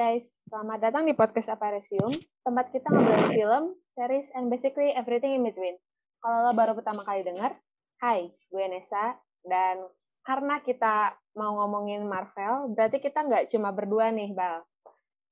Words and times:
Guys, 0.00 0.48
selamat 0.48 0.80
datang 0.80 1.04
di 1.04 1.12
podcast 1.12 1.52
Aparesium, 1.52 2.08
tempat 2.40 2.72
kita 2.72 2.88
ngobrolin 2.88 3.36
film, 3.36 3.64
series, 3.92 4.32
and 4.32 4.48
basically 4.48 4.96
everything 4.96 5.36
in 5.36 5.44
between. 5.44 5.76
Kalau 6.24 6.48
lo 6.48 6.56
baru 6.56 6.72
pertama 6.72 7.04
kali 7.04 7.20
dengar, 7.20 7.52
hai, 8.00 8.32
gue 8.48 8.64
Nesa, 8.64 9.20
dan 9.44 9.84
karena 10.24 10.64
kita 10.64 11.20
mau 11.36 11.60
ngomongin 11.60 12.08
Marvel, 12.08 12.72
berarti 12.72 12.96
kita 12.96 13.28
nggak 13.28 13.52
cuma 13.52 13.76
berdua 13.76 14.08
nih, 14.08 14.32
Bal. 14.32 14.64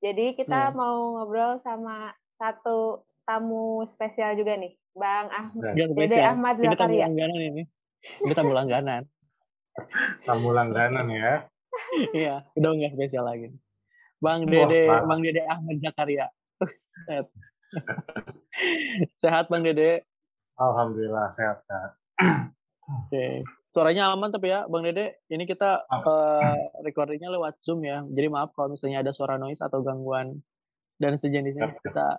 Jadi 0.05 0.37
kita 0.37 0.69
hmm. 0.69 0.77
mau 0.77 1.17
ngobrol 1.17 1.57
sama 1.57 2.13
satu 2.37 3.09
tamu 3.25 3.81
spesial 3.89 4.37
juga 4.37 4.53
nih, 4.61 4.77
Bang 4.93 5.33
Ahmad. 5.33 5.81
Dede 5.97 6.21
Ahmad 6.21 6.61
Zakaria. 6.61 6.69
Ini 6.69 6.77
tamu 6.77 6.97
langganan 7.09 7.41
ini. 7.41 7.63
Ini 8.21 8.33
tamu 8.37 8.53
langganan. 8.53 9.03
tamu 10.29 10.49
langganan 10.53 11.07
ya. 11.09 11.49
Iya, 12.13 12.45
udah 12.53 12.69
nggak 12.77 12.93
spesial 13.01 13.25
lagi. 13.25 13.49
Bang 14.19 14.51
Dede, 14.51 14.91
oh, 14.91 15.07
Bang 15.07 15.23
Dede 15.23 15.47
Ahmad 15.47 15.79
Zakaria. 15.79 16.27
sehat. 19.23 19.47
Bang 19.47 19.63
Dede. 19.63 20.03
Alhamdulillah 20.59 21.31
sehat 21.31 21.63
sehat. 21.71 21.95
Oke. 22.19 23.15
Okay. 23.15 23.33
Suaranya 23.71 24.11
aman 24.11 24.35
tapi 24.35 24.51
ya 24.51 24.67
Bang 24.67 24.83
Dede. 24.83 25.23
Ini 25.31 25.47
kita 25.47 25.87
uh, 25.87 26.55
recordingnya 26.83 27.31
lewat 27.31 27.63
Zoom 27.63 27.87
ya. 27.87 28.03
Jadi 28.11 28.27
maaf 28.27 28.51
kalau 28.59 28.75
misalnya 28.75 29.07
ada 29.07 29.15
suara 29.15 29.39
noise 29.39 29.63
atau 29.63 29.87
gangguan 29.87 30.43
dan 30.99 31.15
sejenisnya 31.15 31.79
kita 31.79 32.19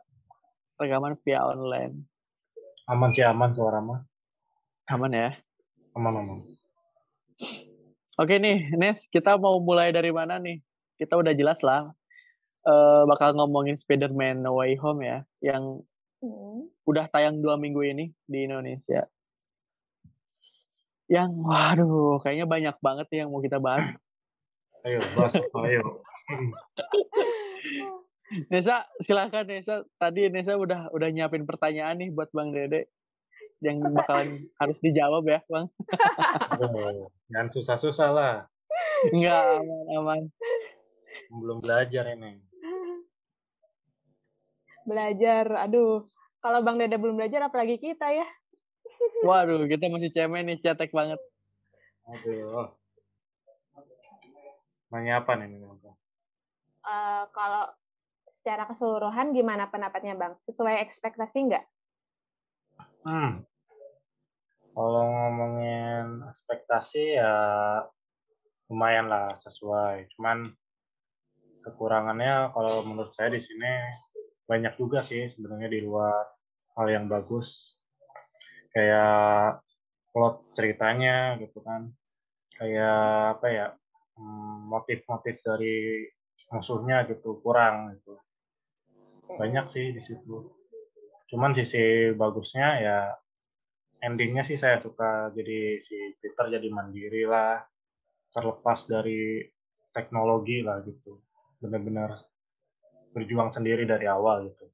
rekaman 0.79 1.19
via 1.27 1.43
online. 1.43 2.07
Aman 2.87 3.11
sih 3.11 3.27
aman 3.27 3.51
suara 3.51 3.83
mah. 3.83 4.07
Aman 4.87 5.11
ya. 5.11 5.35
Aman 5.99 6.15
aman. 6.15 6.39
Oke 8.19 8.35
nih, 8.35 8.71
Nes, 8.75 8.99
kita 9.11 9.39
mau 9.39 9.59
mulai 9.63 9.95
dari 9.95 10.11
mana 10.11 10.39
nih? 10.39 10.59
Kita 10.99 11.15
udah 11.15 11.31
jelas 11.31 11.59
lah 11.63 11.91
uh, 12.65 13.03
bakal 13.07 13.35
ngomongin 13.35 13.79
Spider-Man 13.79 14.43
No 14.43 14.59
Way 14.59 14.75
Home 14.81 15.05
ya, 15.05 15.23
yang 15.39 15.83
hmm. 16.23 16.67
udah 16.83 17.07
tayang 17.11 17.39
dua 17.39 17.55
minggu 17.55 17.79
ini 17.85 18.11
di 18.27 18.47
Indonesia. 18.47 19.07
Yang, 21.09 21.41
waduh, 21.41 22.21
kayaknya 22.21 22.45
banyak 22.45 22.75
banget 22.83 23.05
nih 23.09 23.19
yang 23.25 23.29
mau 23.33 23.41
kita 23.41 23.57
bahas. 23.57 23.89
Ayo, 24.87 25.03
bahas 25.11 25.35
ayo. 25.35 25.83
Nesa, 28.53 28.87
silakan 29.03 29.43
Nesa. 29.43 29.83
Tadi 29.99 30.31
Nesa 30.31 30.55
udah 30.55 30.87
udah 30.95 31.11
nyiapin 31.11 31.43
pertanyaan 31.43 31.99
nih 31.99 32.15
buat 32.15 32.31
Bang 32.31 32.55
Dede 32.55 32.87
yang 33.59 33.83
bakalan 33.91 34.47
harus 34.55 34.79
dijawab 34.79 35.27
ya, 35.27 35.43
Bang. 35.51 35.67
Oh, 36.63 37.11
jangan 37.27 37.51
susah-susah 37.51 38.09
lah. 38.15 38.35
Enggak, 39.11 39.59
aman-aman. 39.59 40.31
Belum 41.27 41.59
belajar 41.59 42.07
ini. 42.07 42.39
Belajar, 44.89 45.45
aduh. 45.69 46.09
Kalau 46.41 46.65
Bang 46.65 46.81
Dede 46.81 46.97
belum 46.97 47.21
belajar, 47.21 47.45
apalagi 47.45 47.77
kita 47.77 48.09
ya. 48.09 48.25
Waduh, 49.27 49.69
kita 49.69 49.85
masih 49.93 50.09
cemen 50.09 50.49
nih, 50.49 50.57
cetek 50.65 50.89
banget. 50.89 51.21
Aduh. 52.09 52.73
Nanya 54.89 55.21
apa 55.21 55.37
nih? 55.37 55.61
Uh, 56.81 57.29
kalau 57.29 57.69
secara 58.33 58.65
keseluruhan 58.65 59.29
gimana 59.37 59.69
pendapatnya 59.69 60.17
Bang? 60.17 60.33
Sesuai 60.41 60.81
ekspektasi 60.81 61.37
nggak? 61.53 61.65
Hmm. 63.05 63.45
Kalau 64.73 65.03
ngomongin 65.05 66.23
ekspektasi 66.33 67.19
ya 67.19 67.35
lumayan 68.71 69.05
lah 69.11 69.37
sesuai. 69.37 70.09
Cuman 70.17 70.49
kekurangannya 71.61 72.49
kalau 72.55 72.81
menurut 72.87 73.11
saya 73.13 73.29
di 73.33 73.41
sini 73.43 73.69
banyak 74.49 74.73
juga 74.81 75.05
sih 75.05 75.29
sebenarnya 75.29 75.69
di 75.69 75.79
luar 75.85 76.25
hal 76.73 76.87
yang 76.89 77.05
bagus. 77.05 77.77
Kayak 78.73 79.61
plot 80.09 80.49
ceritanya 80.57 81.37
gitu 81.37 81.61
kan. 81.61 81.85
Kayak 82.57 83.37
apa 83.37 83.47
ya? 83.53 83.67
Hmm, 84.17 84.67
motif-motif 84.67 85.39
dari 85.45 86.09
musuhnya 86.49 87.05
gitu 87.05 87.37
kurang 87.45 87.93
gitu. 87.93 88.17
Banyak 89.37 89.69
sih 89.69 89.93
di 89.93 90.01
situ. 90.01 90.49
Cuman 91.29 91.53
sisi 91.53 92.09
bagusnya 92.17 92.67
ya 92.81 92.97
endingnya 94.01 94.43
sih 94.47 94.57
saya 94.57 94.79
suka 94.79 95.29
jadi 95.35 95.83
si 95.83 96.17
Peter 96.17 96.47
jadi 96.47 96.67
mandiri 96.71 97.27
lah 97.27 97.59
terlepas 98.31 98.87
dari 98.87 99.43
teknologi 99.91 100.63
lah 100.63 100.79
gitu 100.87 101.19
benar-benar 101.59 102.15
berjuang 103.13 103.49
sendiri 103.49 103.83
dari 103.85 104.05
awal 104.05 104.49
gitu. 104.49 104.65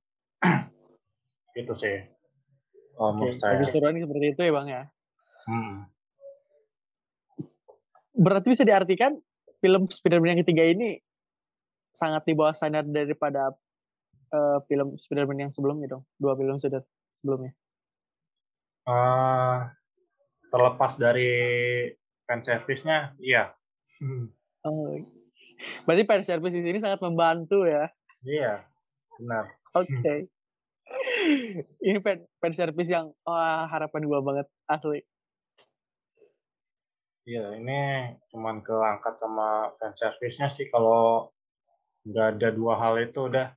Itu 1.62 1.74
sih. 1.76 2.04
Oh, 2.96 3.12
saya. 3.36 3.60
Seperti 3.68 4.28
itu 4.32 4.42
ya 4.42 4.52
bang 4.56 4.68
ya? 4.72 4.84
Hmm. 5.46 5.86
berarti 8.16 8.48
bisa 8.56 8.64
diartikan 8.64 9.20
film 9.60 9.86
Spider-Man 9.92 10.34
yang 10.34 10.42
ketiga 10.48 10.64
ini 10.66 11.04
sangat 11.92 12.24
di 12.24 12.32
bawah 12.32 12.56
standar 12.56 12.88
daripada 12.88 13.52
uh, 14.32 14.64
film 14.72 14.96
Spider-Man 14.96 15.48
yang 15.48 15.52
sebelumnya 15.52 15.92
dong? 16.00 16.04
Dua 16.16 16.34
film 16.40 16.56
sudah 16.56 16.80
sebelumnya? 17.20 17.52
Uh, 18.88 19.68
terlepas 20.48 20.96
dari 20.96 21.34
fan 22.26 22.42
service-nya, 22.42 23.14
iya. 23.20 23.52
Oh, 24.66 24.98
berarti 25.86 26.10
fan 26.10 26.26
service 26.26 26.58
di 26.58 26.66
sini 26.66 26.82
sangat 26.82 26.98
membantu 27.06 27.70
ya? 27.70 27.86
Iya, 28.26 28.66
benar. 29.22 29.46
Oke. 29.78 29.94
Okay. 30.02 30.20
Ini 31.86 32.02
fan, 32.02 32.26
fan 32.42 32.54
service 32.58 32.90
yang 32.90 33.14
wah, 33.22 33.70
harapan 33.70 34.02
gua 34.10 34.20
banget 34.26 34.48
asli. 34.66 35.02
Iya, 37.26 37.58
ini 37.58 38.14
cuman 38.30 38.62
keangkat 38.62 39.18
sama 39.18 39.74
fan 39.82 39.98
service-nya 39.98 40.46
sih 40.46 40.70
kalau 40.70 41.34
nggak 42.06 42.38
ada 42.38 42.54
dua 42.54 42.78
hal 42.78 43.02
itu 43.02 43.26
udah 43.26 43.50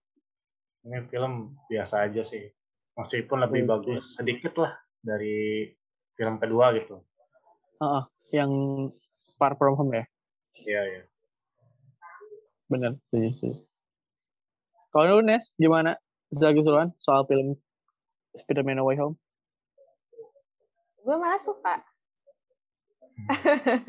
ini 0.88 1.04
film 1.12 1.52
biasa 1.68 2.08
aja 2.08 2.24
sih. 2.24 2.48
Meskipun 2.96 3.44
lebih 3.44 3.68
okay. 3.68 3.68
bagus 3.68 4.16
sedikit 4.16 4.56
lah 4.64 4.72
dari 5.04 5.68
film 6.16 6.40
kedua 6.40 6.72
gitu. 6.80 6.96
Uh, 7.76 8.08
yang 8.32 8.50
Far 9.36 9.52
From 9.60 9.76
Home 9.76 9.92
ya? 9.92 10.04
Iya, 10.64 10.82
iya. 10.88 11.02
Bener, 12.72 12.96
sih, 13.12 13.36
sih. 13.36 13.67
Kalau 14.94 15.20
lu, 15.20 15.26
Nes, 15.26 15.52
gimana 15.60 15.96
secara 16.32 16.56
keseluruhan 16.56 16.90
soal 17.00 17.24
film 17.28 17.56
Spider-Man 18.36 18.80
No 18.80 18.88
Way 18.88 18.96
Home? 19.00 19.16
Gue 21.04 21.16
malah 21.16 21.40
suka. 21.40 21.80
Hmm. 23.16 23.28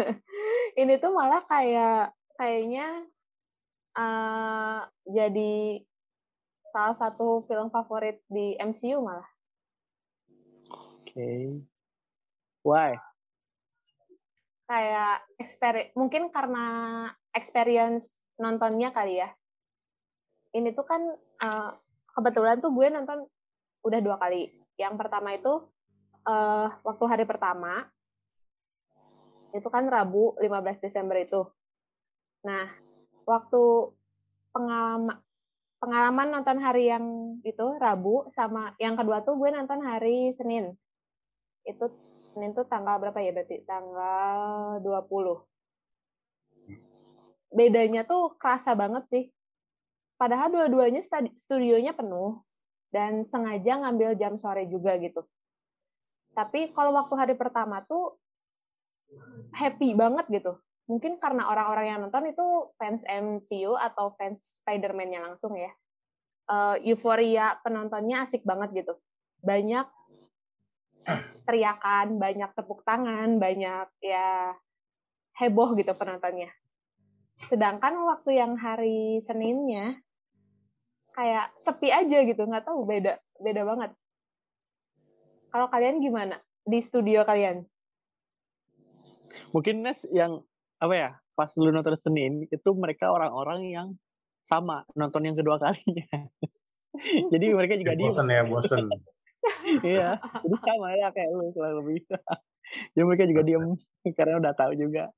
Ini 0.82 1.00
tuh 1.00 1.12
malah 1.12 1.44
kayak 1.44 2.16
kayaknya 2.40 2.88
uh, 4.00 4.88
jadi 5.04 5.84
salah 6.70 6.96
satu 6.96 7.44
film 7.50 7.74
favorit 7.74 8.22
di 8.30 8.54
MCU 8.62 9.02
malah 9.02 9.26
okay. 11.02 11.58
why 12.62 12.94
kayak 14.70 15.26
eksperi 15.42 15.90
mungkin 15.98 16.30
karena 16.30 17.10
experience 17.34 18.22
nontonnya 18.38 18.94
kali 18.94 19.18
ya 19.18 19.34
ini 20.56 20.74
tuh 20.74 20.86
kan 20.86 21.02
uh, 21.44 21.72
kebetulan 22.16 22.60
tuh 22.60 22.74
gue 22.74 22.88
nonton 22.90 23.26
udah 23.86 24.00
dua 24.02 24.18
kali 24.20 24.50
yang 24.76 24.96
pertama 25.00 25.36
itu 25.36 25.66
uh, 26.26 26.68
waktu 26.84 27.04
hari 27.08 27.26
pertama 27.28 27.88
itu 29.50 29.66
kan 29.72 29.90
Rabu 29.90 30.38
15 30.38 30.84
Desember 30.84 31.18
itu 31.18 31.42
nah 32.46 32.70
waktu 33.26 33.94
pengalaman 34.54 35.18
pengalaman 35.80 36.28
nonton 36.34 36.60
hari 36.60 36.92
yang 36.92 37.38
itu 37.46 37.66
Rabu 37.80 38.28
sama 38.34 38.76
yang 38.82 39.00
kedua 39.00 39.24
tuh 39.24 39.40
gue 39.40 39.50
nonton 39.54 39.80
hari 39.80 40.34
Senin 40.36 40.76
itu 41.64 41.88
Senin 42.34 42.54
tuh 42.54 42.66
tanggal 42.70 43.02
berapa 43.02 43.20
ya 43.20 43.34
berarti? 43.34 43.66
Tanggal 43.66 44.80
20. 44.80 45.44
Bedanya 47.50 48.06
tuh 48.06 48.38
kerasa 48.38 48.78
banget 48.78 49.04
sih. 49.10 49.26
Padahal 50.20 50.52
dua-duanya 50.52 51.00
studionya 51.40 51.96
penuh 51.96 52.44
dan 52.92 53.24
sengaja 53.24 53.80
ngambil 53.80 54.20
jam 54.20 54.36
sore 54.36 54.68
juga 54.68 55.00
gitu. 55.00 55.24
Tapi 56.36 56.76
kalau 56.76 56.92
waktu 56.92 57.16
hari 57.16 57.36
pertama 57.40 57.80
tuh 57.88 58.20
happy 59.56 59.96
banget 59.96 60.28
gitu. 60.28 60.60
Mungkin 60.92 61.22
karena 61.24 61.48
orang-orang 61.48 61.86
yang 61.88 62.00
nonton 62.04 62.36
itu 62.36 62.46
fans 62.76 63.06
MCU 63.08 63.80
atau 63.80 64.12
fans 64.20 64.60
Spider-Man-nya 64.60 65.24
langsung 65.24 65.56
ya. 65.56 65.72
Uh, 66.50 66.76
euforia 66.82 67.56
penontonnya 67.62 68.26
asik 68.26 68.42
banget 68.44 68.84
gitu. 68.84 69.00
Banyak 69.40 69.88
teriakan, 71.48 72.20
banyak 72.20 72.52
tepuk 72.58 72.84
tangan, 72.84 73.40
banyak 73.40 73.88
ya 74.04 74.58
heboh 75.40 75.78
gitu 75.80 75.94
penontonnya. 75.96 76.52
Sedangkan 77.48 77.96
waktu 78.04 78.42
yang 78.42 78.60
hari 78.60 79.22
Seninnya 79.24 79.96
kayak 81.14 81.52
sepi 81.60 81.90
aja 81.90 82.18
gitu 82.24 82.42
nggak 82.46 82.66
tahu 82.66 82.86
beda 82.86 83.20
beda 83.40 83.62
banget. 83.66 83.92
Kalau 85.50 85.68
kalian 85.70 86.04
gimana 86.04 86.38
di 86.66 86.80
studio 86.80 87.26
kalian? 87.26 87.66
Mungkin 89.54 89.82
Nes 89.86 90.00
yang 90.14 90.42
apa 90.80 90.94
ya 90.94 91.10
pas 91.34 91.50
lu 91.58 91.72
nonton 91.72 91.96
Senin 91.98 92.46
itu 92.50 92.70
mereka 92.76 93.10
orang-orang 93.10 93.70
yang 93.70 93.88
sama 94.50 94.86
nonton 94.98 95.26
yang 95.26 95.38
kedua 95.38 95.62
kalinya. 95.62 96.10
Jadi 97.34 97.46
mereka 97.54 97.78
juga 97.78 97.94
di 97.94 98.04
bosen 98.06 98.28
ya 98.30 98.44
bosen. 98.46 98.90
Iya 99.88 100.20
jadi 100.20 100.58
sama 100.68 101.00
ya 101.00 101.16
kayak 101.16 101.32
lu 101.32 101.56
kurang 101.56 101.80
lebih. 101.80 102.04
Jadi 102.92 103.04
mereka 103.08 103.24
juga 103.24 103.42
diem 103.48 103.66
karena 104.12 104.36
udah 104.36 104.52
tahu 104.52 104.76
juga 104.76 105.16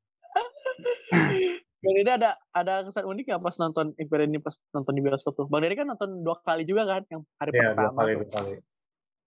Bang 1.81 1.98
Dede 1.98 2.12
ada 2.13 2.38
ada 2.54 2.86
kesan 2.86 3.10
unik 3.10 3.25
ya 3.25 3.38
pas 3.42 3.57
nonton 3.57 3.98
experience 3.98 4.30
ini 4.30 4.38
pas 4.38 4.54
nonton 4.69 4.94
di 4.94 5.01
bioskop 5.01 5.33
tuh. 5.33 5.50
Bang 5.50 5.66
Dede 5.66 5.74
kan 5.74 5.89
nonton 5.89 6.22
dua 6.22 6.38
kali 6.45 6.62
juga 6.62 6.86
kan 6.86 7.01
yang 7.10 7.25
hari 7.42 7.50
ya, 7.57 7.74
pertama. 7.74 7.89
Dua 7.89 7.98
kali, 7.98 8.12
dua 8.13 8.30
kali. 8.30 8.54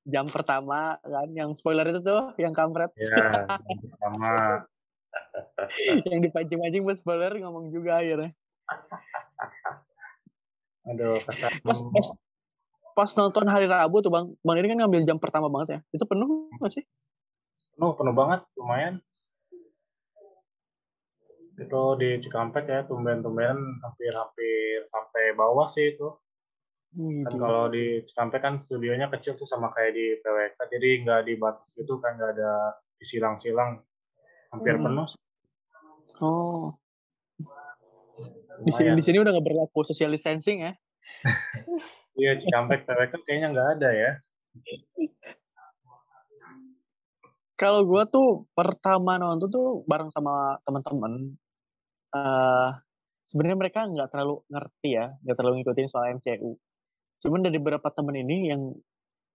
Jam 0.05 0.27
pertama 0.31 0.79
kan 1.03 1.29
yang 1.35 1.51
spoiler 1.59 1.87
itu 1.91 2.01
tuh 2.07 2.31
yang 2.39 2.55
kampret. 2.55 2.95
Iya, 2.95 3.59
jam 3.59 3.79
pertama. 3.91 4.31
yang 6.11 6.21
dipancing-pancing 6.23 6.83
buat 6.87 6.99
spoiler 7.03 7.35
ngomong 7.43 7.75
juga 7.75 7.99
akhirnya. 7.99 8.31
Aduh, 10.87 11.19
kesan. 11.27 11.59
Pas, 11.59 11.79
pas, 11.91 12.09
pas 12.95 13.11
nonton 13.19 13.51
hari 13.51 13.67
Rabu 13.67 13.99
tuh 13.99 14.15
Bang, 14.15 14.39
Bang 14.47 14.55
Dede 14.55 14.71
kan 14.71 14.79
ngambil 14.79 15.03
jam 15.03 15.19
pertama 15.19 15.51
banget 15.51 15.69
ya. 15.75 15.81
Itu 15.91 16.07
penuh 16.07 16.55
nggak 16.63 16.71
sih? 16.71 16.87
Penuh, 17.75 17.99
penuh 17.99 18.15
banget, 18.15 18.47
lumayan 18.55 19.03
itu 21.55 21.83
di 22.03 22.11
Cikampek 22.19 22.67
ya 22.67 22.81
tumben-tumben 22.87 23.79
hampir-hampir 23.79 24.83
sampai 24.91 25.39
bawah 25.39 25.71
sih 25.71 25.95
itu. 25.95 26.11
Hmm, 26.95 27.27
kan 27.27 27.35
kalau 27.39 27.65
di 27.71 28.03
Cikampek 28.07 28.43
kan 28.43 28.55
studionya 28.59 29.11
kecil 29.11 29.35
tuh 29.39 29.47
sama 29.47 29.71
kayak 29.75 29.95
di 29.95 30.19
PWX 30.23 30.55
jadi 30.71 30.91
nggak 31.03 31.21
dibatas 31.27 31.67
gitu 31.75 31.99
kan 32.03 32.19
nggak 32.19 32.39
ada 32.39 32.79
disilang-silang. 32.99 33.83
Hampir 34.51 34.79
hmm. 34.79 34.85
penuh. 34.87 35.09
Oh. 36.23 36.75
Di 38.63 38.71
sini 38.71 38.95
di 38.95 39.03
sini 39.03 39.19
udah 39.19 39.35
nggak 39.35 39.47
berlaku 39.47 39.83
social 39.87 40.15
distancing 40.15 40.71
ya? 40.71 40.73
Iya 42.15 42.39
Cikampek 42.39 42.87
PWX 42.87 43.27
kayaknya 43.27 43.49
nggak 43.51 43.69
ada 43.75 43.91
ya. 43.91 44.11
Kalau 47.59 47.83
gue 47.83 48.03
tuh 48.07 48.47
pertama 48.55 49.19
nonton 49.19 49.51
tuh 49.51 49.83
bareng 49.91 50.15
sama 50.15 50.59
teman-teman 50.63 51.35
uh, 52.15 52.71
sebenarnya 53.29 53.59
mereka 53.59 53.81
nggak 53.91 54.09
terlalu 54.15 54.41
ngerti 54.47 54.91
ya, 54.95 55.07
nggak 55.27 55.37
terlalu 55.37 55.55
ngikutin 55.61 55.89
soal 55.91 56.15
MCU. 56.17 56.55
Cuman 57.21 57.41
dari 57.43 57.59
beberapa 57.59 57.91
temen 57.91 58.15
ini 58.15 58.55
yang 58.55 58.71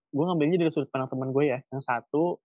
gue 0.09 0.23
ngambilnya 0.25 0.57
dari 0.65 0.71
sudut 0.73 0.89
pandang 0.89 1.11
temen 1.11 1.29
gue 1.35 1.45
ya. 1.51 1.59
Yang 1.69 1.83
satu 1.85 2.39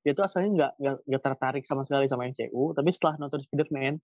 dia 0.00 0.16
tuh 0.16 0.24
asalnya 0.24 0.50
nggak 0.56 0.72
nggak 1.06 1.22
tertarik 1.22 1.64
sama 1.68 1.84
sekali 1.84 2.08
sama 2.08 2.26
MCU, 2.26 2.72
tapi 2.72 2.88
setelah 2.90 3.20
nonton 3.20 3.44
Spider-Man, 3.44 4.00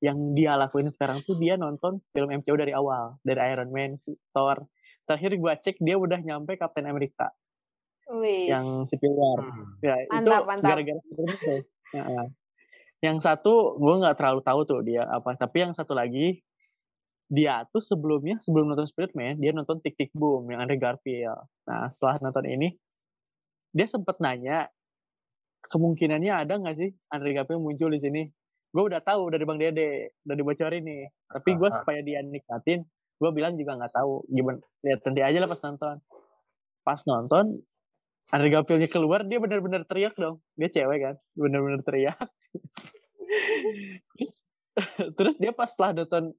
yang 0.00 0.18
dia 0.32 0.56
lakuin 0.56 0.88
sekarang 0.88 1.20
tuh 1.24 1.36
dia 1.36 1.60
nonton 1.60 2.00
film 2.16 2.28
MCU 2.32 2.56
dari 2.56 2.72
awal, 2.72 3.20
dari 3.20 3.40
Iron 3.52 3.68
Man, 3.68 4.00
Thor. 4.32 4.64
Terakhir 5.06 5.38
gue 5.38 5.52
cek 5.62 5.76
dia 5.78 6.00
udah 6.00 6.18
nyampe 6.24 6.56
Captain 6.56 6.88
America. 6.88 7.30
Wih. 8.10 8.48
Yang 8.48 8.90
Civil 8.90 9.14
War. 9.14 9.40
Hmm. 9.44 9.64
Ya, 9.84 9.94
mantap, 10.08 10.42
itu 10.48 10.64
gara-gara 10.64 11.00
Spider-Man. 11.04 12.28
Yang 13.06 13.22
satu 13.22 13.78
gue 13.78 13.94
nggak 14.02 14.18
terlalu 14.18 14.40
tahu 14.42 14.60
tuh 14.66 14.80
dia 14.82 15.06
apa 15.06 15.38
tapi 15.38 15.62
yang 15.62 15.72
satu 15.72 15.94
lagi 15.94 16.42
dia 17.26 17.66
tuh 17.74 17.82
sebelumnya 17.82 18.38
sebelum 18.42 18.70
nonton 18.70 18.86
Spiderman 18.86 19.38
dia 19.38 19.50
nonton 19.50 19.82
Tik 19.82 19.94
Tik 19.98 20.10
Boom 20.14 20.46
yang 20.50 20.62
ada 20.62 20.74
Garfield. 20.78 21.46
Nah 21.66 21.90
setelah 21.90 22.22
nonton 22.22 22.46
ini 22.46 22.68
dia 23.74 23.86
sempat 23.90 24.22
nanya 24.22 24.70
kemungkinannya 25.66 26.32
ada 26.46 26.54
nggak 26.54 26.76
sih 26.78 26.90
Andre 27.10 27.34
Garfield 27.34 27.62
muncul 27.62 27.90
di 27.90 28.00
sini? 28.02 28.22
Gue 28.70 28.86
udah 28.86 29.02
tahu 29.02 29.30
dari 29.34 29.42
Bang 29.42 29.58
Dede 29.58 30.14
udah 30.22 30.36
dibocorin 30.38 30.82
nih. 30.86 31.10
Tapi 31.26 31.50
gue 31.58 31.68
supaya 31.70 32.00
dia 32.02 32.22
nikmatin 32.22 32.86
gue 33.16 33.30
bilang 33.34 33.58
juga 33.58 33.74
nggak 33.74 33.94
tahu. 33.94 34.22
Gimana? 34.30 34.62
Lihat 34.86 35.00
nanti 35.02 35.20
aja 35.26 35.38
lah 35.42 35.50
pas 35.50 35.60
nonton. 35.66 35.96
Pas 36.86 37.00
nonton 37.10 37.44
Andre 38.30 38.48
Garfieldnya 38.54 38.90
keluar 38.90 39.26
dia 39.26 39.42
benar-benar 39.42 39.82
teriak 39.90 40.14
dong. 40.14 40.38
Dia 40.54 40.70
cewek 40.70 40.98
kan 41.02 41.14
benar-benar 41.34 41.82
teriak 41.82 42.18
terus, 44.16 44.32
terus 45.18 45.34
dia 45.40 45.52
pas 45.52 45.68
setelah 45.68 46.02
nonton 46.02 46.32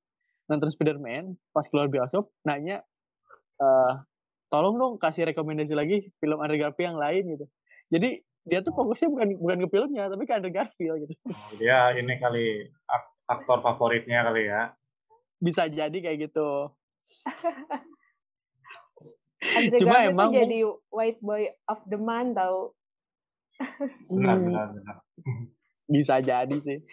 nonton 0.47 0.69
Spiderman 0.71 1.35
pas 1.51 1.67
keluar 1.67 1.91
bioskop 1.91 2.31
nanya 2.47 2.81
uh, 3.59 3.99
tolong 4.47 4.79
dong 4.79 4.93
kasih 4.97 5.27
rekomendasi 5.27 5.75
lagi 5.75 6.07
film 6.23 6.39
Andrew 6.39 6.59
Garfield 6.59 6.95
yang 6.95 6.99
lain 6.99 7.23
gitu. 7.35 7.45
Jadi 7.91 8.09
dia 8.47 8.63
tuh 8.63 8.71
fokusnya 8.71 9.11
bukan 9.11 9.27
bukan 9.43 9.57
ke 9.67 9.69
filmnya 9.75 10.07
tapi 10.07 10.23
ke 10.23 10.33
Andrew 10.33 10.55
Garfield 10.55 11.03
gitu. 11.03 11.13
Oh, 11.27 11.51
dia 11.59 11.91
ini 11.99 12.15
kali 12.15 12.71
aktor 13.27 13.59
favoritnya 13.59 14.23
kali 14.23 14.47
ya. 14.47 14.71
Bisa 15.43 15.67
jadi 15.67 15.97
kayak 15.99 16.31
gitu. 16.31 16.71
Andrew 19.57 19.79
Cuma 19.83 19.99
Garfield 19.99 20.15
emang 20.15 20.31
jadi 20.31 20.59
white 20.95 21.19
boy 21.19 21.51
of 21.67 21.83
the 21.91 21.99
month 21.99 22.39
tau. 22.39 22.71
Benar 24.07 24.39
benar 24.39 24.67
benar 24.71 24.95
bisa 25.87 26.19
jadi 26.19 26.57
sih. 26.59 26.83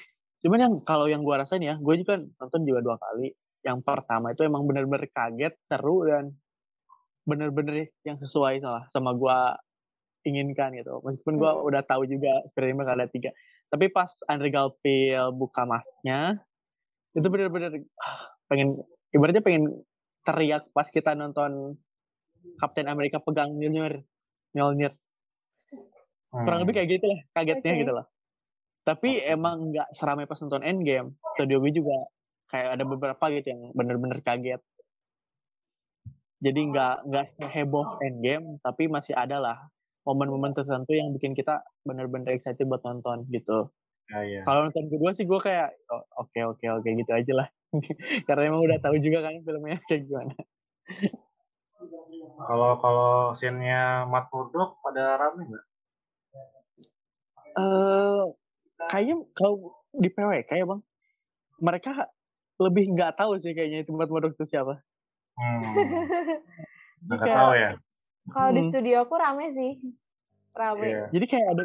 Cuman 0.41 0.59
yang 0.63 0.75
kalau 0.87 1.11
yang 1.11 1.27
gue 1.27 1.35
rasain 1.35 1.61
ya 1.61 1.77
gue 1.77 1.95
juga 2.01 2.23
nonton 2.41 2.63
juga 2.65 2.81
dua 2.81 2.97
kali. 2.97 3.35
Yang 3.67 3.79
pertama 3.83 4.33
itu 4.33 4.47
emang 4.47 4.65
bener-bener 4.65 5.11
kaget 5.11 5.55
seru 5.67 6.07
dan 6.07 6.33
bener-bener 7.27 7.91
yang 8.07 8.17
sesuai 8.17 8.63
sama 8.63 8.87
sama 8.95 9.11
gue 9.13 9.39
inginkan 10.31 10.73
gitu. 10.79 11.03
Meskipun 11.03 11.37
gue 11.37 11.51
hmm. 11.51 11.69
udah 11.69 11.83
tahu 11.85 12.07
juga 12.07 12.41
sebenarnya 12.55 13.05
ada 13.05 13.07
tiga. 13.11 13.31
Tapi 13.69 13.91
pas 13.91 14.09
Andre 14.31 14.49
Galpil 14.55 15.35
buka 15.35 15.67
masnya 15.67 16.39
itu 17.15 17.27
bener-bener 17.31 17.83
ah, 17.99 18.35
pengen 18.47 18.79
ibaratnya 19.11 19.43
pengen 19.43 19.71
teriak 20.25 20.67
pas 20.75 20.89
kita 20.89 21.15
nonton 21.17 21.79
Captain 22.61 22.87
America 22.87 23.19
pegang 23.19 23.57
Mjolnir. 23.57 24.05
Mjolnir. 24.53 24.93
Kurang 26.35 26.67
lebih 26.67 26.77
hmm. 26.77 26.79
kayak 26.85 26.91
gitu 27.01 27.07
lah 27.09 27.21
kagetnya 27.33 27.73
okay. 27.73 27.81
gitu 27.81 27.93
loh 27.97 28.07
tapi 28.85 29.17
emang 29.25 29.73
nggak 29.73 29.97
seramai 29.97 30.29
pas 30.29 30.37
nonton 30.45 30.61
Endgame. 30.61 31.17
Studio 31.35 31.57
gue 31.65 31.73
juga 31.73 31.97
kayak 32.53 32.69
ada 32.79 32.85
beberapa 32.85 33.25
gitu 33.33 33.49
yang 33.49 33.63
bener-bener 33.73 34.21
kaget. 34.21 34.61
Jadi 36.45 36.61
nggak 36.69 37.09
nggak 37.09 37.27
heboh 37.49 37.97
Endgame, 38.05 38.61
tapi 38.61 38.93
masih 38.93 39.17
ada 39.17 39.41
lah 39.41 39.59
momen-momen 40.05 40.53
tertentu 40.53 40.93
yang 40.93 41.17
bikin 41.17 41.33
kita 41.33 41.65
bener-bener 41.89 42.37
excited 42.37 42.69
buat 42.69 42.85
nonton 42.85 43.25
gitu. 43.33 43.73
Ya, 44.13 44.21
ya. 44.21 44.41
Kalau 44.45 44.69
nonton 44.69 44.93
kedua 44.93 45.17
sih 45.17 45.25
gue 45.25 45.41
kayak 45.41 45.73
oh, 45.89 46.05
oke 46.21 46.41
oke 46.45 46.65
oke 46.69 46.89
gitu 46.93 47.09
aja 47.09 47.33
lah. 47.33 47.49
Karena 48.29 48.53
emang 48.53 48.69
udah 48.69 48.77
tahu 48.85 49.01
juga 49.01 49.25
kan 49.25 49.41
filmnya 49.41 49.81
kayak 49.89 50.05
gimana. 50.05 50.37
Kalau 52.45 52.71
kalau 52.85 53.33
scene-nya 53.33 54.05
Matt 54.05 54.29
Murdock 54.29 54.77
pada 54.85 55.17
rame 55.17 55.49
nggak? 55.49 55.65
Eh 57.55 57.63
uh, 57.65 58.44
kayaknya 58.91 59.17
kalau 59.37 59.75
di 59.95 60.09
PW 60.11 60.31
kayak 60.49 60.67
bang 60.67 60.81
mereka 61.63 62.11
lebih 62.59 62.95
nggak 62.95 63.19
tahu 63.19 63.39
sih 63.39 63.55
kayaknya 63.55 63.87
tempat 63.87 64.09
modok 64.11 64.35
itu 64.39 64.47
siapa. 64.47 64.79
Hmm. 65.35 65.63
Nggak 67.11 67.27
tahu 67.27 67.53
ya. 67.59 67.71
Kalau 68.31 68.51
hmm. 68.51 68.57
di 68.57 68.63
studio 68.71 68.97
aku 69.05 69.15
rame 69.19 69.47
sih, 69.53 69.71
rame. 70.57 70.87
Yeah. 70.89 71.09
Jadi 71.13 71.27
kayak 71.29 71.47
ada 71.53 71.65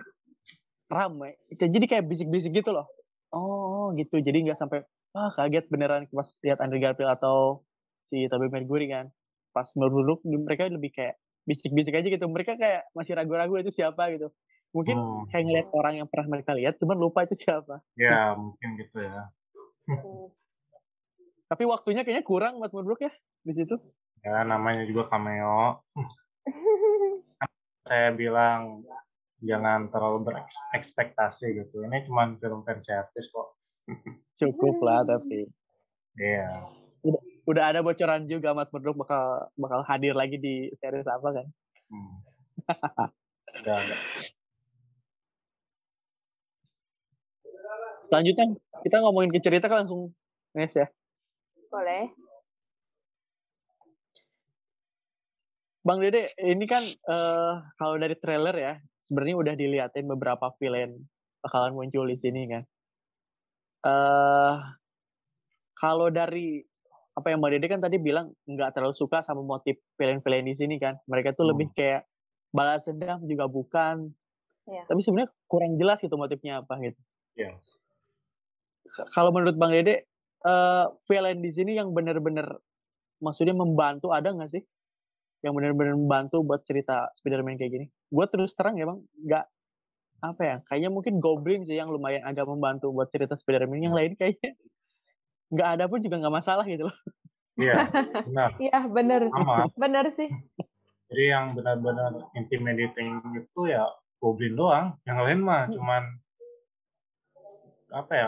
rame, 0.90 1.30
jadi 1.56 1.86
kayak 1.86 2.06
bisik-bisik 2.10 2.52
gitu 2.52 2.74
loh. 2.74 2.90
Oh 3.30 3.94
gitu, 3.94 4.18
jadi 4.20 4.42
nggak 4.42 4.58
sampai 4.58 4.84
wah 5.14 5.30
kaget 5.38 5.70
beneran 5.70 6.10
pas 6.10 6.28
lihat 6.42 6.60
Andre 6.60 6.82
Garfield 6.82 7.14
atau 7.14 7.64
si 8.10 8.26
Tobey 8.28 8.50
Maguire 8.50 8.90
kan. 8.90 9.06
Pas 9.54 9.70
meluruk 9.78 10.26
mereka 10.26 10.68
lebih 10.68 10.92
kayak 10.92 11.16
bisik-bisik 11.46 11.94
aja 11.94 12.10
gitu. 12.10 12.26
Mereka 12.26 12.58
kayak 12.58 12.90
masih 12.98 13.14
ragu-ragu 13.14 13.56
itu 13.62 13.72
siapa 13.72 14.10
gitu 14.12 14.34
mungkin 14.70 14.98
hmm. 14.98 15.34
kayak 15.34 15.44
ngeliat 15.50 15.70
orang 15.74 15.94
yang 15.98 16.08
pernah 16.08 16.28
mereka 16.38 16.52
lihat 16.54 16.78
cuman 16.78 16.98
lupa 16.98 17.26
itu 17.26 17.36
siapa. 17.38 17.82
Ya 17.98 18.38
mungkin 18.38 18.78
gitu 18.78 18.98
ya. 19.02 19.30
Tapi 21.50 21.64
waktunya 21.66 22.06
kayaknya 22.06 22.26
kurang 22.26 22.62
buat 22.62 22.70
Murbruk 22.70 23.02
ya 23.02 23.12
di 23.42 23.54
situ. 23.58 23.76
Ya 24.22 24.46
namanya 24.46 24.86
juga 24.86 25.10
cameo. 25.10 25.82
Saya 27.90 28.14
bilang 28.14 28.86
jangan 29.42 29.90
terlalu 29.90 30.30
berekspektasi 30.30 31.58
gitu. 31.58 31.82
Ini 31.90 32.06
cuma 32.06 32.30
film 32.38 32.62
fan 32.62 32.86
service 32.86 33.34
kok. 33.34 33.58
Cukup 34.40 34.78
lah 34.86 35.02
tapi. 35.02 35.50
Iya. 36.20 36.46
Yeah. 36.46 36.54
udah, 37.00 37.22
udah 37.48 37.64
ada 37.72 37.80
bocoran 37.80 38.28
juga 38.28 38.52
Mas 38.52 38.70
Murbruk 38.70 39.02
bakal 39.08 39.48
bakal 39.56 39.82
hadir 39.88 40.14
lagi 40.14 40.38
di 40.38 40.70
series 40.78 41.08
apa 41.08 41.42
kan? 41.42 41.48
Hmm. 41.90 42.16
udah, 43.64 43.78
Selanjutnya 48.10 48.58
kita 48.82 49.06
ngomongin 49.06 49.32
ke 49.32 49.40
cerita 49.40 49.70
kan 49.70 49.86
langsung 49.86 50.12
Nes 50.58 50.74
ya. 50.74 50.90
Boleh. 51.70 52.10
Bang 55.86 56.04
Dede, 56.04 56.34
ini 56.42 56.66
kan 56.68 56.84
uh, 57.08 57.64
kalau 57.80 57.96
dari 57.98 58.18
trailer 58.20 58.56
ya, 58.58 58.74
sebenarnya 59.08 59.36
udah 59.40 59.54
diliatin 59.56 60.06
beberapa 60.06 60.52
villain 60.60 60.98
bakalan 61.40 61.74
muncul 61.74 62.04
di 62.06 62.18
sini 62.20 62.50
kan. 62.52 62.64
Uh, 63.80 64.60
kalau 65.80 66.12
dari 66.12 66.60
apa 67.16 67.32
yang 67.32 67.40
Mbak 67.40 67.52
Dede 67.56 67.68
kan 67.72 67.82
tadi 67.82 67.96
bilang 67.96 68.36
nggak 68.44 68.76
terlalu 68.76 68.96
suka 68.96 69.24
sama 69.24 69.40
motif 69.42 69.80
villain-villain 69.96 70.46
di 70.46 70.56
sini 70.58 70.76
kan. 70.82 71.00
Mereka 71.08 71.38
tuh 71.38 71.48
hmm. 71.48 71.52
lebih 71.56 71.68
kayak 71.72 72.04
balas 72.52 72.84
dendam 72.84 73.24
juga 73.24 73.48
bukan. 73.48 74.12
Yeah. 74.68 74.86
Tapi 74.86 75.00
sebenarnya 75.02 75.32
kurang 75.48 75.80
jelas 75.80 76.04
gitu 76.04 76.20
motifnya 76.20 76.62
apa 76.62 76.76
gitu. 76.84 77.00
Yeah. 77.40 77.56
Kalau 79.14 79.32
menurut 79.32 79.56
Bang 79.56 79.72
Dede, 79.72 80.10
uh, 80.46 80.92
villain 81.08 81.40
di 81.40 81.52
sini 81.52 81.76
yang 81.76 81.92
benar-benar 81.92 82.60
maksudnya 83.20 83.56
membantu 83.56 84.12
ada 84.16 84.32
nggak 84.32 84.52
sih? 84.52 84.64
Yang 85.44 85.54
benar-benar 85.56 85.96
membantu 85.96 86.44
buat 86.44 86.64
cerita 86.68 87.12
Spider-Man 87.20 87.56
kayak 87.60 87.72
gini? 87.72 87.86
Gue 88.12 88.26
terus 88.28 88.52
terang 88.56 88.76
ya 88.76 88.88
bang, 88.88 89.00
nggak 89.24 89.46
apa 90.20 90.42
ya? 90.44 90.56
Kayaknya 90.68 90.90
mungkin 90.92 91.14
Goblin 91.24 91.64
sih 91.64 91.80
yang 91.80 91.92
lumayan 91.92 92.28
agak 92.28 92.44
membantu 92.44 92.92
buat 92.92 93.08
cerita 93.12 93.40
Spider-Man. 93.40 93.88
Yang 93.88 93.96
lain 93.96 94.12
kayaknya 94.20 94.52
nggak 95.50 95.70
ada 95.80 95.84
pun 95.88 96.00
juga 96.04 96.16
nggak 96.20 96.36
masalah 96.36 96.66
gitu 96.68 96.88
loh. 96.92 96.98
Iya, 97.60 97.76
benar. 98.28 98.50
Iya, 98.56 98.80
benar. 98.88 99.22
Benar 99.76 100.06
sih. 100.16 100.30
Jadi 101.10 101.24
yang 101.26 101.58
benar-benar 101.58 102.30
intimidating 102.38 103.20
itu 103.36 103.62
ya 103.68 103.84
Goblin 104.22 104.56
doang. 104.56 104.96
Yang 105.04 105.18
lain 105.26 105.40
mah 105.44 105.62
hmm. 105.68 105.74
cuman 105.76 106.04
apa 107.90 108.14
ya 108.14 108.28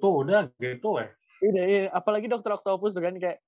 tuh 0.00 0.12
udah 0.24 0.48
gitu 0.56 1.00
eh. 1.00 1.08
Udah, 1.38 1.64
iya. 1.64 1.82
apalagi 1.94 2.26
dokter 2.26 2.50
Octopus 2.56 2.98
tuh 2.98 3.04
kan 3.04 3.14
kayak 3.14 3.38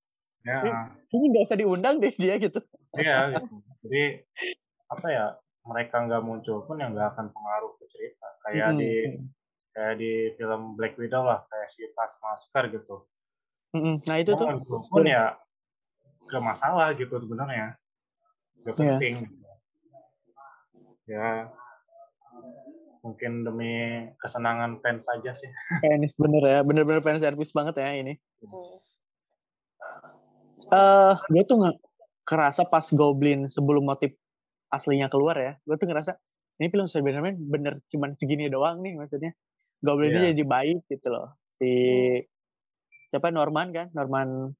Ya. 0.41 0.89
Ini 1.13 1.25
nggak 1.29 1.45
usah 1.45 1.57
diundang 1.57 2.01
deh 2.01 2.13
dia 2.17 2.33
gitu. 2.41 2.57
Iya, 2.97 3.37
gitu. 3.37 3.61
jadi 3.85 4.25
apa 4.89 5.07
ya 5.13 5.25
mereka 5.69 6.01
nggak 6.01 6.23
muncul 6.25 6.65
pun 6.65 6.81
yang 6.81 6.97
nggak 6.97 7.13
akan 7.13 7.29
pengaruh 7.29 7.77
ke 7.77 7.85
cerita. 7.93 8.27
Kayak 8.41 8.57
mm 8.57 8.73
-hmm. 8.73 8.81
di 8.81 8.91
kayak 9.71 9.95
di 10.01 10.11
film 10.35 10.61
Black 10.73 10.97
Widow 10.97 11.23
lah, 11.23 11.45
kayak 11.45 11.69
si 11.69 11.85
tas 11.93 12.17
masker 12.17 12.73
gitu. 12.73 13.05
-hmm. 13.77 13.95
Nah 14.09 14.17
itu 14.17 14.33
tuh. 14.33 14.47
Pun 14.65 15.05
ya 15.05 15.37
gak 16.25 16.41
masalah 16.41 16.89
gitu 16.97 17.21
sebenarnya. 17.21 17.77
Gak 18.65 18.73
iya. 18.73 18.97
penting. 18.97 19.15
Yeah. 19.21 19.29
Gitu. 19.29 19.49
Ya 21.11 21.29
mungkin 23.01 23.41
demi 23.41 24.05
kesenangan 24.21 24.77
fans 24.81 25.09
saja 25.09 25.33
sih. 25.33 25.49
Fans 25.81 26.13
bener 26.15 26.43
ya, 26.45 26.59
bener-bener 26.61 27.01
fans 27.01 27.21
service 27.21 27.49
banget 27.49 27.81
ya 27.81 27.89
ini. 27.97 28.13
Hmm. 28.45 28.77
Uh, 30.71 31.13
gue 31.27 31.43
tuh 31.43 31.57
nggak 31.59 31.77
kerasa 32.23 32.63
pas 32.63 32.85
Goblin 32.93 33.49
sebelum 33.51 33.83
motif 33.83 34.15
aslinya 34.71 35.11
keluar 35.11 35.35
ya 35.35 35.59
gue 35.67 35.75
tuh 35.75 35.83
ngerasa 35.83 36.15
ini 36.61 36.71
film 36.71 36.87
Spider-Man 36.87 37.35
bener 37.51 37.83
cuman 37.89 38.13
segini 38.21 38.45
doang 38.45 38.85
nih 38.85 38.93
maksudnya. 38.93 39.33
Goblin 39.81 40.13
yeah. 40.13 40.29
jadi 40.29 40.45
baik 40.45 40.85
gitu 40.93 41.09
loh. 41.09 41.33
Si 41.57 41.73
siapa? 43.09 43.33
Norman 43.33 43.73
kan? 43.73 43.89
Norman 43.97 44.53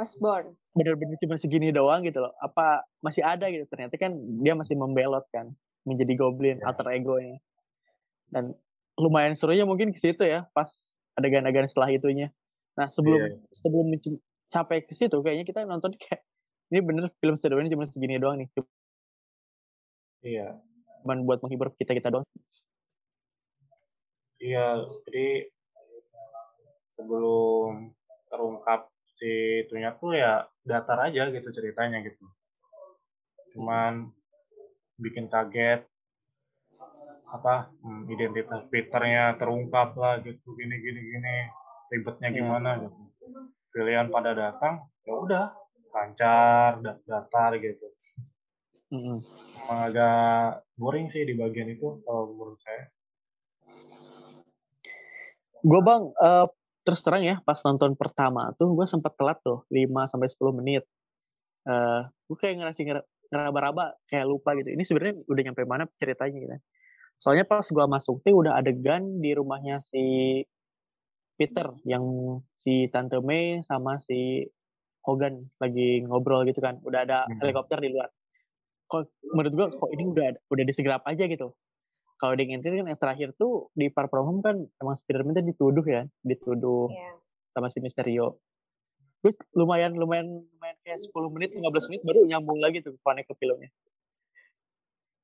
Osborn. 0.00 0.56
Bener-bener 0.72 1.20
cuma 1.20 1.36
segini 1.36 1.68
doang 1.68 2.00
gitu 2.00 2.24
loh. 2.24 2.32
Apa 2.40 2.80
masih 3.04 3.20
ada 3.20 3.44
gitu? 3.52 3.68
Ternyata 3.68 4.00
kan 4.00 4.16
dia 4.40 4.56
masih 4.56 4.72
membelot 4.80 5.28
kan 5.28 5.52
menjadi 5.86 6.12
Goblin 6.18 6.58
yeah. 6.60 6.68
alter 6.68 6.86
egonya 6.92 7.38
dan 8.34 8.52
lumayan 8.98 9.38
serunya 9.38 9.62
mungkin 9.62 9.94
ke 9.94 10.02
situ 10.02 10.26
ya 10.26 10.50
pas 10.50 10.68
adegan-adegan 11.14 11.70
setelah 11.70 11.94
itunya 11.94 12.28
nah 12.74 12.90
sebelum 12.90 13.22
yeah. 13.22 13.38
sebelum 13.62 13.86
sampai 14.50 14.82
ke 14.84 14.92
situ 14.92 15.16
kayaknya 15.22 15.46
kita 15.46 15.62
nonton 15.64 15.94
kayak 15.96 16.26
ini 16.70 16.82
bener 16.82 17.04
film 17.22 17.34
Spider-Man 17.38 17.70
cuma 17.70 17.86
segini 17.86 18.18
doang 18.18 18.42
nih. 18.42 18.48
Iya. 20.26 20.58
Cuman 21.06 21.22
buat 21.22 21.38
menghibur 21.38 21.70
kita 21.78 21.94
kita 21.94 22.10
doang. 22.10 22.26
Iya, 24.42 24.82
jadi 25.06 25.48
sebelum 26.98 27.94
terungkap 28.28 28.90
si 29.16 29.64
itunya 29.64 29.96
tuh 29.96 30.12
ya 30.12 30.44
datar 30.66 31.08
aja 31.08 31.30
gitu 31.30 31.48
ceritanya 31.54 32.02
gitu. 32.02 32.26
Cuman 33.54 34.10
bikin 34.96 35.28
kaget 35.28 35.84
apa 37.26 37.68
hmm, 37.82 38.06
identitas 38.08 38.62
Peternya 38.70 39.34
terungkap 39.36 39.98
lah 39.98 40.22
gitu 40.22 40.54
gini 40.54 40.78
gini 40.78 41.00
gini 41.10 41.36
ribetnya 41.90 42.28
iya. 42.30 42.36
gimana 42.38 42.70
ya. 42.78 42.82
gitu 42.86 43.00
pilihan 43.74 44.08
pada 44.08 44.32
datang 44.32 44.88
ya 45.04 45.14
udah 45.14 45.46
lancar 45.92 46.80
datar 47.04 47.50
gitu 47.60 47.86
mm-hmm. 48.94 49.18
agak 49.68 50.64
boring 50.78 51.12
sih 51.12 51.26
di 51.26 51.34
bagian 51.36 51.72
itu 51.72 52.00
kalau 52.06 52.32
menurut 52.32 52.60
saya 52.62 52.88
gue 55.66 55.80
bang 55.82 56.02
uh, 56.22 56.46
terus 56.86 57.02
terang 57.02 57.26
ya 57.26 57.42
pas 57.42 57.58
nonton 57.66 57.98
pertama 57.98 58.54
tuh 58.54 58.70
gue 58.70 58.86
sempat 58.86 59.18
telat 59.18 59.42
tuh 59.42 59.66
5 59.68 60.12
sampai 60.14 60.28
sepuluh 60.30 60.54
menit 60.54 60.86
uh, 61.66 61.74
eh, 61.74 62.00
gue 62.30 62.36
kayak 62.38 62.62
ngerasa 62.62 62.80
ngeraba-raba 63.32 63.96
kayak 64.10 64.26
lupa 64.26 64.54
gitu 64.58 64.74
ini 64.74 64.82
sebenarnya 64.86 65.14
udah 65.26 65.42
nyampe 65.42 65.62
mana 65.66 65.84
ceritanya 65.98 66.38
gitu 66.38 66.56
soalnya 67.16 67.44
pas 67.48 67.64
gue 67.64 67.86
masuk 67.88 68.20
tuh 68.22 68.34
udah 68.36 68.60
adegan 68.60 69.24
di 69.24 69.32
rumahnya 69.32 69.80
si 69.88 70.44
Peter 71.36 71.68
yang 71.84 72.04
si 72.56 72.88
Tante 72.88 73.20
May 73.20 73.60
sama 73.60 74.00
si 74.00 74.48
Hogan 75.06 75.46
lagi 75.62 76.02
ngobrol 76.02 76.42
gitu 76.48 76.58
kan. 76.58 76.82
Udah 76.82 77.06
ada 77.06 77.28
hmm. 77.28 77.38
helikopter 77.38 77.78
di 77.78 77.94
luar. 77.94 78.10
Kok 78.90 79.06
menurut 79.36 79.52
gua 79.54 79.66
kok 79.70 79.90
ini 79.94 80.02
udah 80.08 80.26
udah 80.50 80.64
disegrap 80.66 81.06
aja 81.06 81.30
gitu. 81.30 81.54
Kalau 82.16 82.32
di 82.32 82.48
Inter 82.48 82.72
kan 82.72 82.88
yang 82.88 82.98
terakhir 82.98 83.36
tuh 83.36 83.68
di 83.76 83.92
Far 83.92 84.08
From 84.08 84.24
Home 84.24 84.40
kan 84.40 84.56
emang 84.80 84.96
Spider-Man 84.96 85.36
tuh 85.36 85.46
dituduh 85.46 85.84
ya, 85.84 86.02
dituduh 86.24 86.88
yeah. 86.88 87.14
sama 87.52 87.68
si 87.68 87.78
Mysterio. 87.84 88.40
Terus 89.24 89.36
lumayan 89.56 89.96
lumayan 89.96 90.44
lumayan 90.44 90.76
kayak 90.84 91.02
10 91.04 91.34
menit 91.34 91.50
15 91.56 91.88
menit 91.92 92.02
baru 92.04 92.20
nyambung 92.28 92.58
lagi 92.60 92.84
tuh 92.84 92.94
connect 93.00 93.32
ke 93.32 93.34
filmnya. 93.40 93.70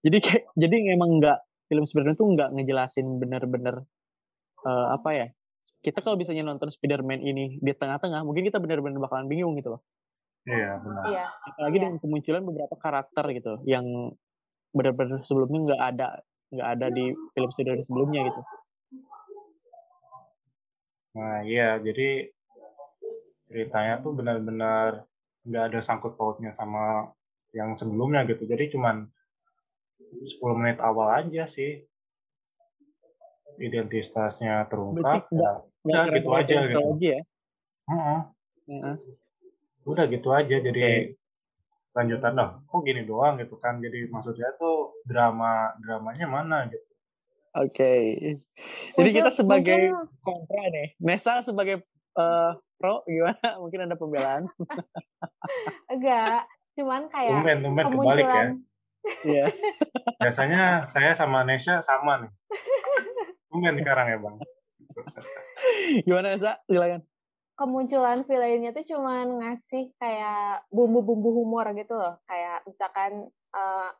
Jadi 0.03 0.19
kayak 0.19 0.43
jadi 0.59 0.75
emang 0.97 1.23
nggak 1.23 1.39
film 1.71 1.85
Spider-Man 1.87 2.19
tuh 2.19 2.29
nggak 2.35 2.51
ngejelasin 2.59 3.07
bener-bener 3.23 3.87
uh, 4.67 4.87
apa 4.97 5.11
ya 5.15 5.27
kita 5.83 5.99
kalau 5.99 6.15
misalnya 6.15 6.47
nonton 6.47 6.71
Spider-Man 6.71 7.21
ini 7.27 7.59
di 7.59 7.73
tengah-tengah, 7.75 8.23
mungkin 8.23 8.47
kita 8.47 8.63
benar-benar 8.63 9.03
bakalan 9.03 9.27
bingung 9.27 9.59
gitu 9.59 9.77
loh. 9.77 9.83
Iya, 10.47 10.79
benar. 10.79 11.03
Iya. 11.11 11.27
Apalagi 11.51 11.77
iya. 11.79 11.83
dengan 11.87 11.99
kemunculan 11.99 12.43
beberapa 12.47 12.75
karakter 12.79 13.25
gitu 13.35 13.53
yang 13.67 13.87
benar-benar 14.71 15.27
sebelumnya 15.27 15.75
nggak 15.75 15.83
ada 15.83 16.09
nggak 16.55 16.69
ada 16.79 16.87
di 16.95 17.05
film 17.35 17.51
Spider-Man 17.51 17.87
sebelumnya 17.87 18.21
gitu. 18.31 18.41
Nah, 21.13 21.45
iya, 21.45 21.77
jadi 21.83 22.31
ceritanya 23.53 24.01
tuh 24.01 24.17
benar-benar 24.17 25.05
nggak 25.45 25.65
ada 25.71 25.81
sangkut 25.85 26.17
pautnya 26.17 26.57
sama 26.57 27.13
yang 27.53 27.77
sebelumnya 27.77 28.25
gitu. 28.25 28.49
Jadi 28.49 28.73
cuman 28.73 29.07
10 30.25 30.61
menit 30.61 30.79
awal 30.81 31.21
aja 31.21 31.45
sih 31.45 31.85
identitasnya 33.61 34.67
terungkap. 34.69 35.29
ya, 35.29 35.63
udah 35.83 36.05
gitu 36.15 36.31
aja 36.31 36.57
gitu 36.71 36.81
aja 36.95 37.09
ya 37.19 37.23
uh 37.91 37.93
-huh. 37.93 38.21
uh 38.71 38.99
udah 39.83 40.07
gitu 40.07 40.31
aja 40.31 40.63
jadi 40.63 40.79
okay. 40.79 41.19
lanjutan 41.91 42.39
dah 42.39 42.63
kok 42.63 42.87
gini 42.87 43.03
doang 43.03 43.35
gitu 43.43 43.59
kan 43.59 43.83
jadi 43.83 44.07
maksudnya 44.15 44.55
tuh 44.55 44.95
drama 45.03 45.75
dramanya 45.83 46.31
mana 46.31 46.71
gitu 46.71 46.87
oke 47.59 47.75
okay. 47.75 48.39
jadi 48.95 49.11
kita 49.11 49.31
sebagai 49.35 49.91
kontra 50.23 50.71
nih 50.71 50.95
Nesa 51.03 51.43
sebagai 51.43 51.83
uh, 52.15 52.55
pro 52.83 53.07
gimana 53.07 53.39
mungkin 53.63 53.87
ada 53.87 53.95
pembelaan 53.95 54.51
enggak 55.87 56.51
cuman 56.75 57.07
kayak 57.07 57.39
tumben, 57.39 57.59
tumben 57.63 57.85
kebalik 57.95 58.27
ya 58.27 58.47
Iya. 59.27 59.51
Biasanya 60.19 60.87
saya 60.87 61.13
sama 61.19 61.43
Nesha 61.43 61.83
sama 61.83 62.23
nih. 62.23 62.33
Tumben 63.51 63.75
sekarang 63.83 64.07
ya, 64.09 64.19
Bang. 64.23 64.37
Gimana 66.07 66.39
Sa? 66.39 66.53
Silakan. 66.67 67.03
Kemunculan 67.53 68.25
villainnya 68.25 68.73
tuh 68.73 68.87
cuman 68.89 69.43
ngasih 69.45 69.93
kayak 70.01 70.67
bumbu-bumbu 70.73 71.31
humor 71.43 71.69
gitu 71.77 71.95
loh. 71.95 72.19
Kayak 72.25 72.65
misalkan 72.65 73.29
uh, 73.53 73.91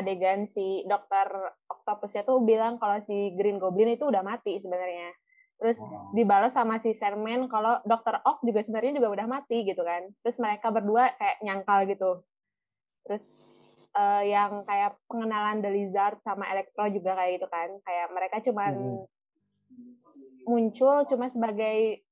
adegan 0.00 0.48
si 0.48 0.82
dokter 0.88 1.28
Octopusnya 1.68 2.24
tuh 2.24 2.40
bilang 2.42 2.80
kalau 2.80 2.98
si 3.04 3.36
Green 3.36 3.60
Goblin 3.60 3.94
itu 3.94 4.08
udah 4.08 4.24
mati 4.24 4.56
sebenarnya. 4.56 5.12
Terus 5.60 5.78
dibalas 6.16 6.56
sama 6.56 6.80
si 6.80 6.96
Sherman 6.96 7.44
kalau 7.46 7.84
dokter 7.84 8.16
Ock 8.24 8.40
juga 8.40 8.64
sebenarnya 8.64 8.96
juga 8.96 9.12
udah 9.12 9.26
mati 9.28 9.62
gitu 9.68 9.84
kan. 9.84 10.08
Terus 10.24 10.36
mereka 10.40 10.72
berdua 10.72 11.12
kayak 11.20 11.36
nyangkal 11.44 11.84
gitu. 11.84 12.24
Terus 13.04 13.24
uh, 13.92 14.24
yang 14.24 14.64
kayak 14.64 14.96
pengenalan 15.04 15.60
The 15.60 15.70
Lizard 15.70 16.16
sama 16.24 16.48
Electro 16.48 16.88
juga 16.88 17.12
kayak 17.12 17.32
gitu 17.36 17.46
kan. 17.52 17.68
Kayak 17.84 18.06
mereka 18.16 18.36
cuman 18.40 18.74
hmm 18.74 19.04
muncul 20.50 21.06
cuma 21.06 21.30
sebagai 21.30 22.02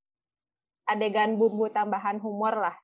adegan 0.88 1.37
bumbu 1.37 1.69
tambahan 1.73 2.23
humor 2.23 2.57
lah. 2.57 2.76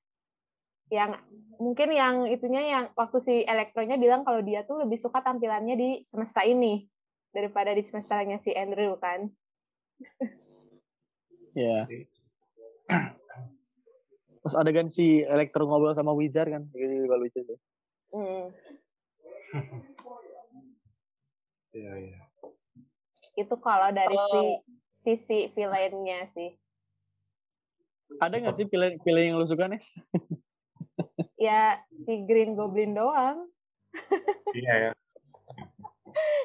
yang 0.93 1.17
mungkin 1.57 1.97
yang 1.97 2.29
itunya 2.29 2.61
yang 2.69 2.85
waktu 2.93 3.19
si 3.19 3.35
elektronya 3.49 3.97
bilang 3.97 4.21
kalau 4.21 4.45
dia 4.45 4.69
tuh 4.69 4.85
lebih 4.85 5.01
suka 5.01 5.25
tampilannya 5.25 5.75
di 5.81 5.91
semesta 6.05 6.45
ini 6.45 6.85
daripada 7.33 7.73
di 7.73 7.81
semesternya 7.81 8.37
si 8.37 8.53
Andrew 8.53 8.93
kan. 9.01 9.33
Ya. 11.55 11.87
Yeah. 11.87 12.05
Terus 14.45 14.55
adegan 14.61 14.93
si 14.93 15.25
Elektro 15.25 15.65
ngobrol 15.65 15.97
sama 15.97 16.13
Wizard 16.13 16.53
kan, 16.53 16.69
itu 16.77 17.09
juga 17.09 17.17
lucu 17.17 17.41
sih. 17.41 17.59
Hmm. 18.13 18.53
Iya, 21.75 21.91
iya. 21.99 22.19
Itu 23.35 23.59
kalau 23.59 23.91
dari 23.91 24.15
si 24.15 24.43
sisi 24.95 25.51
villainnya 25.51 26.23
sih. 26.31 26.55
Ada 28.23 28.39
nggak 28.39 28.55
sih 28.55 28.67
villain, 28.71 28.95
villain 29.03 29.35
yang 29.35 29.43
lu 29.43 29.47
suka 29.51 29.67
nih? 29.67 29.83
ya 31.51 31.83
si 31.99 32.23
Green 32.31 32.55
Goblin 32.55 32.95
doang. 32.95 33.51
iya 34.55 34.75
ya. 34.87 34.91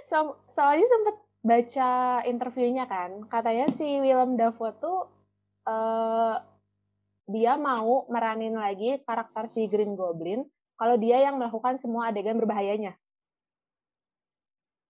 So, 0.09 0.41
soalnya 0.49 0.89
sempet 0.89 1.15
baca 1.39 2.21
interviewnya 2.27 2.85
kan, 2.85 3.25
katanya 3.31 3.71
si 3.71 3.87
Willem 3.99 4.35
Dafoe 4.35 4.75
tuh 4.79 5.07
uh, 5.67 6.35
dia 7.29 7.53
mau 7.55 8.09
meranin 8.09 8.57
lagi 8.57 8.99
karakter 9.05 9.47
si 9.53 9.69
Green 9.69 9.93
Goblin 9.93 10.43
kalau 10.79 10.95
dia 10.97 11.21
yang 11.21 11.37
melakukan 11.37 11.77
semua 11.77 12.09
adegan 12.09 12.39
berbahayanya. 12.39 12.97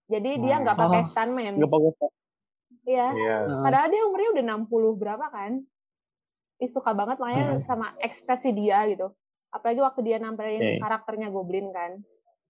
Jadi 0.10 0.42
dia 0.42 0.58
nggak 0.58 0.78
pakai 0.78 1.02
oh, 1.06 1.08
stuntman. 1.10 1.54
Nggak 1.60 1.70
pakai 1.70 2.10
Iya. 2.90 3.08
Yeah. 3.14 3.62
Padahal 3.62 3.88
dia 3.94 4.02
umurnya 4.10 4.30
udah 4.34 4.46
60 4.66 5.02
berapa 5.02 5.26
kan? 5.30 5.62
Ih, 6.60 6.70
suka 6.70 6.92
banget 6.98 7.22
makanya 7.22 7.62
hmm. 7.62 7.64
sama 7.64 7.94
ekspresi 8.02 8.50
dia 8.52 8.82
gitu. 8.90 9.14
Apalagi 9.54 9.82
waktu 9.86 10.02
dia 10.06 10.18
nampilin 10.18 10.58
okay. 10.58 10.78
karakternya 10.82 11.30
Goblin 11.30 11.70
kan. 11.70 12.02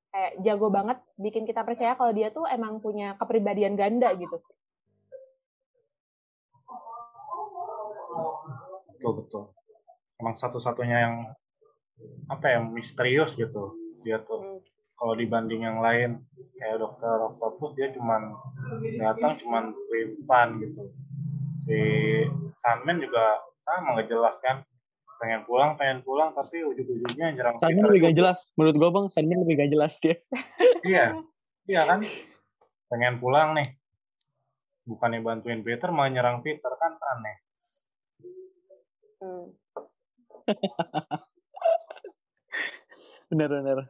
Kayak 0.10 0.32
jago 0.42 0.68
banget 0.74 0.98
bikin 1.22 1.46
kita 1.46 1.62
percaya 1.62 1.94
kalau 1.94 2.10
dia 2.14 2.34
tuh 2.34 2.50
emang 2.50 2.82
punya 2.82 3.14
kepribadian 3.22 3.78
ganda 3.78 4.10
gitu. 4.18 4.42
Betul 8.90 9.12
betul. 9.22 9.44
Emang 10.20 10.36
satu-satunya 10.36 10.98
yang 11.06 11.16
apa 12.32 12.46
ya 12.48 12.60
misterius 12.64 13.38
gitu 13.38 13.76
dia 14.02 14.24
tuh. 14.24 14.40
Hmm 14.40 14.60
kalau 15.00 15.16
dibanding 15.16 15.64
yang 15.64 15.80
lain 15.80 16.20
kayak 16.60 16.84
dokter 16.84 17.16
Octopus 17.32 17.72
dia 17.80 17.88
cuman 17.96 18.36
datang 19.00 19.40
cuman 19.40 19.72
pelimpan 19.88 20.60
gitu 20.60 20.92
si 21.64 21.80
Sandman 22.60 23.00
juga 23.00 23.40
sama 23.64 23.96
nggak 23.96 24.12
jelas 24.12 24.36
kan 24.44 24.68
pengen 25.20 25.44
pulang 25.44 25.76
pengen 25.76 26.00
pulang 26.02 26.32
tapi 26.32 26.64
ujung-ujungnya 26.64 27.36
nyerang 27.36 27.60
Sandman 27.60 27.92
lebih 27.92 28.10
gak 28.10 28.18
jelas. 28.18 28.40
Menurut 28.56 28.76
gue 28.80 28.90
bang 28.90 29.06
Sandman 29.12 29.44
lebih 29.44 29.56
gak 29.60 29.72
jelas 29.76 29.94
dia. 30.00 30.16
Iya. 30.88 31.20
Iya 31.68 31.82
kan? 31.86 32.00
Pengen 32.88 33.20
pulang 33.20 33.52
nih. 33.52 33.76
Bukannya 34.88 35.20
bantuin 35.20 35.60
Peter 35.60 35.92
malah 35.92 36.08
nyerang 36.08 36.40
Peter. 36.40 36.72
Kan 36.80 36.96
aneh. 36.96 37.36
Hmm. 39.20 39.52
bener-bener 43.30 43.86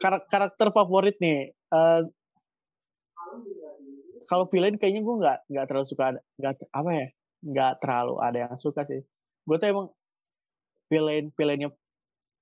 Kar 0.00 0.24
karakter 0.26 0.72
favorit 0.72 1.18
nih. 1.22 1.54
Uh, 1.70 2.06
kalau 4.26 4.48
villain 4.50 4.74
kayaknya 4.74 5.02
gue 5.04 5.14
nggak 5.20 5.38
nggak 5.46 5.66
terlalu 5.70 5.86
suka 5.86 6.16
nggak 6.38 6.58
apa 6.74 6.90
ya? 6.90 7.06
Nggak 7.42 7.72
terlalu 7.82 8.14
ada 8.18 8.38
yang 8.48 8.58
suka 8.58 8.82
sih. 8.82 9.02
Gue 9.46 9.56
tuh 9.58 9.68
emang 9.68 9.86
villain 10.92 11.32
villainnya 11.34 11.70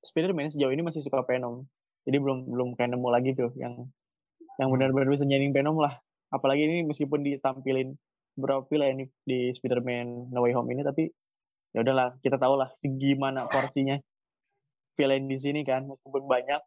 Spider-Man 0.05 0.53
sejauh 0.53 0.73
ini 0.73 0.83
masih 0.85 1.05
suka 1.05 1.23
Venom. 1.25 1.69
Jadi 2.09 2.17
belum 2.17 2.49
belum 2.49 2.69
kayak 2.77 2.97
nemu 2.97 3.09
lagi 3.13 3.31
tuh 3.37 3.53
yang 3.57 3.89
yang 4.57 4.69
benar-benar 4.73 5.09
bisa 5.09 5.25
nyanyiin 5.25 5.53
Venom 5.53 5.77
lah. 5.81 6.01
Apalagi 6.33 6.65
ini 6.65 6.85
meskipun 6.87 7.25
ditampilin 7.25 7.97
beberapa 8.39 8.65
villain 8.71 9.11
di 9.27 9.53
Spider-Man 9.53 10.33
No 10.33 10.45
Way 10.45 10.55
Home 10.57 10.71
ini 10.73 10.87
tapi 10.87 11.11
ya 11.77 11.85
udahlah 11.85 12.17
kita 12.23 12.41
tahu 12.41 12.59
lah 12.59 12.73
gimana 12.83 13.47
porsinya 13.47 13.99
villain 14.99 15.27
di 15.27 15.39
sini 15.39 15.63
kan 15.63 15.87
meskipun 15.87 16.27
banyak 16.27 16.59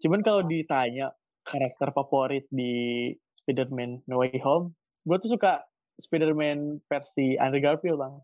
Cuman 0.00 0.20
kalau 0.20 0.44
ditanya 0.44 1.16
karakter 1.46 1.88
favorit 1.94 2.44
di 2.52 3.10
Spider-Man 3.40 4.04
No 4.10 4.20
Way 4.20 4.38
Home, 4.44 4.76
gue 5.06 5.16
tuh 5.22 5.34
suka 5.38 5.64
Spider-Man 6.00 6.80
versi 6.88 7.36
Andrew 7.40 7.62
Garfield, 7.62 8.00
Bang. 8.00 8.20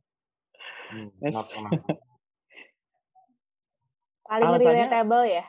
Hmm, 0.92 1.08
Paling 4.28 4.48
Alasannya, 4.48 4.88
relatable 4.88 5.24
ya? 5.28 5.44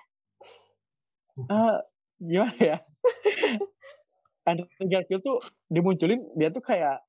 Uh, 1.47 1.79
gimana 2.19 2.59
ya? 2.59 2.77
Andrew 4.49 4.67
Garfield 4.87 5.23
tuh 5.23 5.39
dimunculin, 5.71 6.19
dia 6.35 6.51
tuh 6.51 6.63
kayak 6.63 6.99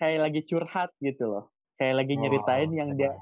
kayak 0.00 0.20
lagi 0.24 0.40
curhat 0.48 0.92
gitu 1.00 1.24
loh. 1.28 1.52
Kayak 1.76 2.04
lagi 2.04 2.14
nyeritain 2.16 2.72
oh, 2.72 2.76
yang 2.76 2.90
dia 2.96 3.12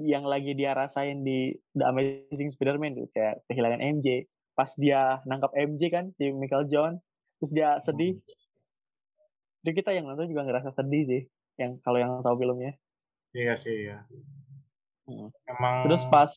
yang 0.00 0.24
lagi 0.24 0.56
dia 0.56 0.72
rasain 0.72 1.20
di 1.20 1.52
The 1.76 1.84
Amazing 1.84 2.48
Spider-Man 2.56 2.96
tuh 2.96 3.08
kayak 3.12 3.44
kehilangan 3.52 3.84
MJ 4.00 4.24
pas 4.56 4.72
dia 4.80 5.20
nangkap 5.28 5.52
MJ 5.52 5.92
kan 5.92 6.12
si 6.16 6.32
Michael 6.32 6.68
John 6.72 6.96
terus 7.40 7.52
dia 7.52 7.76
sedih 7.84 8.16
jadi 9.62 9.74
kita 9.78 9.90
yang 9.94 10.10
nonton 10.10 10.26
juga 10.26 10.42
ngerasa 10.44 10.74
sedih 10.74 11.02
sih 11.06 11.22
yang 11.56 11.78
kalau 11.84 12.00
yang 12.00 12.24
tahu 12.24 12.42
filmnya. 12.42 12.74
Iya 13.32 13.56
sih 13.56 13.88
ya 13.88 14.04
hmm. 15.08 15.32
emang 15.48 15.88
terus 15.88 16.04
pas 16.10 16.30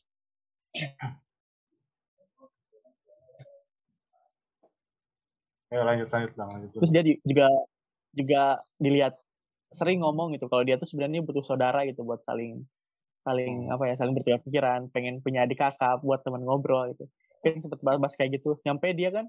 ya 5.72 5.82
lanjut 5.82 6.08
lanjut 6.10 6.32
lanjut 6.38 6.70
terus 6.78 6.90
dia 6.94 7.02
juga 7.02 7.48
juga 8.16 8.62
dilihat 8.80 9.20
sering 9.74 10.00
ngomong 10.00 10.32
gitu 10.38 10.48
kalau 10.48 10.64
dia 10.64 10.80
tuh 10.80 10.88
sebenarnya 10.88 11.20
butuh 11.26 11.44
saudara 11.44 11.84
gitu 11.84 12.02
buat 12.06 12.24
saling 12.24 12.64
saling 13.26 13.66
apa 13.74 13.90
ya 13.90 13.98
saling 13.98 14.14
bertukar 14.14 14.38
pikiran 14.46 14.86
pengen 14.94 15.18
punya 15.18 15.42
adik 15.42 15.58
kakak 15.58 15.98
buat 15.98 16.22
teman 16.22 16.46
ngobrol 16.46 16.86
gitu. 16.94 17.10
Kan 17.42 17.58
sempet 17.58 17.82
bahas 17.82 18.14
kayak 18.14 18.38
gitu. 18.38 18.54
Nyampe 18.62 18.94
dia 18.94 19.10
kan 19.10 19.26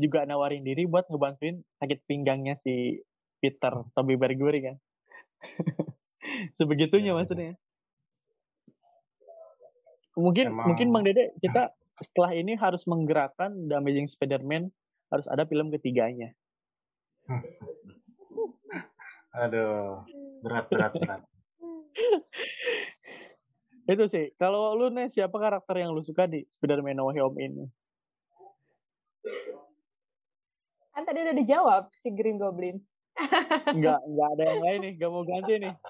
juga 0.00 0.24
nawarin 0.24 0.64
diri 0.64 0.88
buat 0.88 1.04
ngebantuin 1.12 1.60
sakit 1.76 2.08
pinggangnya 2.08 2.56
si 2.64 3.04
Peter 3.44 3.84
Toby 3.92 4.16
Berguri 4.16 4.64
kan 4.64 4.76
sebegitunya 6.56 7.12
ya, 7.12 7.16
maksudnya 7.20 7.52
mungkin 10.16 10.48
Emang... 10.48 10.72
mungkin 10.72 10.88
Bang 10.88 11.04
Dede 11.04 11.36
kita 11.44 11.76
setelah 12.00 12.32
ini 12.32 12.56
harus 12.56 12.88
menggerakkan 12.88 13.68
The 13.68 13.76
Amazing 13.76 14.08
Spider-Man 14.08 14.72
harus 15.12 15.28
ada 15.28 15.44
film 15.44 15.68
ketiganya 15.68 16.32
aduh 19.44 20.00
berat 20.40 20.72
berat 20.72 20.96
berat 20.96 21.22
Itu 23.84 24.08
sih. 24.08 24.32
Kalau 24.40 24.72
lu 24.72 24.88
nih 24.88 25.12
siapa 25.12 25.36
karakter 25.36 25.76
yang 25.76 25.92
lu 25.92 26.00
suka 26.00 26.24
di 26.24 26.40
Spider-Man 26.56 26.96
No 26.96 27.12
Way 27.12 27.20
Home 27.20 27.36
ini? 27.36 27.64
Kan 30.96 31.04
tadi 31.04 31.20
udah 31.20 31.36
dijawab 31.36 31.82
si 31.92 32.08
Green 32.16 32.40
Goblin. 32.40 32.80
Enggak, 33.70 34.00
enggak 34.04 34.28
ada 34.34 34.42
yang 34.42 34.62
lain 34.62 34.78
nih. 34.82 34.92
Gak 34.98 35.10
mau 35.10 35.24
ganti 35.24 35.52
nih. 35.62 35.74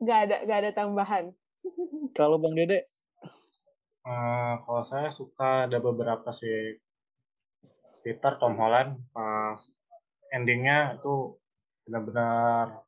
Enggak 0.00 0.18
ada, 0.24 0.36
enggak 0.40 0.58
ada 0.64 0.70
tambahan. 0.72 1.24
Kalau 2.16 2.40
Bang 2.40 2.56
Dede? 2.56 2.88
Uh, 4.00 4.56
kalau 4.64 4.80
saya 4.88 5.12
suka 5.12 5.68
ada 5.68 5.76
beberapa 5.76 6.32
sih. 6.32 6.80
Peter, 8.00 8.40
Tom 8.40 8.56
Holland, 8.56 8.96
pas 9.12 9.60
endingnya 10.32 10.96
itu 10.96 11.36
benar-benar 11.84 12.80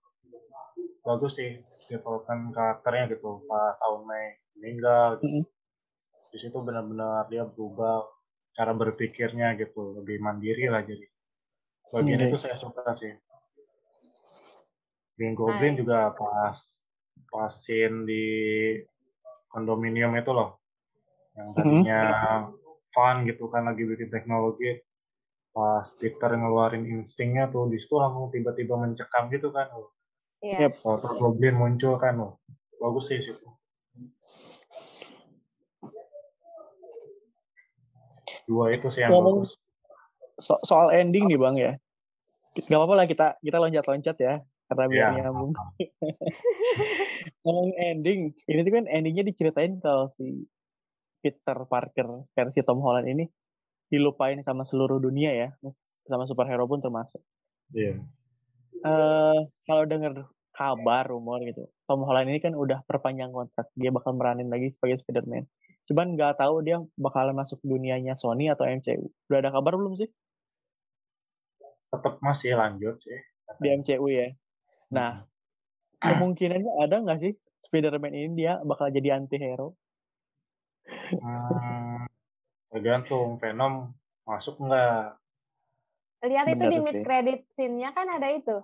bagus 1.04 1.36
sih 1.36 1.60
development 1.90 2.54
karakternya 2.54 3.12
gitu 3.12 3.42
pas 3.50 3.74
tahun 3.76 4.06
Mei 4.06 4.26
meninggal 4.56 5.18
gitu. 5.18 5.44
di 6.32 6.38
situ 6.38 6.56
benar-benar 6.62 7.26
dia 7.28 7.42
berubah 7.44 8.06
cara 8.54 8.72
berpikirnya 8.72 9.58
gitu 9.58 9.98
lebih 10.00 10.22
mandiri 10.22 10.70
lah 10.70 10.86
jadi 10.86 11.02
bagian 11.92 12.26
itu 12.26 12.38
saya 12.40 12.56
suka 12.56 12.96
sih 12.96 13.12
Green 15.14 15.36
Goblin 15.36 15.76
juga 15.76 16.10
pas 16.16 16.56
pas 17.28 17.52
scene 17.52 18.08
di 18.08 18.24
kondominium 19.52 20.16
itu 20.16 20.32
loh 20.32 20.58
yang 21.36 21.48
tadinya 21.54 22.02
fun 22.92 23.28
gitu 23.28 23.52
kan 23.52 23.68
lagi 23.68 23.84
bikin 23.84 24.08
teknologi 24.08 24.80
pas 25.52 25.84
Peter 26.00 26.32
ngeluarin 26.32 26.88
instingnya 26.88 27.52
tuh 27.52 27.68
di 27.68 27.76
situ 27.76 28.00
langsung 28.00 28.32
tiba-tiba 28.32 28.80
mencekam 28.80 29.28
gitu 29.28 29.52
kan 29.52 29.68
Iya. 30.42 30.58
Yep. 30.68 30.72
Kalau 30.82 31.14
Goblin 31.22 31.54
muncul 31.54 31.94
kan, 32.02 32.18
loh. 32.18 32.42
bagus 32.82 33.14
sih 33.14 33.22
situ. 33.22 33.46
Dua 38.50 38.74
itu 38.74 38.90
sih 38.90 39.06
yang 39.06 39.14
Ngomong 39.14 39.46
bagus. 39.46 39.54
So 40.42 40.58
soal 40.66 40.90
ending 40.90 41.30
nih 41.30 41.38
bang 41.38 41.56
ya. 41.56 41.72
Gak 42.58 42.76
apa-apa 42.76 42.94
lah 42.98 43.06
kita 43.06 43.26
kita 43.38 43.56
loncat-loncat 43.62 44.18
ya. 44.18 44.34
karena 44.72 44.88
biar 44.88 45.04
yeah. 45.04 45.12
nyambung. 45.28 45.52
Ngomong 47.44 47.70
ending, 47.76 48.32
ini 48.48 48.60
tuh 48.64 48.72
kan 48.72 48.88
endingnya 48.88 49.24
diceritain 49.28 49.76
kalau 49.84 50.08
si 50.16 50.48
Peter 51.20 51.68
Parker 51.68 52.24
versi 52.32 52.64
Tom 52.64 52.80
Holland 52.80 53.04
ini 53.04 53.28
dilupain 53.92 54.40
sama 54.40 54.64
seluruh 54.64 54.96
dunia 54.96 55.28
ya, 55.36 55.48
sama 56.08 56.24
superhero 56.24 56.64
pun 56.64 56.80
termasuk. 56.80 57.20
Iya. 57.76 58.00
Yeah. 58.00 58.08
Uh, 58.80 59.44
kalau 59.68 59.84
dengar 59.84 60.24
kabar 60.56 61.04
rumor 61.04 61.44
gitu, 61.44 61.68
Tom 61.84 62.08
Holland 62.08 62.32
ini 62.32 62.40
kan 62.40 62.56
udah 62.56 62.80
perpanjang 62.88 63.28
kontrak, 63.28 63.68
dia 63.76 63.92
bakal 63.92 64.16
meranin 64.16 64.48
lagi 64.48 64.72
sebagai 64.72 65.04
Spider-Man. 65.04 65.44
Cuman 65.86 66.16
nggak 66.16 66.40
tahu 66.40 66.64
dia 66.64 66.80
bakalan 66.96 67.36
masuk 67.36 67.60
dunianya 67.60 68.16
Sony 68.16 68.48
atau 68.48 68.64
MCU. 68.64 69.12
Udah 69.28 69.38
ada 69.44 69.50
kabar 69.52 69.76
belum 69.76 69.98
sih? 69.98 70.08
Tetap 71.92 72.16
masih 72.24 72.56
lanjut 72.56 72.96
sih. 73.04 73.20
Di 73.60 73.68
MCU 73.76 74.08
ya. 74.08 74.32
Nah, 74.88 75.20
hmm. 75.20 76.00
kemungkinannya 76.00 76.72
ada 76.80 76.96
nggak 77.04 77.20
sih 77.20 77.32
Spider-Man 77.68 78.16
ini 78.16 78.44
dia 78.44 78.56
bakal 78.64 78.88
jadi 78.88 79.20
anti-hero? 79.20 79.76
Hmm, 81.12 82.08
tergantung 82.72 83.36
Venom 83.36 83.92
masuk 84.24 84.56
nggak? 84.60 85.20
Lihat 86.24 86.46
itu 86.54 86.64
di 86.68 86.78
mid 86.80 86.98
credit 87.04 87.40
scene-nya 87.52 87.92
kan 87.92 88.08
ada 88.08 88.28
itu, 88.32 88.56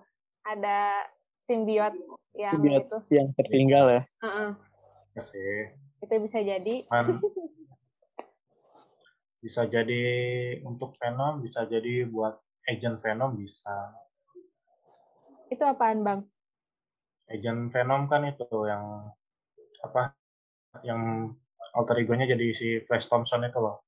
ada 0.47 1.05
simbiot 1.37 1.93
yang 2.33 2.55
simbiot 2.55 2.85
itu 2.87 2.97
yang 3.13 3.27
tertinggal 3.35 3.85
ya. 3.89 4.01
Uh 4.21 4.25
-uh. 4.25 4.49
Ya 5.13 5.21
sih. 5.21 5.75
Itu 5.99 6.15
bisa 6.23 6.39
jadi. 6.39 6.87
Man, 6.87 7.19
bisa 9.43 9.67
jadi 9.67 10.03
untuk 10.63 10.95
Venom, 10.99 11.43
bisa 11.43 11.67
jadi 11.67 12.07
buat 12.07 12.39
agent 12.67 12.99
Venom 12.99 13.37
bisa. 13.37 13.95
Itu 15.47 15.63
apaan 15.65 16.03
bang? 16.03 16.19
Agent 17.29 17.69
Venom 17.69 18.09
kan 18.09 18.25
itu 18.25 18.47
yang 18.65 19.13
apa? 19.85 20.13
Yang 20.81 21.33
alter 21.73 22.01
egonya 22.01 22.25
jadi 22.29 22.45
si 22.53 22.81
Flash 22.85 23.09
Thompson 23.09 23.45
itu 23.45 23.59
loh. 23.61 23.81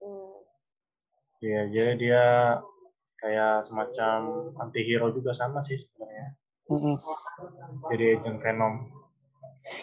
Hmm. 0.00 0.36
Iya, 1.40 1.62
jadi 1.72 1.92
dia 1.96 2.24
kayak 3.16 3.68
semacam 3.68 4.52
anti-hero 4.60 5.12
juga 5.12 5.32
sama 5.32 5.64
sih 5.64 5.80
sebenarnya. 5.80 6.36
Mm 6.66 6.78
-hmm. 6.82 6.96
Jadi 7.92 8.04
agent 8.18 8.38
Venom. 8.42 8.74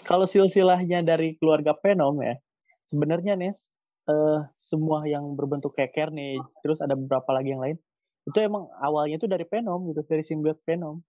Kalau 0.08 0.26
silsilahnya 0.28 1.04
dari 1.04 1.36
keluarga 1.36 1.76
Venom 1.76 2.20
ya, 2.24 2.36
sebenarnya 2.88 3.34
nih 3.36 3.54
uh, 4.10 4.40
semua 4.60 5.06
yang 5.08 5.36
berbentuk 5.36 5.76
kayak 5.76 5.94
Carnage, 5.96 6.48
terus 6.64 6.80
ada 6.80 6.96
beberapa 6.98 7.30
lagi 7.32 7.54
yang 7.56 7.64
lain, 7.64 7.78
itu 8.24 8.38
emang 8.40 8.72
awalnya 8.80 9.20
itu 9.20 9.28
dari 9.28 9.44
Venom 9.48 9.92
gitu, 9.92 10.02
dari 10.08 10.24
simbiot 10.24 10.60
Venom. 10.64 11.04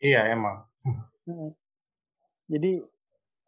Iya 0.00 0.32
emang. 0.32 0.64
Jadi 2.46 2.80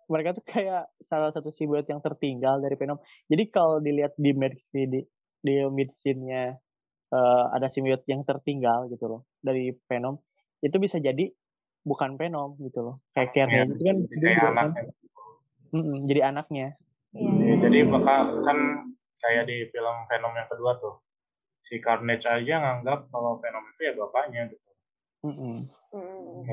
mereka 0.08 0.32
tuh 0.36 0.44
kayak 0.44 0.88
salah 1.04 1.30
satu 1.32 1.52
simbiote 1.52 1.92
yang 1.92 2.00
tertinggal 2.00 2.60
dari 2.64 2.74
Venom. 2.80 2.98
Jadi 3.28 3.44
kalau 3.52 3.78
dilihat 3.78 4.16
di 4.16 4.32
medicine 4.32 4.88
di, 4.88 5.00
di 5.44 5.54
medicine-nya 5.68 6.56
uh, 7.12 7.44
ada 7.52 7.68
simbiote 7.68 8.08
yang 8.08 8.24
tertinggal 8.24 8.88
gitu 8.88 9.04
loh 9.08 9.20
dari 9.44 9.76
Venom, 9.86 10.16
itu 10.64 10.76
bisa 10.80 10.96
jadi 10.96 11.28
bukan 11.84 12.16
Venom 12.16 12.56
gitu 12.60 12.80
loh. 12.84 12.96
Kayak 13.12 13.30
Karen 13.36 13.52
ya, 13.52 13.62
itu 13.68 13.84
kan 13.84 13.98
kayak 14.08 14.42
anak. 14.42 14.64
Kan, 14.72 14.86
mm 15.72 15.82
-mm, 15.84 15.96
jadi 16.08 16.20
anaknya. 16.32 16.68
Ya, 17.16 17.54
jadi 17.64 17.88
bakal 17.88 18.44
kan 18.44 18.58
kayak 19.24 19.48
di 19.48 19.64
film 19.72 19.96
Venom 20.12 20.34
yang 20.36 20.48
kedua 20.50 20.76
tuh. 20.76 21.00
Si 21.64 21.80
Carnage 21.80 22.28
aja 22.28 22.54
nganggap 22.60 23.08
kalau 23.08 23.40
Venom 23.40 23.64
itu 23.76 23.80
ya 23.88 23.92
bapaknya 23.96 24.48
gitu. 24.52 24.68
Mm 25.26 25.34
-mm. 25.34 25.56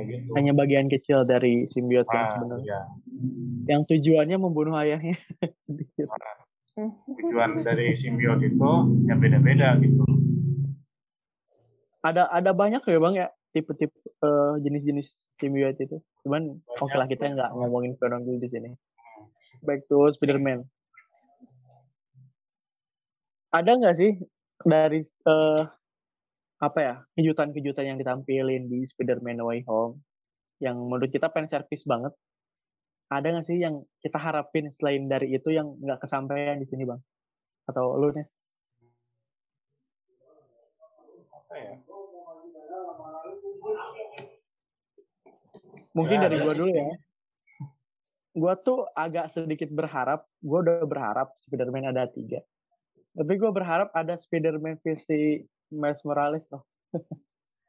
gitu. 0.09 0.31
Hanya 0.33 0.53
bagian 0.57 0.87
kecil 0.89 1.27
dari 1.27 1.69
simbiot 1.69 2.07
ah, 2.09 2.13
yang 2.15 2.27
sebenarnya. 2.33 2.65
Iya. 2.65 2.81
Yang 3.69 3.81
tujuannya 3.93 4.37
membunuh 4.41 4.73
ayahnya. 4.81 5.15
nah, 6.01 6.35
tujuan 7.19 7.61
dari 7.61 7.93
simbiot 7.99 8.41
itu 8.41 8.71
ya 9.05 9.15
beda-beda 9.19 9.77
gitu. 9.83 10.03
Ada 12.01 12.29
ada 12.29 12.51
banyak 12.53 12.81
ya 12.85 12.97
bang 13.01 13.15
ya 13.17 13.27
tipe-tipe 13.53 13.95
uh, 14.25 14.57
jenis-jenis 14.59 15.07
simbiot 15.37 15.77
itu. 15.77 16.01
Cuman 16.25 16.59
oke 16.65 16.89
okay 16.89 16.97
lah 16.97 17.07
kita 17.07 17.31
nggak 17.31 17.51
ngomongin 17.53 17.93
Venom 18.01 18.23
dulu 18.25 18.39
di 18.41 18.49
sini. 18.49 18.69
Back 19.65 19.89
to 19.89 20.05
Spider-Man. 20.13 20.63
Ada 23.49 23.71
nggak 23.75 23.95
sih 23.97 24.11
dari 24.61 25.01
uh, 25.25 25.63
apa 26.61 26.79
ya 26.79 26.95
kejutan-kejutan 27.17 27.95
yang 27.95 27.97
ditampilin 27.99 28.69
di 28.69 28.85
Spider-Man 28.85 29.41
No 29.41 29.49
Way 29.49 29.65
Home 29.67 29.99
yang 30.63 30.77
menurut 30.77 31.11
kita 31.11 31.33
fan 31.33 31.49
service 31.49 31.83
banget? 31.83 32.13
Ada 33.09 33.35
nggak 33.35 33.47
sih 33.49 33.57
yang 33.57 33.81
kita 34.01 34.21
harapin 34.21 34.69
selain 34.77 35.09
dari 35.09 35.33
itu 35.33 35.49
yang 35.49 35.73
nggak 35.81 36.05
kesampaian 36.05 36.61
di 36.61 36.67
sini 36.69 36.85
bang? 36.85 37.01
Atau 37.65 37.97
lu 37.97 38.13
nih? 38.13 38.25
Ya? 41.55 41.79
mungkin 45.95 46.19
ya, 46.19 46.23
dari 46.27 46.35
gua 46.43 46.51
dulu 46.51 46.67
ya 46.75 46.91
gua 48.35 48.59
tuh 48.59 48.85
agak 48.91 49.31
sedikit 49.31 49.71
berharap 49.71 50.27
gua 50.43 50.59
udah 50.61 50.83
berharap 50.83 51.31
Spider-Man 51.47 51.89
ada 51.89 52.05
tiga 52.11 52.43
tapi 53.15 53.39
gua 53.39 53.55
berharap 53.55 53.89
ada 53.95 54.19
Spider-Man 54.19 54.83
versi 54.83 55.39
Miles 55.71 56.03
Morales 56.03 56.43
tuh. 56.51 56.61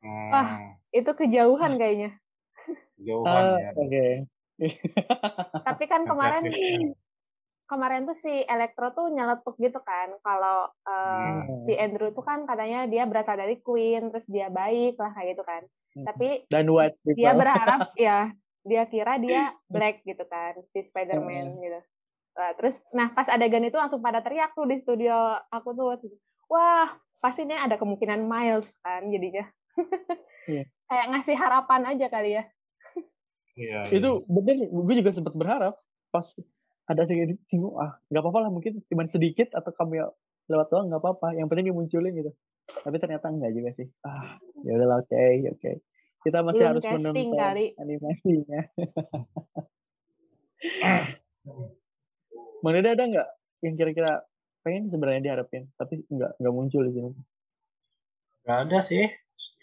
Hmm. 0.02 0.31
Wah, 0.35 0.50
itu 0.90 1.11
kejauhan 1.14 1.79
kayaknya. 1.79 2.11
Kejauhan 2.98 3.42
uh, 3.42 3.59
ya. 3.59 3.70
Oke. 3.79 3.87
Okay. 3.87 4.12
Tapi 5.68 5.85
kan 5.87 6.02
kemarin 6.09 6.42
kemarin 7.66 8.07
tuh 8.07 8.14
si 8.14 8.46
Electro 8.46 8.94
tuh 8.94 9.11
nyeletuk 9.11 9.59
gitu 9.59 9.83
kan 9.83 10.14
kalau 10.22 10.70
uh, 10.87 11.42
hmm. 11.42 11.66
si 11.66 11.74
Andrew 11.74 12.14
tuh 12.14 12.22
kan 12.22 12.46
katanya 12.46 12.87
dia 12.87 13.11
berasal 13.11 13.35
dari 13.35 13.59
Queen 13.59 14.14
terus 14.14 14.31
dia 14.31 14.48
baik 14.48 14.96
lah 14.98 15.11
kayak 15.14 15.29
gitu 15.35 15.44
kan. 15.44 15.62
Hmm. 15.98 16.05
Tapi 16.11 16.29
dan 16.50 16.66
what 16.70 16.94
dia 17.05 17.35
berharap 17.35 17.90
ya 17.98 18.31
dia 18.66 18.83
kira 18.90 19.16
dia 19.22 19.55
black 19.72 20.02
gitu 20.02 20.26
kan 20.26 20.59
si 20.74 20.83
Spider-Man 20.83 21.57
hmm. 21.57 21.62
gitu. 21.62 21.81
Nah, 22.37 22.52
terus 22.59 22.85
nah 22.92 23.09
pas 23.14 23.31
adegan 23.33 23.64
itu 23.64 23.79
langsung 23.81 24.05
pada 24.05 24.20
teriak 24.20 24.52
tuh 24.52 24.68
di 24.68 24.76
studio 24.76 25.40
aku 25.48 25.72
tuh 25.72 25.96
wah 26.52 26.92
pastinya 27.22 27.64
ada 27.64 27.81
kemungkinan 27.81 28.26
Miles 28.26 28.76
kan 28.83 29.09
jadinya. 29.09 29.46
Yeah. 30.46 30.70
Kayak 30.87 31.11
ngasih 31.11 31.35
harapan 31.35 31.83
aja 31.90 32.07
kali 32.07 32.38
ya. 32.38 32.46
Iya. 33.59 33.90
Itu 33.90 34.22
bener, 34.31 34.70
gue 34.70 34.94
juga 35.02 35.11
sempat 35.11 35.35
berharap 35.35 35.74
pas 36.14 36.22
ada 36.87 37.02
sedikit 37.02 37.35
singgung, 37.50 37.74
ah 37.83 37.98
nggak 38.07 38.22
apa-apa 38.22 38.46
lah 38.46 38.50
mungkin 38.55 38.79
cuma 38.87 39.11
sedikit 39.11 39.50
atau 39.59 39.74
kamu 39.74 40.07
lewat 40.46 40.70
doang 40.70 40.87
nggak 40.87 41.02
apa-apa. 41.02 41.35
Yang 41.35 41.46
penting 41.50 41.66
dimunculin 41.74 42.14
gitu. 42.14 42.31
Tapi 42.70 42.96
ternyata 43.02 43.26
enggak 43.26 43.52
juga 43.59 43.70
sih. 43.74 43.90
Ah, 44.07 44.38
ya 44.62 44.79
udah 44.79 45.02
oke, 45.02 45.11
okay, 45.11 45.35
oke. 45.50 45.59
Okay. 45.59 45.74
Kita 46.27 46.43
masih 46.43 46.59
Belum 46.59 46.71
harus 46.75 46.85
menonton 46.91 47.39
kali. 47.39 47.71
animasinya. 47.79 48.61
Mana 52.67 52.83
ada 52.83 53.05
nggak 53.07 53.29
yang 53.62 53.79
kira-kira 53.79 54.27
pengen 54.67 54.91
sebenarnya 54.91 55.23
diharapin 55.23 55.71
tapi 55.79 56.03
nggak 56.11 56.43
nggak 56.43 56.55
muncul 56.55 56.83
di 56.83 56.91
sini 56.91 57.15
nggak 58.43 58.59
ada 58.67 58.79
sih 58.83 59.07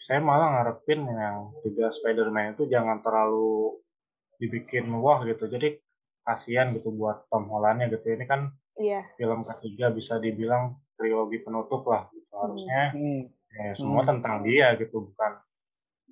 saya 0.07 0.23
malah 0.23 0.55
ngarepin 0.55 1.03
yang 1.03 1.51
tiga 1.67 1.91
Spider-Man 1.91 2.55
itu 2.55 2.71
jangan 2.71 3.03
terlalu 3.03 3.83
dibikin 4.39 4.87
wah 5.03 5.19
gitu 5.27 5.51
jadi 5.51 5.75
kasihan 6.23 6.71
gitu 6.71 6.95
buat 6.95 7.27
Tom 7.27 7.51
Hollandnya 7.51 7.91
gitu 7.91 8.15
ini 8.15 8.23
kan 8.23 8.47
iya. 8.79 9.03
film 9.19 9.43
ketiga 9.43 9.91
bisa 9.91 10.23
dibilang 10.23 10.79
trilogi 10.95 11.43
penutup 11.43 11.83
lah 11.83 12.07
gitu 12.15 12.33
harusnya 12.39 12.95
hmm. 12.95 13.23
ya 13.59 13.71
semua 13.75 14.07
hmm. 14.07 14.09
tentang 14.15 14.35
dia 14.47 14.71
gitu 14.79 15.11
bukan 15.11 15.31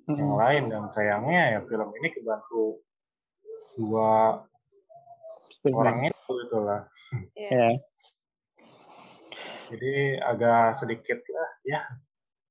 hmm. 0.08 0.16
yang 0.18 0.34
lain 0.34 0.62
dan 0.70 0.84
sayangnya 0.90 1.42
ya 1.56 1.60
film 1.66 1.88
ini 1.98 2.08
kebantu 2.10 2.82
dua 3.78 4.42
orang 5.70 6.10
itu 6.10 6.30
gitu 6.46 6.58
lah 6.62 6.80
yeah. 7.38 7.78
Jadi 9.72 10.20
agak 10.20 10.76
sedikit 10.76 11.16
lah 11.32 11.50
ya 11.64 11.80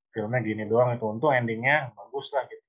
filmnya 0.10 0.42
gini 0.42 0.66
doang 0.66 0.98
itu. 0.98 1.06
Untuk 1.06 1.30
endingnya 1.30 1.94
bagus 1.94 2.34
lah 2.34 2.44
gitu. 2.50 2.66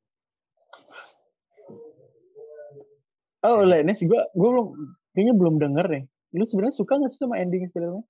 Oh, 3.43 3.65
Lenes 3.65 3.99
gue 3.99 4.23
gue 4.37 4.49
belum 4.53 4.69
kayaknya 5.17 5.35
belum 5.35 5.55
denger 5.57 5.87
nih. 5.89 6.05
Lu 6.37 6.45
sebenarnya 6.45 6.77
suka 6.77 7.01
nggak 7.01 7.13
sih 7.17 7.21
sama 7.25 7.41
ending 7.41 7.65
filmnya? 7.73 8.05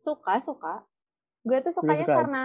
Suka, 0.00 0.40
suka. 0.40 0.74
Gue 1.44 1.60
tuh 1.60 1.72
sukanya 1.76 2.08
suka. 2.08 2.16
karena 2.24 2.42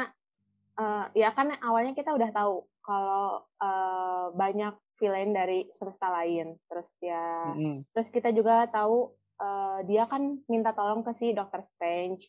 uh, 0.80 1.06
ya 1.16 1.32
kan 1.32 1.52
awalnya 1.64 1.96
kita 1.96 2.12
udah 2.16 2.30
tahu 2.32 2.64
kalau 2.86 3.44
uh, 3.60 4.32
banyak 4.36 4.76
villain 5.00 5.32
dari 5.36 5.68
semesta 5.72 6.12
lain. 6.12 6.56
Terus 6.70 6.92
ya, 7.04 7.52
mm 7.52 7.58
-hmm. 7.58 7.76
terus 7.92 8.08
kita 8.12 8.32
juga 8.32 8.68
tahu 8.70 9.12
uh, 9.42 9.80
dia 9.88 10.08
kan 10.08 10.40
minta 10.48 10.72
tolong 10.72 11.04
ke 11.04 11.12
si 11.16 11.36
Doctor 11.36 11.64
Strange. 11.64 12.28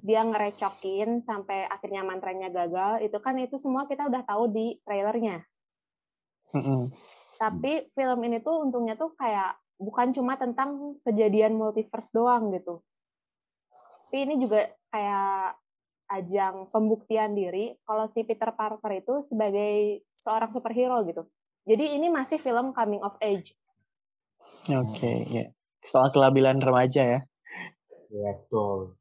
Dia 0.00 0.24
ngerecokin 0.24 1.20
sampai 1.20 1.68
akhirnya 1.68 2.00
mantranya 2.00 2.48
gagal. 2.48 3.04
Itu 3.04 3.20
kan 3.20 3.36
itu 3.36 3.60
semua 3.60 3.84
kita 3.84 4.08
udah 4.08 4.24
tahu 4.24 4.48
di 4.48 4.80
trailernya. 4.80 5.44
Tapi 7.36 7.92
film 7.92 8.20
ini 8.24 8.40
tuh 8.40 8.64
untungnya 8.64 8.96
tuh 8.96 9.12
kayak 9.12 9.60
bukan 9.76 10.16
cuma 10.16 10.40
tentang 10.40 10.96
kejadian 11.04 11.52
multiverse 11.60 12.16
doang 12.16 12.48
gitu. 12.56 12.80
Tapi 14.08 14.16
ini 14.24 14.34
juga 14.40 14.72
kayak 14.88 15.60
ajang 16.06 16.70
pembuktian 16.70 17.34
diri 17.34 17.74
kalau 17.82 18.06
si 18.10 18.22
Peter 18.22 18.54
Parker 18.54 18.92
itu 18.94 19.18
sebagai 19.24 20.06
seorang 20.18 20.54
superhero 20.54 21.02
gitu 21.06 21.26
jadi 21.66 21.98
ini 21.98 22.10
masih 22.10 22.38
film 22.38 22.70
coming 22.70 23.02
of 23.02 23.18
age 23.18 23.54
oke 24.70 24.86
okay, 24.94 25.26
ya 25.26 25.36
yeah. 25.44 25.48
soal 25.86 26.14
kelabilan 26.14 26.62
remaja 26.62 27.02
ya 27.02 27.20
ya 28.10 28.30
betul 28.38 28.94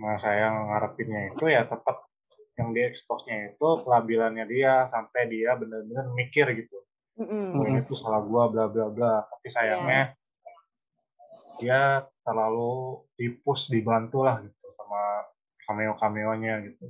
Nah, 0.00 0.16
saya 0.16 0.48
ngarepinnya 0.48 1.36
itu 1.36 1.44
ya 1.52 1.68
tetap 1.68 2.08
yang 2.56 2.72
dieksposnya 2.72 3.52
itu 3.52 3.68
kelabilannya 3.84 4.44
dia 4.48 4.84
sampai 4.88 5.28
dia 5.28 5.56
benar-benar 5.56 6.12
mikir 6.16 6.48
gitu. 6.56 6.76
Mm-hmm. 7.20 7.44
Oh, 7.52 7.64
ini 7.68 7.80
tuh 7.84 7.96
salah 8.00 8.24
gua 8.24 8.48
bla 8.48 8.68
bla 8.72 8.88
bla. 8.88 9.28
Tapi 9.28 9.48
sayangnya 9.52 10.16
yeah. 10.16 11.60
dia 11.60 11.80
terlalu 12.24 13.04
dipus 13.20 13.68
dibantu 13.68 14.24
lah 14.24 14.40
gitu 14.40 14.68
sama 14.76 15.28
cameo-cameonya 15.70 16.54
gitu. 16.66 16.84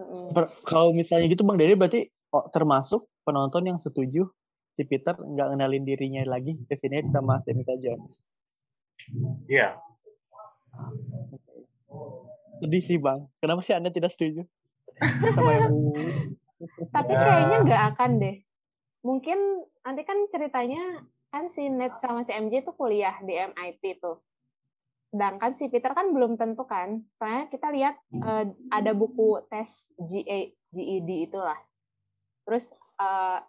Mm-hmm. 0.00 0.64
Kalau 0.64 0.96
misalnya 0.96 1.28
gitu 1.28 1.44
Bang 1.44 1.60
Dede 1.60 1.76
berarti 1.76 2.08
oh, 2.32 2.48
termasuk 2.48 3.04
penonton 3.28 3.68
yang 3.68 3.76
setuju 3.76 4.24
si 4.78 4.82
Peter 4.86 5.12
nggak 5.12 5.52
kenalin 5.52 5.84
dirinya 5.84 6.22
lagi 6.24 6.56
ke 6.64 6.78
sini 6.80 7.04
sama 7.12 7.44
Samuel 7.44 7.76
Jones. 7.82 8.14
Iya. 9.50 9.76
Sedih 12.62 12.82
sih 12.86 12.98
bang. 13.02 13.26
Kenapa 13.42 13.60
sih 13.66 13.74
anda 13.74 13.90
tidak 13.90 14.14
setuju 14.14 14.46
sama 15.36 15.50
yang 15.52 15.74
Tapi 16.94 17.12
kayaknya 17.12 17.58
nggak 17.66 17.84
akan 17.94 18.10
deh. 18.22 18.36
Mungkin 19.02 19.38
nanti 19.82 20.02
kan 20.06 20.18
ceritanya 20.30 21.02
kan 21.28 21.50
si 21.50 21.66
Ned 21.68 21.98
sama 21.98 22.22
si 22.22 22.32
MJ 22.32 22.62
tuh 22.62 22.74
kuliah 22.78 23.18
di 23.22 23.34
MIT 23.34 23.98
tuh. 23.98 24.22
Sedangkan 25.08 25.52
si 25.56 25.72
Peter 25.72 25.92
kan 25.96 26.12
belum 26.12 26.36
tentu 26.36 26.64
kan. 26.68 27.00
Soalnya 27.16 27.48
kita 27.48 27.72
lihat 27.72 27.96
uh, 28.20 28.44
ada 28.68 28.92
buku 28.92 29.40
tes 29.48 29.88
GA, 29.96 30.52
GED 30.72 31.32
itulah. 31.32 31.58
Terus 32.44 32.72
uh, 33.00 33.40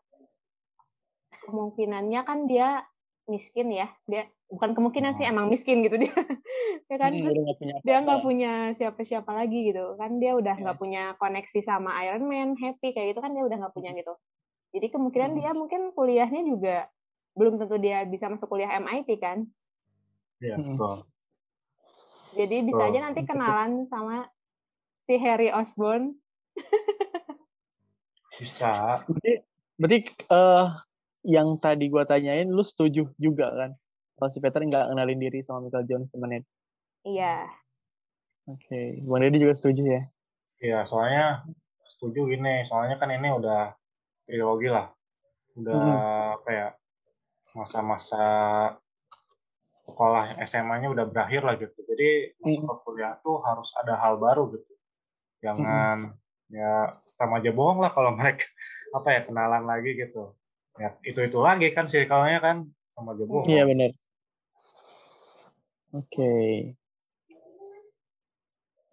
kemungkinannya 1.48 2.22
kan 2.24 2.48
dia 2.48 2.84
miskin 3.28 3.76
ya. 3.76 3.88
Dia 4.08 4.28
bukan 4.50 4.74
kemungkinan 4.74 5.14
sih 5.14 5.30
emang 5.30 5.46
miskin 5.46 5.86
gitu 5.86 5.94
dia 6.02 6.10
ya 6.90 6.98
kan 6.98 7.14
hmm, 7.14 7.22
terus 7.22 7.38
dia 7.86 8.02
nggak 8.02 8.26
punya 8.26 8.74
siapa-siapa 8.74 9.30
lagi 9.30 9.70
gitu 9.70 9.94
kan 9.94 10.18
dia 10.18 10.34
udah 10.34 10.58
nggak 10.58 10.74
yeah. 10.74 10.82
punya 10.82 11.04
koneksi 11.22 11.62
sama 11.62 11.94
Iron 12.10 12.26
Man 12.26 12.58
happy 12.58 12.98
kayak 12.98 13.14
gitu 13.14 13.22
kan 13.22 13.38
dia 13.38 13.46
udah 13.46 13.62
nggak 13.62 13.78
punya 13.78 13.94
gitu 13.94 14.18
jadi 14.74 14.90
kemungkinan 14.90 15.38
hmm. 15.38 15.38
dia 15.38 15.52
mungkin 15.54 15.82
kuliahnya 15.94 16.42
juga 16.50 16.90
belum 17.38 17.62
tentu 17.62 17.78
dia 17.78 18.02
bisa 18.10 18.26
masuk 18.26 18.50
kuliah 18.50 18.74
MIT 18.82 19.22
kan 19.22 19.46
Iya, 20.40 20.56
betul. 20.56 21.04
Jadi 22.40 22.56
bisa 22.64 22.88
aja 22.88 23.00
nanti 23.04 23.28
kenalan 23.28 23.84
sama 23.84 24.24
si 25.04 25.20
Harry 25.20 25.52
Osborn. 25.52 26.16
bisa. 28.40 29.04
Berarti, 29.04 29.34
berarti 29.76 30.00
uh, 30.32 30.72
yang 31.28 31.60
tadi 31.60 31.92
gua 31.92 32.08
tanyain, 32.08 32.48
lu 32.48 32.64
setuju 32.64 33.12
juga 33.20 33.52
kan? 33.52 33.72
kalau 34.20 34.30
si 34.36 34.44
Peter 34.44 34.60
nggak 34.60 34.92
kenalin 34.92 35.20
diri 35.24 35.40
sama 35.40 35.64
Michael 35.64 35.88
Jones 35.88 36.12
semenit. 36.12 36.44
Iya. 37.08 37.48
Oke, 38.52 38.68
okay. 38.68 38.86
Bang 39.08 39.24
Deddy 39.24 39.40
juga 39.40 39.56
setuju 39.56 39.82
ya? 39.88 40.02
Iya, 40.60 40.80
soalnya 40.84 41.48
setuju 41.88 42.28
gini, 42.28 42.68
soalnya 42.68 43.00
kan 43.00 43.16
ini 43.16 43.32
udah 43.32 43.72
trilogi 44.28 44.68
lah. 44.68 44.92
Udah 45.56 45.72
hmm. 45.72 46.36
apa 46.36 46.50
ya, 46.52 46.68
masa-masa 47.56 48.26
sekolah 49.94 50.38
SMA-nya 50.46 50.90
udah 50.94 51.06
berakhir 51.10 51.42
lah 51.42 51.56
gitu. 51.58 51.76
Jadi 51.86 52.38
masuk 52.42 52.66
ke 52.66 52.76
kuliah 52.86 53.18
tuh 53.26 53.42
harus 53.42 53.70
ada 53.78 53.98
hal 53.98 54.22
baru 54.22 54.54
gitu. 54.54 54.74
Jangan 55.42 56.14
hmm. 56.14 56.54
ya 56.56 57.00
sama 57.18 57.44
aja 57.44 57.52
bohong 57.52 57.84
lah 57.84 57.92
kalau 57.92 58.14
mereka 58.20 58.46
apa 58.96 59.08
ya 59.14 59.22
kenalan 59.26 59.64
lagi 59.66 59.98
gitu. 59.98 60.34
Ya 60.80 60.96
itu 61.04 61.20
itu 61.20 61.38
lagi 61.42 61.68
kan 61.76 61.90
circle-nya 61.90 62.40
kan 62.40 62.58
sama 62.96 63.18
aja 63.18 63.24
bohong. 63.26 63.46
Iya 63.50 63.64
benar. 63.68 63.92
Oke. 65.90 66.06
Okay. 66.06 66.50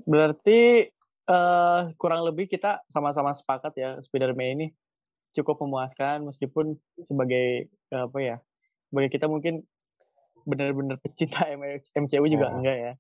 Berarti 0.07 0.89
uh, 1.29 1.91
kurang 1.99 2.23
lebih 2.25 2.47
kita 2.47 2.81
sama-sama 2.89 3.35
sepakat 3.35 3.75
ya 3.77 3.91
Spider-Man 4.07 4.51
ini 4.57 4.67
cukup 5.37 5.61
memuaskan 5.61 6.25
meskipun 6.25 6.79
sebagai 7.05 7.69
uh, 7.93 8.09
apa 8.09 8.19
ya? 8.23 8.37
Sebagai 8.89 9.11
kita 9.13 9.27
mungkin 9.27 9.67
benar-benar 10.47 10.97
pecinta 11.03 11.45
MCU 11.51 12.25
juga 12.31 12.47
yeah. 12.49 12.57
enggak 12.57 12.77
ya. 12.79 12.93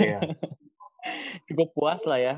Yeah. 0.00 0.20
cukup 1.52 1.68
puas 1.76 2.02
lah 2.08 2.18
ya. 2.18 2.34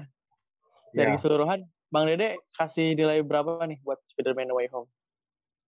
Dari 0.93 1.09
yeah. 1.09 1.17
keseluruhan, 1.17 1.65
Bang 1.89 2.11
Dede 2.11 2.43
kasih 2.59 2.99
nilai 2.99 3.25
berapa 3.25 3.65
nih 3.65 3.81
buat 3.81 4.03
Spider-Man 4.13 4.53
Way 4.53 4.69
Home? 4.75 4.91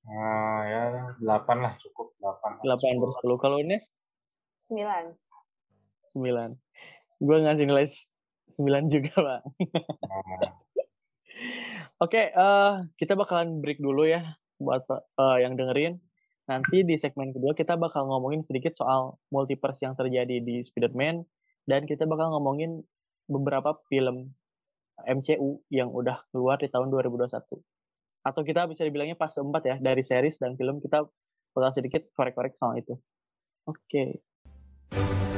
Uh, 0.04 0.60
ya 0.68 0.82
8 1.16 1.64
lah 1.64 1.72
cukup 1.80 2.12
8. 2.20 2.60
8 2.60 3.00
per 3.00 3.10
10. 3.24 3.40
Kalau 3.40 3.56
ini 3.62 3.80
Sembilan. 4.68 5.04
Sembilan. 6.12 6.50
Gue 7.20 7.36
ngasih 7.40 7.66
nilai 7.68 7.86
sembilan 8.56 8.84
juga, 8.88 9.12
Pak. 9.26 9.40
Oke, 12.02 12.10
okay, 12.10 12.26
uh, 12.32 12.40
eh, 12.40 12.72
kita 13.00 13.16
bakalan 13.16 13.60
break 13.60 13.80
dulu 13.80 14.08
ya 14.08 14.36
buat 14.60 14.84
uh, 14.90 15.36
yang 15.40 15.56
dengerin. 15.56 16.00
Nanti 16.44 16.84
di 16.84 17.00
segmen 17.00 17.32
kedua 17.32 17.56
kita 17.56 17.80
bakal 17.80 18.04
ngomongin 18.04 18.44
sedikit 18.44 18.76
soal 18.76 19.16
multiverse 19.32 19.80
yang 19.80 19.96
terjadi 19.96 20.44
di 20.44 20.60
Spider-Man 20.60 21.24
dan 21.64 21.88
kita 21.88 22.04
bakal 22.04 22.36
ngomongin 22.36 22.84
beberapa 23.24 23.80
film 23.88 24.36
MCU 25.00 25.64
yang 25.72 25.88
udah 25.88 26.20
keluar 26.28 26.60
di 26.60 26.68
tahun 26.68 26.92
2021. 26.92 27.40
Atau 28.24 28.40
kita 28.44 28.68
bisa 28.68 28.84
dibilangnya 28.84 29.16
pas 29.16 29.32
keempat 29.32 29.62
ya 29.64 29.76
dari 29.80 30.04
series 30.04 30.36
dan 30.36 30.56
film 30.60 30.84
kita 30.84 31.08
bakal 31.56 31.70
sedikit 31.72 32.04
korek-korek 32.12 32.52
soal 32.60 32.76
itu. 32.76 32.94
Oke. 33.64 34.20
Okay. 34.92 35.32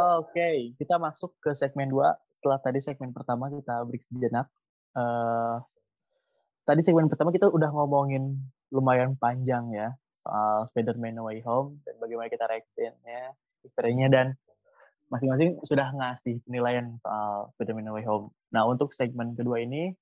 Oke, 0.00 0.32
okay, 0.32 0.56
kita 0.80 0.96
masuk 0.96 1.36
ke 1.44 1.52
segmen 1.52 1.92
2. 1.92 2.00
Setelah 2.40 2.56
tadi 2.64 2.80
segmen 2.80 3.12
pertama 3.12 3.52
kita 3.52 3.84
break 3.84 4.00
sejenak. 4.00 4.48
Uh, 4.96 5.60
tadi 6.64 6.80
segmen 6.80 7.04
pertama 7.12 7.28
kita 7.28 7.52
udah 7.52 7.68
ngomongin 7.68 8.40
lumayan 8.72 9.12
panjang 9.20 9.68
ya 9.76 9.92
soal 10.24 10.64
Spider-Man 10.72 11.20
No 11.20 11.28
Way 11.28 11.44
Home 11.44 11.84
dan 11.84 12.00
bagaimana 12.00 12.32
kita 12.32 12.48
reaksinya, 12.48 13.36
historinya 13.60 14.08
dan 14.08 14.26
masing-masing 15.12 15.60
sudah 15.68 15.92
ngasih 15.92 16.40
penilaian 16.48 16.96
soal 17.04 17.52
Spider-Man 17.60 17.84
No 17.84 18.00
Way 18.00 18.08
Home. 18.08 18.32
Nah, 18.56 18.64
untuk 18.64 18.96
segmen 18.96 19.36
kedua 19.36 19.60
ini 19.60 19.92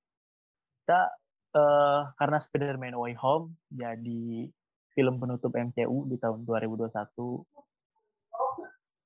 kita 0.87 1.11
uh, 1.59 2.15
karena 2.15 2.39
Spider-Man 2.39 2.95
No 2.95 3.03
Way 3.03 3.19
Home 3.19 3.59
jadi 3.75 4.47
film 4.95 5.19
penutup 5.19 5.51
MCU 5.59 6.07
di 6.07 6.23
tahun 6.23 6.47
2021 6.47 6.87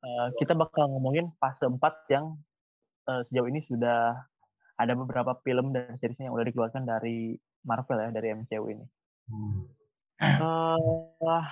Eh, 0.03 0.29
kita 0.43 0.59
bakal 0.59 0.91
ngomongin 0.91 1.31
fase 1.39 1.63
4 1.63 1.79
yang 2.11 2.35
uh, 3.07 3.23
sejauh 3.31 3.47
ini 3.47 3.63
sudah 3.63 4.19
ada 4.75 4.93
beberapa 4.99 5.39
film 5.47 5.71
dan 5.71 5.95
seriesnya 5.95 6.27
yang 6.27 6.35
udah 6.35 6.43
dikeluarkan 6.43 6.83
dari 6.83 7.39
Marvel 7.63 8.03
ya, 8.03 8.11
dari 8.11 8.35
MCU 8.35 8.67
ini. 8.67 8.87
Hmm. 9.31 9.63
Uh, 10.19 11.43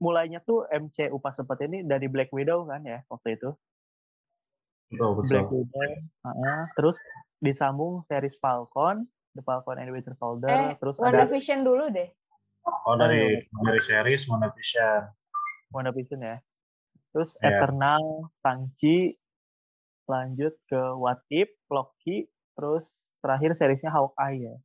mulainya 0.00 0.40
tuh 0.40 0.64
MCU 0.72 1.20
pas 1.20 1.36
sempat 1.36 1.60
ini 1.68 1.84
dari 1.84 2.08
Black 2.08 2.32
Widow 2.32 2.64
kan 2.64 2.80
ya 2.80 3.04
waktu 3.12 3.36
itu. 3.36 3.52
Betul, 4.88 5.20
betul. 5.20 5.28
Black 5.28 5.48
Widow. 5.52 5.84
Uh, 6.24 6.64
terus 6.80 6.96
disambung 7.44 8.08
series 8.08 8.40
Falcon, 8.40 9.04
The 9.36 9.44
Falcon 9.44 9.76
and 9.76 9.92
Winter 9.92 10.16
Soldier, 10.16 10.48
eh, 10.48 10.80
terus 10.80 10.96
ada 10.96 11.28
Vision 11.28 11.60
dulu 11.60 11.92
deh. 11.92 12.08
Oh 12.88 12.96
dari 12.96 13.36
dari 13.68 13.80
series 13.84 14.24
WandaVision. 14.24 15.12
WandaVision 15.76 16.20
ya. 16.24 16.40
Terus 17.10 17.34
yeah. 17.42 17.58
Eternal, 17.58 18.30
Shang-Chi, 18.42 19.18
lanjut 20.06 20.54
ke 20.70 20.80
What 20.94 21.22
If, 21.30 21.50
Loki, 21.70 22.26
terus 22.54 23.06
terakhir 23.22 23.54
seriesnya 23.54 23.90
Hawkeye 23.90 24.46
ya. 24.46 24.56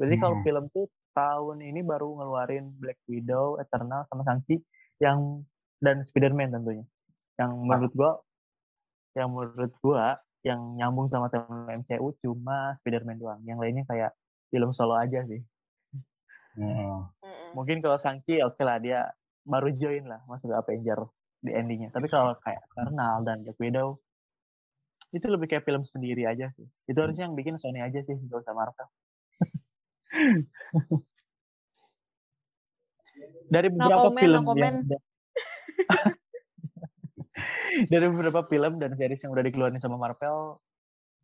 Jadi 0.00 0.14
hmm. 0.16 0.22
kalau 0.22 0.36
film 0.44 0.64
tuh 0.72 0.86
tahun 1.12 1.60
ini 1.60 1.84
baru 1.84 2.16
ngeluarin 2.16 2.72
Black 2.80 3.00
Widow, 3.04 3.60
Eternal, 3.60 4.08
sama 4.08 4.24
Shang-Chi 4.24 4.60
yang 5.04 5.44
dan 5.84 6.00
Spider-Man 6.00 6.56
tentunya. 6.56 6.86
Yang 7.36 7.50
menurut 7.60 7.92
gua 7.92 8.12
yang 9.12 9.28
menurut 9.28 9.72
gua 9.84 10.16
yang 10.42 10.60
nyambung 10.74 11.06
sama 11.06 11.28
tema 11.28 11.68
MCU 11.70 12.16
cuma 12.24 12.72
Spider-Man 12.80 13.20
doang. 13.20 13.40
Yang 13.44 13.58
lainnya 13.60 13.84
kayak 13.84 14.10
film 14.48 14.72
solo 14.72 14.96
aja 14.96 15.22
sih. 15.28 15.44
Hmm. 16.56 17.08
Mungkin 17.52 17.84
kalau 17.84 18.00
Shang-Chi 18.00 18.40
oke 18.40 18.56
okay 18.56 18.64
lah 18.64 18.80
dia 18.80 19.12
baru 19.44 19.68
join 19.74 20.08
lah 20.08 20.22
masuk 20.30 20.52
ke 20.52 20.56
Avenger 20.56 21.04
di 21.42 21.50
endingnya. 21.50 21.90
Tapi 21.90 22.06
kalau 22.06 22.38
kayak 22.40 22.62
Eternal 22.72 23.26
dan 23.26 23.42
Black 23.42 23.58
Widow 23.58 23.98
itu 25.12 25.28
lebih 25.28 25.52
kayak 25.52 25.68
film 25.68 25.84
sendiri 25.84 26.24
aja 26.24 26.48
sih. 26.56 26.64
Itu 26.88 26.96
hmm. 26.96 27.04
harusnya 27.04 27.28
yang 27.28 27.36
bikin 27.36 27.60
Sony 27.60 27.84
aja 27.84 28.00
sih, 28.00 28.16
gak 28.16 28.40
usah 28.46 28.56
Marvel. 28.56 28.88
dari 33.52 33.68
beberapa 33.68 33.92
no 33.92 34.08
comment, 34.08 34.24
film 34.24 34.44
no 34.44 34.54
yang 34.56 34.80
dari 37.92 38.06
beberapa 38.08 38.40
film 38.48 38.80
dan 38.80 38.96
series 38.96 39.20
yang 39.20 39.36
udah 39.36 39.44
dikeluarin 39.44 39.80
sama 39.80 40.00
Marvel 40.00 40.60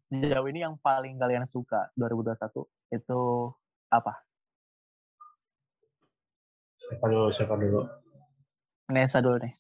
sejauh 0.09 0.49
ini 0.49 0.65
yang 0.65 0.81
paling 0.81 1.21
kalian 1.21 1.45
suka 1.45 1.93
2021 2.01 2.97
itu 2.97 3.21
apa? 3.93 4.25
Siapa 6.81 7.05
dulu? 7.09 7.29
Siapa 7.29 7.55
dulu? 7.61 7.81
Nesa 8.89 9.21
dulu 9.21 9.37
nih. 9.45 9.53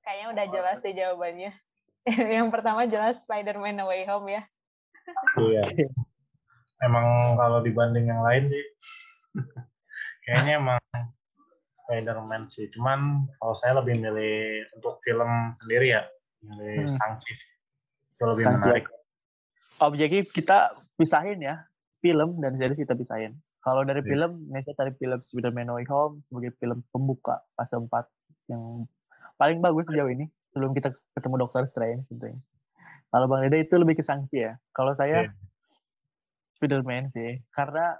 Kayaknya 0.00 0.26
udah 0.32 0.46
jelas 0.48 0.76
deh 0.80 0.94
jawabannya. 0.96 1.52
yang 2.40 2.48
pertama 2.48 2.88
jelas 2.88 3.20
Spider-Man 3.24 3.76
No 3.76 3.92
Way 3.92 4.08
Home 4.08 4.28
ya. 4.32 4.42
Iya. 5.36 5.64
Emang 6.80 7.36
kalau 7.36 7.60
dibanding 7.60 8.08
yang 8.08 8.24
lain 8.24 8.48
sih, 8.48 8.64
kayaknya 10.24 10.56
emang 10.56 10.80
Spider-Man 11.84 12.48
sih. 12.48 12.72
Cuman 12.72 13.28
kalau 13.36 13.52
saya 13.52 13.76
lebih 13.84 14.00
milih 14.00 14.64
untuk 14.80 14.96
film 15.04 15.52
sendiri 15.52 15.92
ya, 15.92 16.02
milih 16.40 16.88
hmm. 16.88 16.92
Shang-Chi. 16.96 17.32
Itu 18.16 18.24
lebih 18.24 18.44
Shang 18.48 18.56
menarik. 18.64 18.84
Objektif 19.80 20.32
kita 20.32 20.72
pisahin 20.96 21.44
ya, 21.44 21.68
film 22.00 22.40
dan 22.40 22.56
series 22.56 22.80
kita 22.80 22.96
pisahin. 22.96 23.36
Kalau 23.60 23.84
dari 23.84 24.00
yeah. 24.00 24.08
film, 24.16 24.48
Nesa 24.48 24.72
tadi 24.72 24.96
film 24.96 25.20
Spider-Man 25.20 25.68
No 25.68 25.76
Way 25.76 25.84
Home 25.92 26.24
sebagai 26.32 26.56
film 26.56 26.80
pembuka 26.88 27.44
fase 27.52 27.76
4 27.76 27.92
yang 28.48 28.88
paling 29.40 29.64
bagus 29.64 29.88
sejauh 29.88 30.12
ini 30.12 30.28
sebelum 30.52 30.76
kita 30.76 30.92
ketemu 31.16 31.48
dokter 31.48 31.64
Strange 31.64 32.04
tentunya. 32.12 32.44
Kalau 33.08 33.26
Bang 33.26 33.48
Dede 33.48 33.64
itu 33.64 33.80
lebih 33.80 33.96
ke 33.96 34.04
sanksi 34.04 34.44
ya. 34.44 34.60
Kalau 34.76 34.92
saya 34.92 35.26
yeah. 35.26 35.32
Spiderman 36.60 37.08
sih, 37.08 37.40
karena 37.56 37.96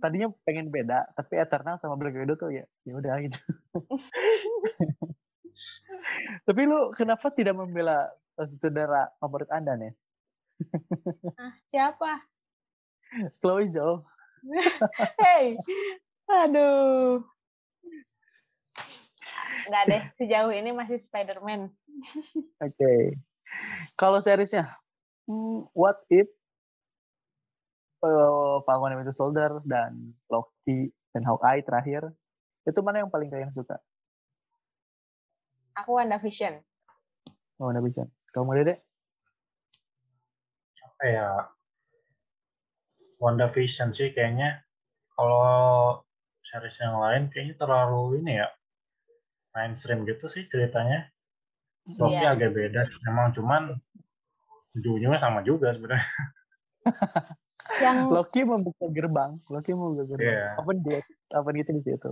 tadinya 0.00 0.32
pengen 0.48 0.72
beda, 0.72 1.12
tapi 1.12 1.36
Eternal 1.36 1.76
sama 1.76 2.00
Black 2.00 2.16
Widow 2.16 2.40
tuh 2.40 2.48
ya 2.48 2.64
ya 2.88 2.96
udah 2.96 3.20
gitu. 3.20 3.36
tapi 6.48 6.60
lu 6.64 6.96
kenapa 6.96 7.28
tidak 7.28 7.60
membela 7.60 8.08
saudara 8.40 9.12
favorit 9.20 9.52
Anda, 9.52 9.76
nih? 9.76 9.92
ah, 11.36 11.52
siapa? 11.68 12.24
Chloe 13.44 13.68
Zhao. 13.68 14.08
hey, 15.20 15.60
aduh. 16.24 17.20
Enggak 19.70 19.84
deh, 19.86 20.02
sejauh 20.18 20.50
ini 20.50 20.74
masih 20.74 20.98
Spider-Man. 20.98 21.70
Oke. 22.58 22.74
Okay. 22.74 23.02
Kalau 23.94 24.18
seriesnya, 24.18 24.66
hmm, 25.30 25.70
What 25.70 26.02
If, 26.10 26.26
uh, 28.02 28.58
Falcon 28.66 28.90
and 28.90 28.98
Winter 28.98 29.14
Soldier, 29.14 29.62
dan 29.62 30.10
Loki, 30.26 30.90
dan 31.14 31.22
Hawkeye 31.22 31.62
terakhir, 31.62 32.10
itu 32.66 32.82
mana 32.82 33.06
yang 33.06 33.14
paling 33.14 33.30
kalian 33.30 33.54
suka? 33.54 33.78
Aku 35.78 36.02
WandaVision. 36.02 36.58
Oh, 37.62 37.70
WandaVision. 37.70 38.10
Kamu 38.34 38.58
Dede? 38.58 38.82
Apa 40.82 41.04
ya? 41.06 41.30
WandaVision 43.22 43.94
sih 43.94 44.10
kayaknya 44.10 44.66
kalau 45.14 46.02
series 46.42 46.74
yang 46.82 46.98
lain 46.98 47.30
kayaknya 47.30 47.54
terlalu 47.54 48.18
ini 48.18 48.42
ya 48.42 48.50
mainstream 49.54 50.06
gitu 50.06 50.26
sih 50.30 50.46
ceritanya. 50.46 51.10
Loki 51.96 52.22
yeah. 52.22 52.36
agak 52.36 52.54
beda, 52.54 52.86
memang 53.08 53.34
cuman 53.34 53.62
ujung-ujungnya 54.78 55.18
sama 55.18 55.42
juga 55.42 55.74
sebenarnya. 55.74 56.06
Yang 57.84 57.98
Loki 58.12 58.40
membuka 58.44 58.86
gerbang, 58.92 59.40
Loki 59.48 59.72
membuka 59.74 60.04
gerbang. 60.06 60.36
Yeah. 60.38 60.60
Open 60.60 60.78
gate, 60.84 61.08
open 61.34 61.54
gitu 61.58 61.70
di 61.74 61.82
situ. 61.82 62.10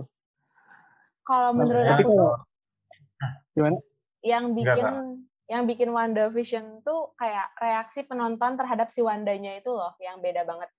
Kalau 1.23 1.53
menurut 1.53 1.85
nah, 1.85 1.97
aku 2.01 2.11
tuh 2.11 2.35
gimana? 3.53 3.77
Yang 4.25 4.45
bikin 4.57 4.85
yang 5.49 5.63
bikin 5.65 5.89
WandaVision 5.89 6.85
tuh 6.85 7.13
kayak 7.17 7.49
reaksi 7.57 8.05
penonton 8.05 8.53
terhadap 8.53 8.93
si 8.93 9.01
Wandanya 9.01 9.57
itu 9.57 9.73
loh 9.73 9.97
yang 10.01 10.21
beda 10.21 10.45
banget. 10.45 10.69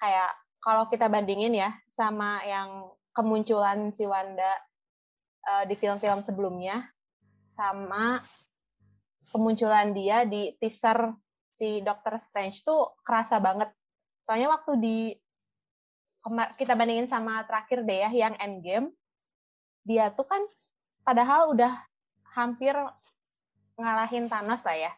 Kayak 0.00 0.32
kalau 0.64 0.88
kita 0.88 1.12
bandingin 1.12 1.52
ya 1.52 1.70
sama 1.88 2.40
yang 2.44 2.88
kemunculan 3.12 3.92
si 3.92 4.08
Wanda 4.08 4.60
uh, 5.48 5.64
di 5.68 5.74
film-film 5.76 6.20
sebelumnya 6.24 6.88
sama 7.44 8.24
kemunculan 9.30 9.92
dia 9.92 10.22
di 10.24 10.54
teaser 10.62 11.12
si 11.54 11.82
Doctor 11.82 12.18
Strange 12.18 12.62
tuh 12.66 12.98
kerasa 13.06 13.38
banget. 13.38 13.70
Soalnya 14.26 14.50
waktu 14.50 14.72
di 14.80 14.98
kita 16.56 16.72
bandingin 16.72 17.06
sama 17.06 17.44
terakhir 17.44 17.84
deh 17.84 18.00
ya 18.00 18.10
yang 18.10 18.34
Endgame, 18.40 18.88
dia 19.84 20.08
tuh 20.14 20.24
kan 20.24 20.40
padahal 21.04 21.52
udah 21.52 21.84
hampir 22.32 22.72
ngalahin 23.76 24.26
Thanos 24.26 24.64
lah 24.64 24.88
ya. 24.88 24.92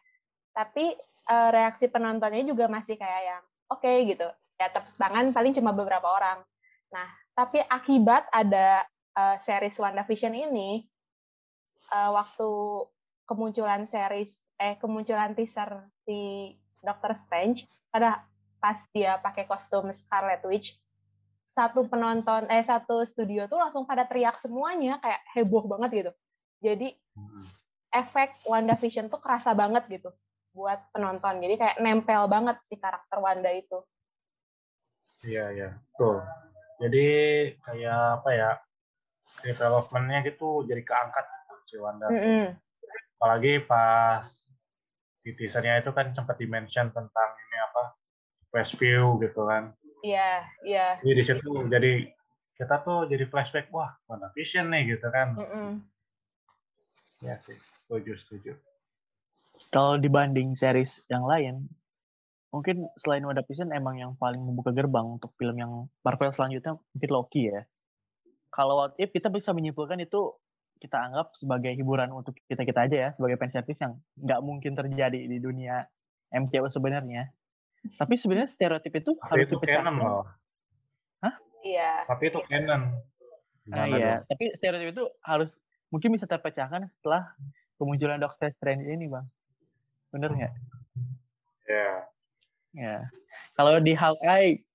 Tapi 0.55 0.95
uh, 1.29 1.49
reaksi 1.51 1.91
penontonnya 1.91 2.41
juga 2.47 2.65
masih 2.71 2.95
kayak 2.95 3.23
yang 3.27 3.43
oke 3.69 3.83
okay, 3.83 4.07
gitu. 4.07 4.27
Ya 4.57 4.71
tepuk 4.73 4.95
tangan 4.97 5.35
paling 5.35 5.53
cuma 5.53 5.75
beberapa 5.75 6.07
orang. 6.07 6.41
Nah, 6.89 7.07
tapi 7.35 7.61
akibat 7.67 8.25
ada 8.31 8.87
uh, 9.17 9.35
series 9.41 9.73
WandaVision 9.81 10.37
ini 10.37 10.85
uh, 11.89 12.13
waktu 12.13 12.49
kemunculan 13.27 13.83
series 13.89 14.47
eh 14.61 14.77
kemunculan 14.77 15.33
teaser 15.33 15.89
si 16.05 16.53
Doctor 16.79 17.11
Strange 17.17 17.65
pada 17.91 18.23
pas 18.61 18.79
dia 18.93 19.17
pakai 19.19 19.49
kostum 19.49 19.89
Scarlet 19.91 20.45
Witch 20.45 20.77
satu 21.43 21.87
penonton 21.87 22.47
eh 22.47 22.63
satu 22.63 23.01
studio 23.03 23.49
tuh 23.49 23.59
langsung 23.59 23.83
pada 23.83 24.05
teriak 24.07 24.35
semuanya 24.39 24.99
kayak 24.99 25.21
heboh 25.35 25.63
banget 25.67 25.89
gitu. 26.03 26.11
Jadi 26.59 26.87
efek 27.91 28.43
WandaVision 28.43 29.07
tuh 29.07 29.19
kerasa 29.23 29.55
banget 29.55 29.87
gitu 29.87 30.11
buat 30.51 30.79
penonton. 30.91 31.39
Jadi 31.39 31.55
kayak 31.55 31.77
nempel 31.79 32.27
banget 32.27 32.59
si 32.67 32.75
karakter 32.75 33.19
Wanda 33.19 33.51
itu. 33.51 33.79
Iya 35.23 35.45
iya. 35.55 35.69
Tuh 35.95 36.19
jadi 36.77 37.05
kayak 37.63 38.21
apa 38.21 38.29
ya 38.35 38.49
developmentnya 39.43 40.25
gitu 40.25 40.65
jadi 40.65 40.81
keangkat 40.81 41.25
gitu, 41.25 41.53
si 41.67 41.75
Wanda. 41.77 42.07
Mm 42.09 42.19
-hmm. 42.19 42.43
Apalagi 43.17 43.65
pas 43.65 44.25
di 45.25 45.31
teasernya 45.35 45.83
itu 45.83 45.91
kan 45.91 46.13
sempat 46.15 46.39
dimention 46.39 46.87
tentang 46.93 47.29
ini 47.35 47.57
apa 47.59 47.83
Westview 48.55 49.19
gitu 49.19 49.43
kan. 49.45 49.75
Iya, 50.05 50.15
yeah, 50.15 50.37
iya. 50.63 50.77
Yeah. 50.77 50.91
Jadi 51.03 51.13
di 51.13 51.23
situ 51.25 51.51
jadi 51.67 51.91
kita 52.57 52.75
tuh 52.81 53.05
jadi 53.11 53.25
flashback 53.29 53.69
wah 53.69 53.93
Wanda 54.09 54.31
Vision 54.33 54.71
nih 54.71 54.97
gitu 54.97 55.07
kan. 55.09 55.35
Mm 55.35 55.47
-hmm. 55.47 55.71
Ya 57.25 57.35
sih, 57.41 57.57
setuju 57.81 58.13
setuju. 58.17 58.53
Kalau 59.73 59.97
dibanding 59.97 60.53
series 60.53 61.01
yang 61.09 61.25
lain, 61.25 61.65
mungkin 62.53 62.87
selain 63.01 63.25
WandaVision 63.25 63.73
emang 63.75 63.99
yang 63.99 64.13
paling 64.15 64.39
membuka 64.39 64.71
gerbang 64.71 65.17
untuk 65.19 65.33
film 65.35 65.57
yang 65.59 65.71
Marvel 66.01 66.31
selanjutnya 66.31 66.79
mungkin 66.95 67.09
Loki 67.11 67.51
ya 67.51 67.61
kalau 68.57 68.81
what 68.81 68.97
if 68.97 69.13
kita 69.13 69.29
bisa 69.29 69.53
menyimpulkan 69.53 70.01
itu 70.01 70.33
kita 70.81 70.97
anggap 70.97 71.37
sebagai 71.37 71.77
hiburan 71.77 72.09
untuk 72.09 72.33
kita 72.49 72.65
kita 72.65 72.89
aja 72.89 72.97
ya 72.97 73.09
sebagai 73.13 73.37
fan 73.37 73.53
service 73.53 73.77
yang 73.77 73.93
nggak 74.17 74.41
mungkin 74.41 74.73
terjadi 74.73 75.29
di 75.29 75.37
dunia 75.37 75.85
MCU 76.33 76.65
sebenarnya. 76.65 77.29
Tapi 77.85 78.17
sebenarnya 78.17 78.49
stereotip 78.49 78.93
itu 78.97 79.13
Tapi 79.21 79.29
harus 79.29 79.47
itu 79.47 79.57
dipecahkan. 79.61 79.93
loh. 79.93 80.25
Hah? 81.21 81.35
Iya. 81.61 81.93
Tapi 82.09 82.23
itu 82.33 82.39
canon. 82.49 82.81
Nah, 83.69 83.85
iya. 83.93 84.25
Tapi 84.25 84.43
stereotip 84.57 84.89
itu 84.97 85.05
harus 85.21 85.53
mungkin 85.93 86.17
bisa 86.17 86.25
terpecahkan 86.25 86.89
setelah 86.99 87.31
kemunculan 87.77 88.19
Doctor 88.19 88.49
Strange 88.51 88.89
ini, 88.89 89.07
bang. 89.07 89.25
Bener 90.11 90.29
nggak? 90.33 90.53
Iya. 91.69 91.77
Yeah. 91.77 91.97
Ya. 92.75 92.97
Kalau 93.55 93.79
di 93.79 93.93
Hawkeye, 93.95 94.67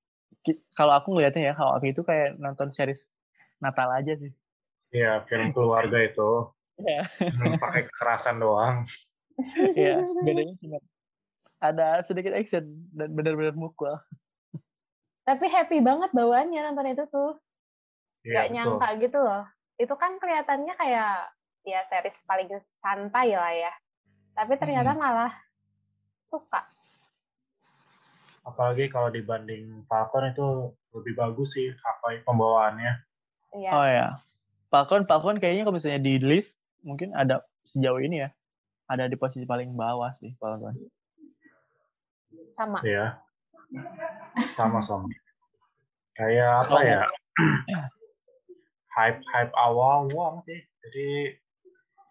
kalau 0.73 0.97
aku 0.97 1.13
ngelihatnya 1.15 1.53
ya 1.53 1.55
Hawkeye 1.55 1.93
itu 1.93 2.03
kayak 2.07 2.41
nonton 2.41 2.73
series 2.73 3.12
Natal 3.63 3.89
aja 3.95 4.13
sih. 4.19 4.33
Iya, 4.91 5.23
film 5.31 5.55
keluarga 5.55 6.03
itu. 6.03 6.51
Iya. 6.83 7.07
pakai 7.63 7.87
kekerasan 7.87 8.43
doang. 8.43 8.83
Iya, 9.79 10.03
bedanya 10.27 10.55
cuma 10.61 10.79
ada 11.63 12.03
sedikit 12.05 12.35
action 12.35 12.67
dan 12.91 13.15
benar-benar 13.15 13.55
mukul. 13.55 13.95
Tapi 15.23 15.47
happy 15.47 15.79
banget 15.79 16.11
bawaannya 16.11 16.59
nonton 16.59 16.91
itu 16.91 17.05
tuh. 17.07 17.39
Ya, 18.27 18.43
Gak 18.43 18.47
betul. 18.51 18.55
nyangka 18.59 18.89
gitu 18.99 19.19
loh. 19.23 19.45
Itu 19.79 19.95
kan 19.95 20.19
kelihatannya 20.19 20.75
kayak 20.75 21.31
ya 21.63 21.81
series 21.87 22.27
paling 22.27 22.51
santai 22.83 23.39
lah 23.39 23.55
ya. 23.55 23.73
Tapi 24.35 24.59
ternyata 24.59 24.91
hmm. 24.93 24.99
malah 24.99 25.33
suka. 26.27 26.67
Apalagi 28.43 28.91
kalau 28.91 29.15
dibanding 29.15 29.87
Falcon 29.87 30.35
itu 30.35 30.75
lebih 30.99 31.15
bagus 31.15 31.55
sih 31.55 31.71
apa 31.71 32.27
pembawaannya. 32.27 33.12
Iya. 33.53 33.71
Oh 33.73 33.87
ya. 33.87 34.09
Falcon 34.73 35.05
Falcon 35.05 35.37
kayaknya 35.37 35.69
kalau 35.69 35.77
misalnya 35.77 36.01
di 36.01 36.17
list 36.17 36.49
mungkin 36.81 37.13
ada 37.13 37.45
sejauh 37.69 38.01
ini 38.01 38.25
ya. 38.25 38.29
Ada 38.89 39.09
di 39.09 39.17
posisi 39.17 39.45
paling 39.45 39.73
bawah 39.77 40.17
sih 40.21 40.33
Falcon. 40.41 40.77
Sama. 42.57 42.81
Iya. 42.85 43.21
Sama-sama. 44.57 45.09
Kayak 46.17 46.69
apa 46.69 46.79
ya? 46.85 47.03
hype 48.93 49.21
hype 49.33 49.55
awal 49.57 50.09
doang 50.09 50.45
sih. 50.45 50.61
Jadi 50.85 51.37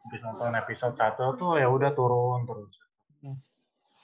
habis 0.02 0.22
nonton 0.26 0.58
episode 0.58 0.98
satu 0.98 1.38
tuh 1.38 1.62
ya 1.62 1.70
udah 1.70 1.94
turun 1.94 2.46
terus. 2.50 2.74
Hmm. 3.22 3.38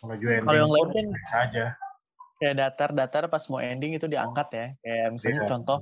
Menuju 0.06 0.26
ending 0.30 0.46
Kalau 0.46 0.58
yang 0.58 0.72
lain 0.74 0.90
kan 0.94 1.08
saja. 1.30 1.66
Kayak 2.38 2.56
datar-datar 2.62 3.24
pas 3.34 3.42
mau 3.50 3.58
ending 3.58 3.98
itu 3.98 4.06
diangkat 4.06 4.48
ya. 4.54 4.68
Kayak 4.86 5.08
misalnya 5.18 5.42
yeah. 5.42 5.50
contoh 5.50 5.80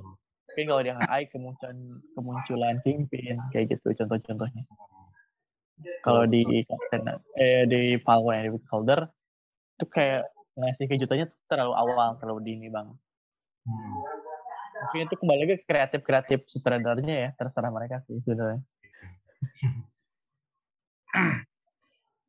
mungkin 0.56 0.72
kalau 0.72 0.82
di 0.88 0.88
HI 0.88 1.22
kemunculan 1.28 1.76
kemunculan 2.16 2.80
pimpin 2.80 3.36
kayak 3.52 3.76
gitu 3.76 3.92
contoh-contohnya. 3.92 4.64
Kalau 6.00 6.24
di 6.24 6.64
eh 7.36 7.68
di 7.68 8.00
Falcon 8.00 8.40
yang 8.40 8.56
di 8.56 8.64
Calder 8.64 9.04
itu 9.76 9.84
kayak 9.92 10.32
ngasih 10.56 10.88
kejutannya 10.88 11.28
terlalu 11.44 11.76
awal, 11.76 12.16
terlalu 12.16 12.40
dini 12.40 12.72
bang. 12.72 12.88
Hmm. 13.68 14.00
Mungkin 14.80 15.12
itu 15.12 15.14
kembali 15.20 15.40
lagi 15.44 15.54
ke 15.60 15.68
kreatif-kreatif 15.68 16.48
sutradaranya 16.48 17.16
ya, 17.28 17.30
terserah 17.36 17.68
mereka 17.68 18.00
sih 18.08 18.16
sebenarnya. 18.24 18.64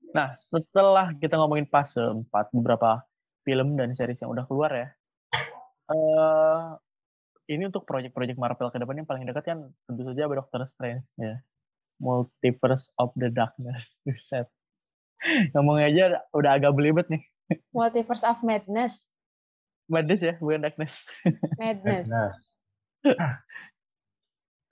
Nah, 0.07 0.39
setelah 0.49 1.11
kita 1.19 1.35
ngomongin 1.35 1.67
fase 1.67 1.99
4, 1.99 2.31
beberapa 2.55 3.03
film 3.43 3.75
dan 3.75 3.91
series 3.93 4.17
yang 4.23 4.33
udah 4.33 4.49
keluar 4.49 4.71
ya, 4.73 4.87
uh, 5.93 6.79
ini 7.47 7.63
untuk 7.67 7.87
proyek-proyek 7.87 8.35
Marvel 8.35 8.67
ke 8.69 8.77
depan 8.77 8.99
yang 8.99 9.07
paling 9.07 9.23
dekat 9.23 9.43
kan 9.47 9.59
tentu 9.87 10.03
saja 10.03 10.27
ada 10.27 10.43
Doctor 10.43 10.61
Strange 10.75 11.07
ya. 11.15 11.39
Multiverse 11.97 12.91
of 12.99 13.15
the 13.17 13.31
Darkness. 13.31 13.87
Set. 14.29 14.51
Ngomongnya 15.55 15.87
aja 15.89 16.05
udah 16.35 16.51
agak 16.59 16.75
belibet 16.75 17.07
nih. 17.09 17.23
Multiverse 17.71 18.27
of 18.27 18.43
Madness. 18.43 19.09
Madness 19.87 20.21
ya, 20.21 20.35
bukan 20.37 20.67
Darkness. 20.67 20.93
Madness. 21.57 22.07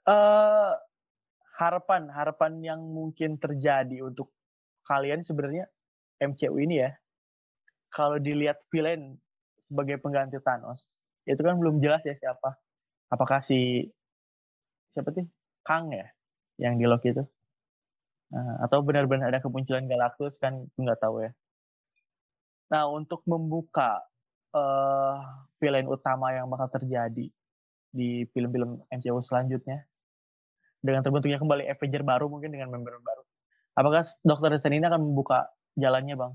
uh, 0.06 0.76
harapan 1.60 2.12
harapan 2.12 2.60
yang 2.60 2.84
mungkin 2.84 3.40
terjadi 3.40 4.04
untuk 4.04 4.36
kalian 4.84 5.24
sebenarnya 5.24 5.72
MCU 6.20 6.60
ini 6.60 6.84
ya. 6.84 6.92
Kalau 7.96 8.20
dilihat 8.20 8.60
villain 8.68 9.16
sebagai 9.64 9.96
pengganti 10.04 10.36
Thanos, 10.44 10.84
itu 11.24 11.40
kan 11.40 11.56
belum 11.56 11.80
jelas 11.80 12.04
ya 12.04 12.12
siapa. 12.20 12.60
Apakah 13.12 13.42
si 13.46 13.90
siapa 14.96 15.12
sih? 15.14 15.26
Kang 15.66 15.92
ya 15.92 16.08
yang 16.62 16.78
di 16.80 16.86
Loki 16.86 17.12
itu? 17.12 17.24
Nah, 18.34 18.66
atau 18.66 18.82
benar-benar 18.82 19.30
ada 19.30 19.42
kemunculan 19.42 19.86
Galactus 19.86 20.36
kan 20.42 20.66
nggak 20.76 21.00
tahu 21.00 21.26
ya. 21.26 21.32
Nah, 22.74 22.90
untuk 22.90 23.22
membuka 23.30 24.02
uh, 24.56 25.22
villain 25.62 25.86
utama 25.86 26.34
yang 26.34 26.50
bakal 26.50 26.68
terjadi 26.82 27.30
di 27.96 28.10
film-film 28.34 28.84
MCU 28.92 29.22
selanjutnya 29.24 29.86
dengan 30.84 31.02
terbentuknya 31.02 31.42
kembali 31.42 31.64
Avenger 31.66 32.04
baru 32.06 32.30
mungkin 32.30 32.54
dengan 32.54 32.70
member 32.70 32.98
baru. 33.02 33.24
Apakah 33.76 34.08
Dokter 34.24 34.56
Strange 34.60 34.80
ini 34.80 34.88
akan 34.88 35.02
membuka 35.02 35.52
jalannya, 35.76 36.16
Bang? 36.16 36.34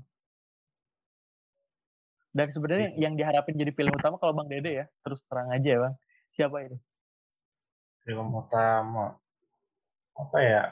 Dan 2.31 2.47
sebenarnya 2.47 2.95
iya. 2.95 3.07
yang 3.07 3.13
diharapin 3.19 3.59
jadi 3.59 3.75
film 3.75 3.91
utama 3.91 4.15
kalau 4.21 4.31
Bang 4.35 4.47
Dede 4.47 4.71
ya, 4.71 4.85
terus 5.03 5.19
terang 5.27 5.51
aja 5.51 5.67
ya, 5.67 5.79
Bang. 5.81 5.95
Siapa 6.35 6.63
itu? 6.63 6.77
Film 8.07 8.31
utama. 8.31 9.19
Apa 10.15 10.37
ya? 10.39 10.63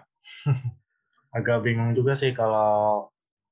Agak 1.36 1.62
bingung 1.62 1.94
juga 1.94 2.18
sih 2.18 2.34
kalau 2.34 3.08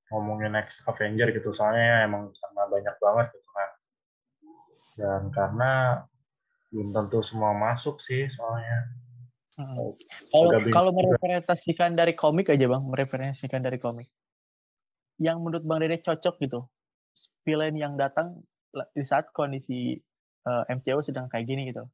ngomongin 0.10 0.55
next 0.55 0.84
Avenger 0.88 1.30
gitu. 1.36 1.51
Soalnya 1.51 2.08
emang 2.08 2.32
karena 2.32 2.64
banyak 2.72 2.95
banget 2.97 3.26
gitu 3.36 3.49
kan. 3.51 3.70
Dan 4.97 5.22
karena 5.30 5.72
belum 6.74 6.91
tentu 6.91 7.20
semua 7.24 7.53
masuk 7.55 7.99
sih 8.03 8.28
soalnya. 8.34 8.91
Hmm. 9.58 9.74
kalau 10.30 10.53
kalau 10.70 10.91
merepresentasikan 10.93 11.97
dari 11.97 12.14
komik 12.14 12.53
aja 12.53 12.66
bang. 12.70 12.84
Merepresentasikan 12.88 13.62
dari 13.62 13.82
komik. 13.82 14.08
Yang 15.18 15.38
menurut 15.41 15.64
bang 15.66 15.80
Dede 15.82 15.97
cocok 16.01 16.36
gitu. 16.45 16.60
Villain 17.41 17.74
yang 17.74 17.97
datang 17.97 18.41
di 18.93 19.01
saat 19.01 19.32
kondisi 19.34 19.97
uh, 20.45 20.64
eh, 20.68 20.76
MCU 20.78 21.01
sedang 21.01 21.32
kayak 21.32 21.47
gini 21.47 21.72
gitu 21.72 21.88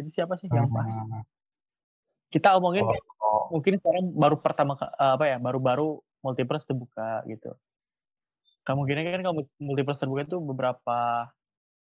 jadi 0.00 0.08
siapa 0.08 0.40
sih 0.40 0.48
yang 0.48 0.72
pas 0.72 0.88
hmm. 0.88 1.22
kita 2.32 2.56
omongin 2.56 2.88
oh, 2.88 2.96
oh. 3.20 3.44
mungkin 3.52 3.76
sekarang 3.76 4.16
baru 4.16 4.40
pertama 4.40 4.80
apa 4.96 5.24
ya 5.28 5.36
baru-baru 5.36 6.00
multiverse 6.24 6.64
terbuka 6.68 7.24
gitu. 7.28 7.52
Kemungkinan 8.64 9.02
kan 9.08 9.22
kalau 9.24 9.34
multiverse 9.56 10.00
terbuka 10.00 10.28
itu 10.28 10.38
beberapa 10.38 11.28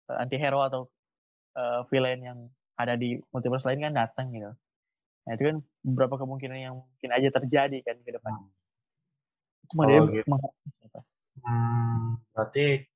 uh, 0.08 0.16
anti-hero 0.22 0.62
atau 0.62 0.80
uh, 1.58 1.82
villain 1.90 2.22
yang 2.22 2.38
ada 2.78 2.94
di 2.94 3.18
multiverse 3.34 3.66
lain 3.66 3.82
kan 3.90 3.94
datang 3.94 4.30
gitu. 4.30 4.50
Nah 5.26 5.32
itu 5.34 5.42
kan 5.42 5.56
beberapa 5.82 6.18
kemungkinan 6.22 6.58
yang 6.58 6.74
mungkin 6.78 7.10
aja 7.10 7.28
terjadi 7.34 7.78
kan 7.82 7.98
ke 8.00 8.10
depan. 8.14 8.32
Hmm. 8.32 8.50
Itu 9.66 9.82
oh, 9.82 10.06
gitu. 10.10 10.30
Hmm, 11.42 12.22
berarti 12.30 12.86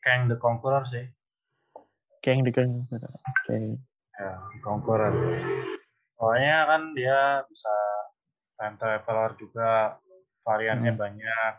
Kang 0.00 0.32
the 0.32 0.36
Conqueror 0.40 0.88
sih. 0.88 1.04
Kang 2.24 2.40
the 2.42 2.52
Conqueror. 2.52 3.12
Oke. 3.12 3.44
Okay. 3.44 3.76
Ya, 4.22 4.38
Conqueror. 4.62 5.10
Soalnya 6.14 6.70
kan 6.70 6.82
dia 6.94 7.42
bisa 7.50 7.74
time 8.54 8.78
traveler 8.78 9.34
juga 9.34 9.98
variannya 10.46 10.94
hmm. 10.94 11.00
banyak 11.00 11.52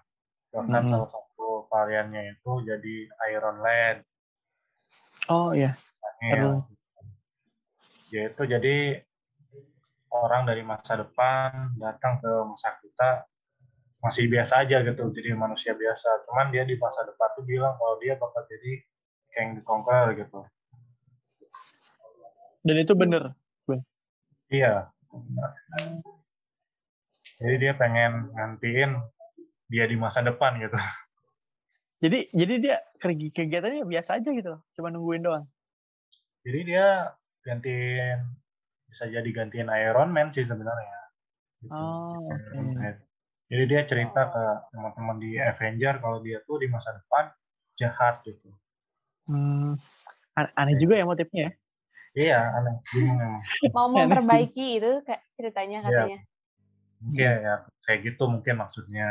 bahkan 0.53 0.81
hmm. 0.85 0.91
salah 0.91 1.09
satu 1.09 1.65
variannya 1.67 2.37
itu 2.37 2.51
jadi 2.63 2.95
Iron 3.33 3.57
Land 3.59 3.99
oh 5.33 5.51
iya 5.55 5.73
ya, 6.21 6.61
yaitu 8.13 8.43
jadi 8.45 9.01
orang 10.13 10.45
dari 10.45 10.61
masa 10.61 11.01
depan 11.01 11.73
datang 11.81 12.21
ke 12.21 12.31
masa 12.45 12.77
kita 12.79 13.25
masih 14.03 14.29
biasa 14.29 14.67
aja 14.67 14.83
gitu 14.85 15.09
jadi 15.09 15.33
manusia 15.33 15.73
biasa 15.73 16.27
cuman 16.29 16.53
dia 16.53 16.67
di 16.67 16.77
masa 16.77 17.01
depan 17.07 17.33
tuh 17.33 17.43
bilang 17.47 17.73
kalau 17.79 17.97
dia 17.97 18.13
bakal 18.19 18.45
jadi 18.45 18.83
King 19.33 19.57
the 19.57 19.61
Conqueror 19.65 20.13
gitu 20.13 20.45
dan 22.63 22.75
itu 22.79 22.95
bener 22.95 23.35
iya 24.53 24.87
benar. 25.09 25.49
Jadi 27.41 27.55
dia 27.57 27.73
pengen 27.73 28.29
ngantiin 28.37 28.91
dia 29.67 29.85
di 29.89 29.97
masa 29.97 30.21
depan 30.21 30.61
gitu. 30.61 30.77
Jadi 32.03 32.29
jadi 32.35 32.53
dia 32.59 32.75
kegiatannya 33.01 33.87
biasa 33.87 34.19
aja 34.21 34.29
gitu, 34.29 34.53
cuma 34.77 34.91
nungguin 34.93 35.23
doang. 35.23 35.45
Jadi 36.43 36.59
dia 36.67 37.15
gantiin 37.41 38.19
bisa 38.91 39.07
jadi 39.07 39.25
gantiin 39.25 39.71
Iron 39.71 40.11
Man 40.11 40.29
sih 40.35 40.43
sebenarnya. 40.43 40.99
Gitu. 41.63 41.73
Oh, 41.73 42.27
okay. 42.27 42.99
Jadi 43.47 43.63
dia 43.71 43.81
cerita 43.87 44.29
ke 44.29 44.43
teman-teman 44.75 45.17
di 45.23 45.39
Avenger 45.39 46.03
kalau 46.03 46.19
dia 46.19 46.43
tuh 46.43 46.59
di 46.59 46.67
masa 46.67 46.91
depan 46.91 47.31
jahat 47.79 48.19
gitu. 48.27 48.51
Hmm, 49.31 49.79
aneh 50.35 50.75
juga 50.75 50.99
ya 50.99 51.07
motifnya 51.07 51.41
ya? 51.47 51.51
Iya, 52.13 52.39
aneh. 52.61 52.77
Mau 53.73 53.89
memperbaiki 53.89 54.77
itu 54.77 55.01
kayak 55.01 55.21
ceritanya 55.33 55.77
iya. 55.81 55.85
katanya. 55.89 56.19
Iya. 57.09 57.31
Ya, 57.41 57.53
kayak 57.89 57.99
gitu 58.13 58.23
mungkin 58.29 58.55
maksudnya. 58.61 59.09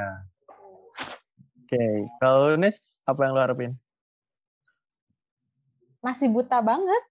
Oke, 1.62 1.76
okay. 1.76 1.94
kalau 2.22 2.54
Nes, 2.54 2.78
apa 3.08 3.20
yang 3.26 3.32
lo 3.34 3.42
harapin? 3.42 3.72
Masih 5.98 6.28
buta 6.30 6.62
banget. 6.62 7.02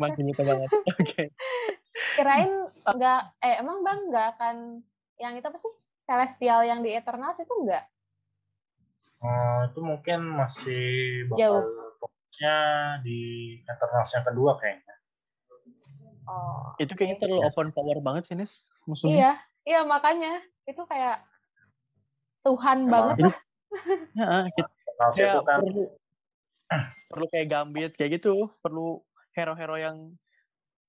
Masih 0.00 0.22
buta 0.26 0.42
banget. 0.42 0.70
Oke. 0.74 1.02
Okay. 1.02 1.26
Kirain 2.16 2.50
nggak, 2.82 3.20
eh 3.44 3.54
emang 3.60 3.84
bang 3.84 4.00
nggak 4.10 4.26
akan 4.36 4.56
yang 5.20 5.36
itu 5.36 5.46
apa 5.46 5.58
sih? 5.60 5.72
Celestial 6.06 6.62
yang 6.62 6.80
di 6.86 6.94
Eternals 6.94 7.38
itu 7.42 7.50
enggak? 7.50 7.84
Uh, 9.18 9.66
itu 9.66 9.80
mungkin 9.82 10.20
masih 10.22 10.84
bakal 11.26 11.40
Jauh. 11.40 11.64
fokusnya 11.98 12.56
di 13.02 13.20
Eternals 13.66 14.10
yang 14.14 14.24
kedua 14.24 14.52
kayaknya. 14.60 14.95
Oh. 16.26 16.74
Itu 16.82 16.92
kayaknya 16.98 17.22
terlalu 17.22 17.42
open 17.46 17.70
power 17.70 17.98
banget 18.02 18.22
sih, 18.30 18.36
Nis. 18.36 18.52
Musuhnya. 18.86 19.14
Iya, 19.14 19.32
iya 19.66 19.80
makanya 19.86 20.42
itu 20.66 20.82
kayak 20.86 21.22
Tuhan 22.46 22.78
Emang. 22.86 22.90
banget 22.90 23.16
lah. 23.30 23.36
Ya, 24.16 24.48
kita 25.12 25.44
kan 25.44 25.60
perlu 25.60 25.84
perlu 27.12 27.26
kayak 27.28 27.46
Gambit 27.50 27.92
kayak 27.98 28.22
gitu, 28.22 28.48
perlu 28.64 29.04
hero-hero 29.36 29.76
yang 29.76 29.96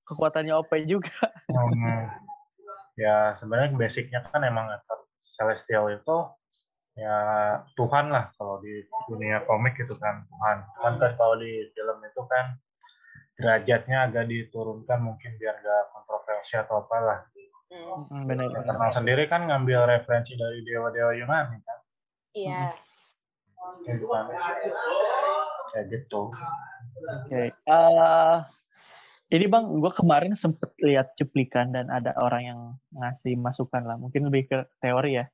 kekuatannya 0.08 0.56
OP 0.56 0.72
juga. 0.88 1.20
hmm, 1.52 2.04
ya 2.96 3.36
sebenarnya 3.36 3.76
basicnya 3.76 4.24
kan 4.24 4.40
emang 4.46 4.72
celestial 5.20 5.92
itu 5.92 6.18
ya 6.98 7.18
Tuhan 7.78 8.10
lah 8.10 8.34
kalau 8.40 8.58
di 8.64 8.88
dunia 9.12 9.44
komik 9.44 9.76
itu 9.78 9.94
kan 10.00 10.24
Tuhan. 10.26 10.58
Cuman 10.80 10.94
kan 10.98 11.12
kalau 11.20 11.36
di 11.38 11.68
film 11.76 11.98
itu 12.08 12.22
kan 12.26 12.56
derajatnya 13.38 14.10
agak 14.10 14.26
diturunkan 14.26 15.00
mungkin 15.00 15.38
biar 15.38 15.62
gak 15.62 15.84
kontroversi 15.94 16.58
atau 16.58 16.82
apalah. 16.84 17.22
Hmm, 17.68 18.10
Mm, 18.10 18.26
Benar. 18.32 18.48
Eternal 18.64 18.92
sendiri 18.96 19.24
kan 19.28 19.44
ngambil 19.44 19.86
referensi 19.92 20.40
dari 20.40 20.64
dewa-dewa 20.64 21.12
Yunani 21.14 21.58
kan. 21.62 21.80
Iya. 22.32 22.64
Gitu 23.84 24.06
kan. 24.08 24.26
Kayak 25.76 25.86
gitu. 25.92 26.32
Oke. 26.98 27.52
Eh, 27.52 28.36
ini 29.36 29.46
bang, 29.52 29.66
gue 29.68 29.92
kemarin 29.92 30.34
sempet 30.40 30.72
lihat 30.80 31.12
cuplikan 31.20 31.76
dan 31.76 31.92
ada 31.92 32.16
orang 32.16 32.44
yang 32.48 32.60
ngasih 32.96 33.36
masukan 33.36 33.84
lah. 33.84 34.00
Mungkin 34.00 34.32
lebih 34.32 34.48
ke 34.48 34.58
teori 34.80 35.20
ya. 35.20 35.26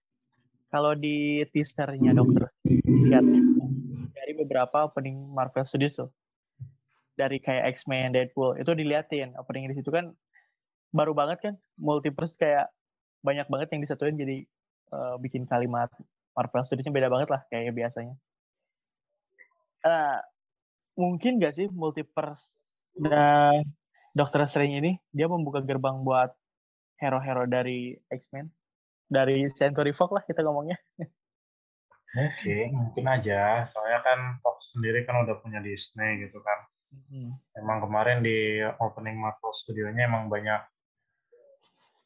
Kalau 0.73 0.97
di 0.97 1.45
teasernya 1.53 2.17
dokter 2.17 2.49
lihat 2.65 3.21
dari 4.17 4.33
beberapa 4.33 4.89
opening 4.89 5.29
Marvel 5.29 5.69
Studios 5.69 5.93
tuh, 5.93 6.09
dari 7.13 7.37
kayak 7.37 7.77
X-Men, 7.77 8.13
Deadpool 8.13 8.57
itu 8.57 8.71
diliatin 8.73 9.37
opening 9.37 9.69
di 9.69 9.77
situ 9.77 9.89
kan 9.93 10.09
baru 10.93 11.13
banget 11.13 11.41
kan 11.41 11.53
multiverse 11.77 12.37
kayak 12.37 12.69
banyak 13.25 13.45
banget 13.49 13.67
yang 13.73 13.81
disatuin 13.81 14.17
jadi 14.17 14.37
eh, 14.93 15.15
bikin 15.21 15.49
kalimat 15.49 15.89
Marvel 16.33 16.65
Studios-nya 16.65 16.93
beda 16.93 17.09
banget 17.13 17.29
lah 17.29 17.41
kayak 17.49 17.73
biasanya. 17.73 18.15
Eh, 19.83 20.19
mungkin 20.97 21.41
gak 21.41 21.57
sih 21.57 21.67
multiverse 21.69 22.43
dan 22.97 23.65
Doctor 24.13 24.45
Strange 24.45 24.77
ini 24.77 24.91
dia 25.09 25.25
membuka 25.25 25.65
gerbang 25.65 26.05
buat 26.05 26.29
hero-hero 27.01 27.49
dari 27.49 27.97
X-Men 28.09 28.53
dari 29.09 29.49
Century 29.57 29.93
Fox 29.93 30.09
lah 30.13 30.23
kita 30.25 30.41
ngomongnya. 30.41 30.77
Mungkin, 32.13 32.77
mungkin 32.77 33.05
aja. 33.09 33.65
Soalnya 33.73 34.05
kan 34.05 34.19
Fox 34.45 34.77
sendiri 34.77 35.01
kan 35.01 35.25
udah 35.25 35.41
punya 35.41 35.57
Disney 35.65 36.21
gitu 36.21 36.37
kan. 36.45 36.59
Emang 37.53 37.77
kemarin 37.85 38.25
di 38.25 38.61
opening 38.81 39.17
Marvel 39.17 39.53
Studio-nya 39.53 40.09
emang 40.09 40.29
banyak 40.29 40.61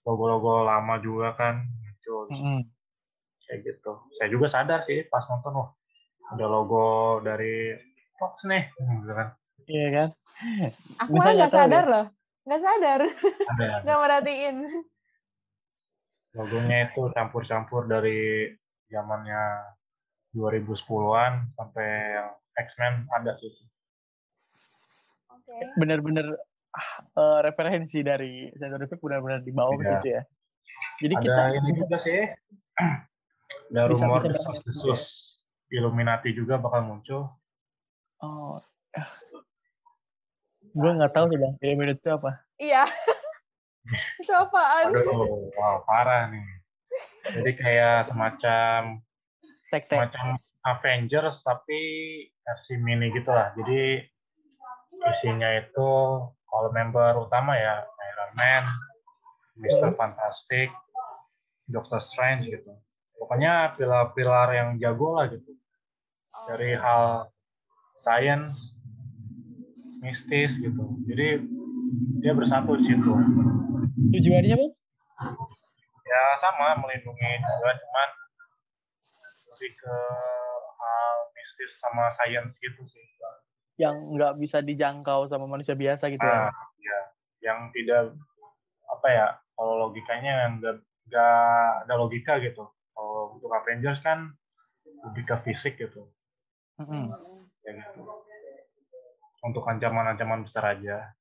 logo-logo 0.03 0.63
lama 0.63 0.95
juga 1.03 1.35
kan 1.35 1.67
muncul 1.67 2.31
Mm-mm. 2.31 2.59
kayak 3.43 3.59
gitu. 3.63 3.91
Saya 4.15 4.27
juga 4.31 4.47
sadar 4.47 4.83
sih 4.87 5.03
pas 5.07 5.23
nonton 5.27 5.55
wah 5.55 5.69
ada 6.31 6.45
logo 6.47 7.19
dari 7.23 7.71
Fox 8.19 8.47
nih 8.47 8.67
gitu 8.75 9.13
kan. 9.15 9.27
Iya 9.67 9.87
kan? 9.91 10.09
Aku 11.03 11.11
malah 11.15 11.33
nggak 11.35 11.35
nggak 11.35 11.51
sadar 11.51 11.83
loh. 11.87 12.05
Nggak 12.47 12.61
sadar. 12.63 12.99
Ada 13.51 13.67
Nggak 13.83 13.99
merhatiin. 13.99 14.57
logonya 16.37 16.77
itu 16.91 17.01
campur-campur 17.17 17.89
dari 17.89 18.45
zamannya 18.93 19.73
2010-an 20.37 21.49
sampai 21.57 21.87
yang 22.13 22.29
X-Men 22.61 23.09
ada 23.09 23.33
sih. 23.41 23.49
Oke. 25.47 25.65
Bener-bener 25.79 26.27
ah, 26.75 26.91
eh, 27.15 27.39
referensi 27.47 28.03
dari 28.03 28.51
Fox 28.51 28.99
benar-benar 28.99 29.39
dibawa 29.41 29.71
ke 29.73 29.81
Iya. 29.81 29.91
situ 29.95 30.07
ya. 30.11 30.21
Jadi 31.01 31.13
Ada 31.15 31.23
kita 31.23 31.41
ini 31.55 31.69
juga 31.73 31.97
sih. 31.97 32.19
Ada 33.71 33.81
rumor 33.87 34.21
banget. 34.27 34.63
desus 34.67 35.03
Illuminati 35.71 36.31
juga 36.31 36.59
bakal 36.59 36.83
muncul. 36.87 37.31
oh 38.17 38.57
gue 40.77 40.91
nggak 40.93 41.13
tahu 41.13 41.25
sih 41.29 41.37
bang 41.37 41.53
Illuminati 41.63 42.01
itu 42.01 42.09
apa. 42.11 42.31
Iya. 42.57 42.83
Itu 44.21 44.33
apaan? 44.35 44.91
Aduh, 44.91 45.47
wow, 45.55 45.79
parah 45.87 46.27
nih. 46.27 46.43
Jadi 47.39 47.51
kayak 47.55 48.03
semacam 48.03 48.99
Sekte. 49.71 49.95
semacam 49.95 50.35
Avengers 50.67 51.39
tapi 51.47 51.79
versi 52.43 52.75
mini 52.75 53.07
gitu 53.15 53.31
lah. 53.31 53.55
Jadi 53.55 54.03
isinya 55.05 55.49
itu 55.53 55.89
kalau 56.47 56.69
member 56.73 57.13
utama 57.21 57.53
ya 57.53 57.85
Iron 57.85 58.31
Man, 58.33 58.63
Mister 59.59 59.93
Fantastic, 59.93 60.73
Doctor 61.69 62.01
Strange 62.01 62.49
gitu. 62.49 62.73
Pokoknya 63.17 63.73
pilar-pilar 63.77 64.53
yang 64.53 64.69
jago 64.77 65.17
lah 65.17 65.29
gitu. 65.29 65.57
Dari 66.47 66.77
hal 66.77 67.33
science, 67.97 68.77
mistis 69.99 70.61
gitu. 70.61 70.95
Jadi 71.09 71.41
dia 72.21 72.33
bersatu 72.37 72.77
di 72.77 72.83
situ. 72.85 73.11
Tujuannya 74.13 74.55
bang? 74.55 74.73
Ya 76.07 76.23
sama 76.39 76.77
melindungi 76.79 77.31
juga, 77.43 77.69
cuman 77.75 78.09
lebih 79.51 79.71
ke 79.75 79.95
hal 80.77 81.15
mistis 81.35 81.81
sama 81.81 82.07
science 82.07 82.61
gitu 82.61 82.85
sih. 82.87 83.05
Yang 83.77 83.95
nggak 84.17 84.33
bisa 84.41 84.57
dijangkau 84.65 85.29
sama 85.29 85.45
manusia 85.45 85.77
biasa 85.77 86.09
gitu 86.09 86.25
ya. 86.25 86.49
Nah, 86.49 86.53
ya, 86.81 86.99
yang 87.45 87.59
tidak 87.71 88.17
apa 88.89 89.07
ya, 89.13 89.27
kalau 89.53 89.89
logikanya 89.89 90.49
yang 90.49 90.51
nggak 90.57 90.81
nggak 91.07 91.69
ada 91.85 91.95
logika 91.95 92.41
gitu. 92.41 92.65
Kalau 92.67 93.37
untuk 93.37 93.53
Avengers 93.53 94.01
kan 94.01 94.33
lebih 95.07 95.29
ke 95.29 95.35
fisik 95.45 95.77
gitu, 95.77 96.09
Mm-mm. 96.81 97.13
ya 97.61 97.71
gitu. 97.77 98.01
Untuk 99.45 99.61
ancaman-ancaman 99.61 100.41
besar 100.41 100.73
aja. 100.73 101.13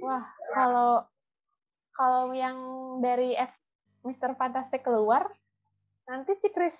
Wah, 0.00 0.24
kalau 0.54 1.04
kalau 1.90 2.32
yang 2.32 2.56
dari 3.02 3.34
F 3.34 3.52
Mr. 4.06 4.32
Fantastic 4.38 4.80
keluar, 4.86 5.28
nanti 6.08 6.32
si 6.38 6.48
Chris 6.48 6.78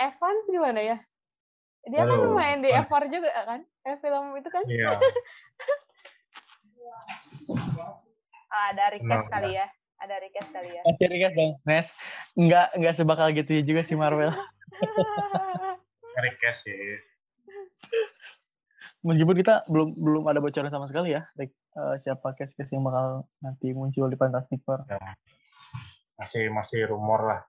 Evans 0.00 0.48
gimana 0.48 0.80
ya? 0.80 0.98
Dia 1.82 2.06
kan 2.06 2.14
Aduh, 2.14 2.38
main 2.38 2.62
di 2.62 2.70
wah. 2.70 2.86
F4 2.86 3.10
juga 3.10 3.30
kan? 3.42 3.60
Eh, 3.82 3.96
film 3.98 4.24
itu 4.38 4.48
kan? 4.50 4.62
Iya. 4.66 4.88
Ah, 8.52 8.68
ada 8.68 8.92
request 8.92 9.32
kali 9.32 9.56
ya. 9.56 9.64
Ada 9.96 10.20
request 10.20 10.50
kali 10.52 10.76
ya. 10.76 10.82
Masih 10.84 11.08
request 11.08 11.34
bang, 11.40 11.52
Nes. 11.64 11.88
Nggak 12.36 12.68
nggak 12.76 12.94
sebakal 13.00 13.32
gitu 13.32 13.64
juga 13.64 13.80
sih 13.80 13.96
Marvel. 13.96 14.28
Request 16.20 16.68
sih. 16.68 17.00
Meskipun 19.00 19.34
kita 19.40 19.64
belum 19.72 19.96
belum 19.96 20.24
ada 20.28 20.38
bocoran 20.44 20.68
sama 20.68 20.84
sekali 20.84 21.16
ya, 21.16 21.24
like, 21.34 21.56
eh, 21.74 21.96
siapa 22.04 22.36
case-case 22.36 22.70
yang 22.70 22.84
bakal 22.84 23.24
nanti 23.40 23.72
muncul 23.72 24.06
di 24.12 24.20
Fantastic 24.20 24.60
Four. 24.68 24.84
Ya. 24.84 25.16
Masih 26.20 26.52
masih 26.52 26.92
rumor 26.92 27.24
lah. 27.24 27.40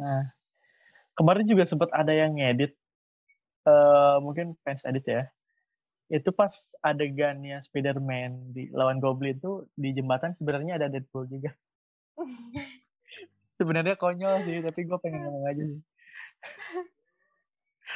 Nah, 0.00 0.32
kemarin 1.12 1.44
juga 1.44 1.68
sempat 1.68 1.92
ada 1.92 2.10
yang 2.10 2.34
ngedit, 2.34 2.72
eh 3.66 4.16
mungkin 4.22 4.54
fans 4.62 4.86
edit 4.86 5.04
ya. 5.06 5.22
Itu 6.06 6.30
pas 6.30 6.54
adegannya 6.86 7.58
Spider-Man 7.66 8.54
di 8.54 8.70
lawan 8.70 9.02
Goblin 9.02 9.42
tuh 9.42 9.66
di 9.74 9.90
jembatan 9.90 10.38
sebenarnya 10.38 10.78
ada 10.78 10.86
Deadpool 10.86 11.26
juga. 11.26 11.50
sebenarnya 13.58 13.96
konyol 13.98 14.44
sih, 14.46 14.62
tapi 14.62 14.86
gue 14.86 14.98
pengen 15.02 15.26
ngomong 15.26 15.44
aja 15.50 15.62
sih. 15.64 15.80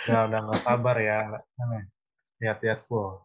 Udah 0.09 0.23
udah 0.27 0.41
nggak 0.49 0.61
sabar 0.65 0.97
ya. 0.99 1.19
Lihat-lihat 2.41 2.89
full. 2.89 3.21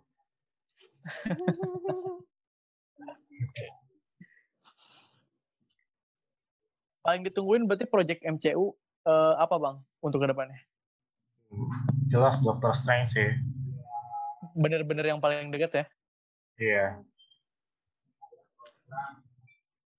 Paling 7.06 7.22
ditungguin 7.22 7.70
berarti 7.70 7.86
project 7.86 8.26
MCU 8.26 8.74
eh, 9.06 9.34
apa 9.38 9.56
bang 9.62 9.78
untuk 10.02 10.20
ke 10.20 10.28
depannya? 10.28 10.58
Jelas 12.16 12.40
Doctor 12.40 12.72
Strange 12.72 13.12
sih. 13.12 13.28
Bener-bener 14.56 15.04
yang 15.04 15.20
paling 15.20 15.52
dekat 15.52 15.72
ya. 15.76 15.86
Iya. 16.56 16.86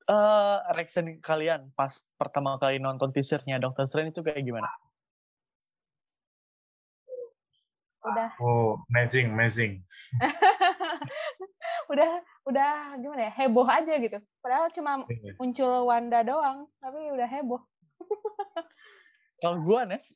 eh 0.06 0.56
reaction 0.72 1.18
kalian 1.20 1.74
pas 1.76 1.92
pertama 2.16 2.56
kali 2.56 2.78
nonton 2.80 3.10
teasernya 3.12 3.60
Doctor 3.60 3.84
Strange 3.84 4.16
itu 4.16 4.24
kayak 4.24 4.40
gimana? 4.40 4.70
udah 8.06 8.30
Oh, 8.38 8.78
amazing, 8.94 9.34
amazing. 9.34 9.82
udah 11.92 12.22
udah 12.46 12.96
gimana 13.02 13.28
ya? 13.28 13.32
Heboh 13.34 13.66
aja 13.66 13.98
gitu. 13.98 14.22
Padahal 14.40 14.70
cuma 14.70 15.04
Iya. 15.10 15.34
muncul 15.42 15.90
Wanda 15.90 16.22
doang, 16.22 16.70
tapi 16.78 17.10
udah 17.12 17.26
heboh. 17.26 17.60
Kalau 19.42 19.58
gue 19.58 19.80
Nes, 19.90 20.06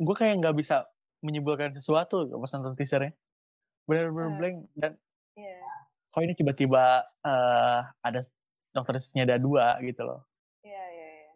gue 0.00 0.14
kayak 0.16 0.40
nggak 0.40 0.56
bisa 0.56 0.88
menyimpulkan 1.26 1.74
sesuatu 1.74 2.30
pas 2.30 2.50
nonton 2.54 2.78
teasernya. 2.78 3.10
Bener-bener 3.90 4.30
Hmm. 4.30 4.38
blank 4.38 4.56
dan 4.78 4.92
Iya. 5.36 5.60
Kok 6.16 6.22
ini 6.24 6.32
tiba-tiba 6.32 7.04
uh, 7.04 7.80
ada 8.00 8.20
dokter 8.72 8.96
ada 9.20 9.36
dua 9.36 9.76
gitu 9.84 10.00
loh. 10.00 10.24
Iya, 10.64 10.84
iya, 10.96 11.08
iya. 11.12 11.32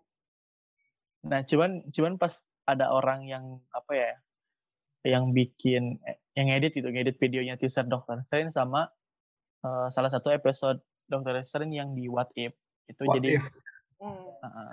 Nah, 1.28 1.40
cuman 1.44 1.84
cuman 1.92 2.16
pas 2.16 2.32
ada 2.64 2.88
orang 2.88 3.28
yang 3.28 3.60
apa 3.76 3.92
ya 3.92 4.12
yang 5.04 5.36
bikin 5.36 6.00
eh, 6.08 6.16
yang 6.32 6.48
edit 6.48 6.72
gitu, 6.76 6.88
ngedit 6.88 7.20
videonya 7.20 7.60
teaser 7.60 7.84
Dokter 7.84 8.24
Strange 8.24 8.56
sama 8.56 8.88
uh, 9.64 9.88
salah 9.92 10.08
satu 10.08 10.32
episode 10.32 10.80
Dokter 11.08 11.40
Strange 11.44 11.76
yang 11.76 11.92
di 11.92 12.08
What 12.08 12.32
If 12.36 12.56
itu 12.88 13.04
What 13.04 13.20
jadi 13.20 13.36
if? 13.36 13.44
Uh, 14.00 14.32
uh, 14.44 14.72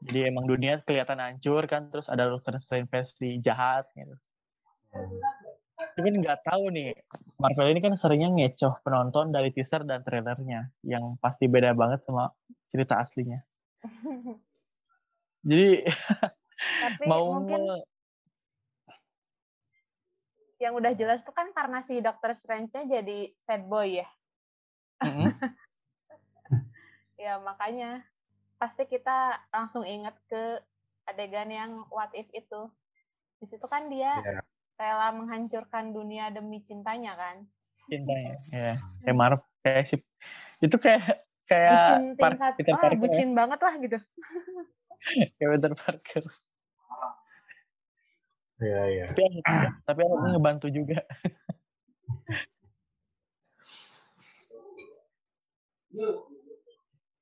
jadi 0.00 0.32
emang 0.32 0.48
dunia 0.48 0.80
kelihatan 0.80 1.20
hancur 1.20 1.68
kan 1.68 1.92
terus 1.92 2.08
ada 2.08 2.28
Dokter 2.28 2.56
Strange 2.56 2.88
versi 2.88 3.36
jahat 3.44 3.88
gitu. 3.92 4.16
Tapi 5.76 6.08
nggak 6.08 6.44
tahu 6.44 6.72
nih 6.72 6.96
Marvel 7.36 7.72
ini 7.72 7.80
kan 7.84 7.94
seringnya 7.96 8.32
ngecoh 8.32 8.80
penonton 8.84 9.32
dari 9.32 9.52
teaser 9.52 9.84
dan 9.84 10.00
trailernya 10.00 10.72
yang 10.84 11.20
pasti 11.20 11.48
beda 11.48 11.76
banget 11.76 12.04
sama 12.04 12.32
cerita 12.72 13.00
aslinya. 13.00 13.40
Jadi 15.48 15.84
Tapi 16.60 17.04
mau 17.08 17.40
mungkin 17.40 17.80
yang 20.60 20.76
udah 20.76 20.92
jelas 20.92 21.24
tuh 21.24 21.32
kan 21.32 21.48
karena 21.56 21.80
si 21.80 22.04
Dokter 22.04 22.36
Strange-nya 22.36 22.84
jadi 23.00 23.32
sad 23.32 23.64
boy 23.64 24.04
ya. 24.04 24.08
Mm-hmm. 25.00 25.32
ya 27.24 27.40
makanya 27.40 28.04
pasti 28.60 28.84
kita 28.84 29.40
langsung 29.48 29.88
inget 29.88 30.12
ke 30.28 30.60
adegan 31.08 31.48
yang 31.48 31.88
what 31.88 32.12
if 32.12 32.28
itu. 32.36 32.68
Di 33.40 33.48
situ 33.48 33.64
kan 33.64 33.88
dia 33.88 34.20
yeah. 34.20 34.44
rela 34.76 35.16
menghancurkan 35.16 35.96
dunia 35.96 36.28
demi 36.28 36.60
cintanya 36.60 37.16
kan. 37.16 37.48
Cintanya, 37.88 38.36
ya. 38.52 38.76
Kayak 39.00 39.16
Marv, 39.16 39.40
kayak 39.64 39.88
si 39.88 39.96
itu 40.60 40.76
kayak 40.76 41.24
kayak 41.48 41.72
bucin 41.72 42.04
tingkat, 42.20 42.52
Peter 42.60 42.92
oh, 42.92 43.00
bucin 43.00 43.28
ya. 43.32 43.36
banget 43.40 43.60
lah 43.64 43.74
gitu. 43.80 43.98
kayak 45.40 45.50
Peter 45.56 45.72
Parker. 45.72 46.24
Iya, 48.60 48.80
iya. 48.92 49.06
Tapi, 49.16 49.40
tapi 49.88 50.00
aku 50.04 50.36
ngebantu 50.36 50.68
juga. 50.68 51.00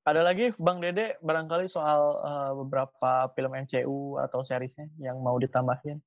Ada 0.09 0.24
lagi 0.24 0.56
Bang 0.56 0.80
Dede 0.80 1.20
barangkali 1.20 1.68
soal 1.68 2.00
uh, 2.24 2.52
beberapa 2.56 3.28
film 3.36 3.52
MCU 3.52 4.16
atau 4.16 4.40
seriesnya 4.40 4.88
yang 4.96 5.20
mau 5.20 5.36
ditambahin 5.36 6.00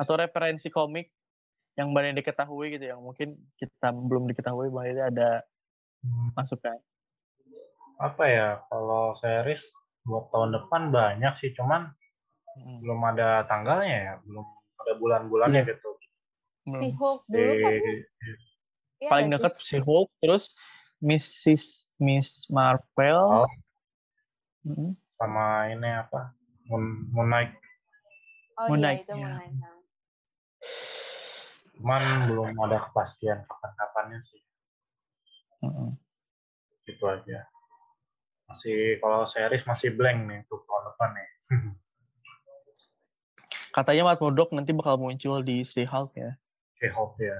atau 0.00 0.16
referensi 0.16 0.72
komik 0.72 1.12
yang 1.76 1.92
banyak 1.92 2.24
diketahui 2.24 2.80
gitu 2.80 2.88
yang 2.88 3.04
mungkin 3.04 3.36
kita 3.60 3.92
belum 3.92 4.24
diketahui 4.32 4.72
Bang 4.72 4.88
Dede 4.88 5.04
ada 5.04 5.30
hmm. 6.00 6.32
masukan. 6.32 6.80
Apa 8.00 8.24
ya 8.24 8.48
kalau 8.72 9.12
series 9.20 9.68
buat 10.08 10.32
tahun 10.32 10.56
depan 10.56 10.88
banyak 10.88 11.36
sih 11.44 11.52
cuman 11.52 11.92
hmm. 12.56 12.80
belum 12.80 13.00
ada 13.04 13.44
tanggalnya 13.44 13.96
ya, 14.00 14.14
belum 14.24 14.46
ada 14.80 14.92
bulan-bulannya 14.96 15.60
yeah. 15.60 15.68
gitu. 15.68 15.90
Si 16.72 16.88
Hulk 16.96 17.28
dulu 17.28 17.52
kan? 17.60 17.72
Ya, 19.00 19.08
paling 19.12 19.28
dekat 19.28 19.60
si 19.60 19.76
Hulk, 19.76 20.08
terus 20.24 20.56
Mrs. 21.04 21.84
Miss 22.00 22.48
Marvel, 22.48 23.44
oh. 23.44 23.50
hmm. 24.64 24.96
sama 25.20 25.68
ini 25.68 25.90
apa? 26.00 26.32
Moon, 26.66 27.12
Moon 27.12 27.28
Knight. 27.28 27.52
Oh 28.56 28.72
Moon 28.72 28.80
iya 28.80 29.04
itu 29.04 29.12
Moon 29.12 29.36
Knight. 29.36 29.54
Cuman 31.80 32.02
belum 32.28 32.56
ada 32.60 32.76
kepastian 32.80 33.44
kapan-kapannya 33.48 34.20
sih. 34.20 34.40
Mm-hmm. 35.64 35.90
Gitu 36.84 37.04
aja. 37.08 37.48
Masih 38.48 39.00
kalau 39.00 39.24
series 39.24 39.64
masih 39.64 39.96
blank 39.96 40.28
nih 40.28 40.44
untuk 40.44 40.64
tahun 40.68 40.82
depan 40.92 41.10
nih. 41.16 41.28
Katanya 43.70 44.02
Matt 44.12 44.20
Murdock 44.20 44.50
nanti 44.52 44.74
bakal 44.74 44.98
muncul 44.98 45.40
di 45.40 45.62
She-Hulk 45.62 46.12
ya. 46.18 46.34
She-Hulk 46.82 47.14
ya. 47.22 47.38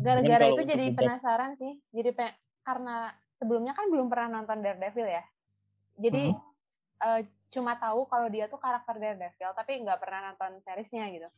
Gara-gara 0.00 0.44
itu 0.50 0.62
jadi 0.64 0.84
penasaran 0.96 1.54
sih. 1.60 1.76
Jadi 1.92 2.10
pe 2.16 2.26
karena 2.64 3.12
sebelumnya 3.40 3.72
kan 3.72 3.88
belum 3.88 4.12
pernah 4.12 4.40
nonton 4.40 4.60
Daredevil 4.60 5.08
ya. 5.08 5.24
Jadi 6.00 6.32
hmm. 6.32 7.04
uh, 7.04 7.20
cuma 7.50 7.76
tahu 7.76 8.06
kalau 8.06 8.28
dia 8.30 8.46
tuh 8.46 8.60
karakter 8.62 8.96
Daredevil, 8.96 9.50
tapi 9.52 9.80
nggak 9.82 9.98
pernah 10.00 10.32
nonton 10.32 10.62
seriesnya 10.64 11.08
gitu. 11.10 11.28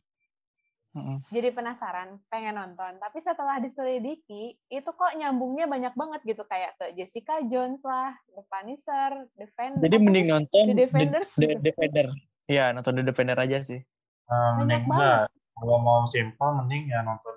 Mm-hmm. 0.93 1.17
Jadi 1.33 1.49
penasaran, 1.57 2.21
pengen 2.29 2.53
nonton. 2.53 3.01
Tapi 3.01 3.17
setelah 3.17 3.57
diselidiki, 3.57 4.53
itu 4.69 4.89
kok 4.93 5.17
nyambungnya 5.17 5.65
banyak 5.65 5.93
banget 5.97 6.21
gitu 6.21 6.45
kayak 6.45 6.77
ke 6.77 6.93
Jessica 6.93 7.41
Jones 7.49 7.81
lah, 7.81 8.13
The 8.29 8.45
Punisher, 8.45 9.25
Defender. 9.33 9.81
Jadi 9.81 9.97
mending 9.97 10.27
nonton 10.29 10.65
The 10.69 10.77
Defender. 10.77 11.21
The, 11.33 11.57
The 11.57 11.65
Defender. 11.65 12.07
Iya, 12.45 12.77
nonton 12.77 13.01
The 13.01 13.03
Defender 13.09 13.37
aja 13.41 13.65
sih. 13.65 13.81
Uh, 14.29 14.61
mending 14.61 14.85
enggak. 14.85 15.33
Kalau 15.57 15.77
mau 15.81 16.05
simpel, 16.13 16.49
mending 16.61 16.85
ya 16.93 17.01
nonton 17.01 17.33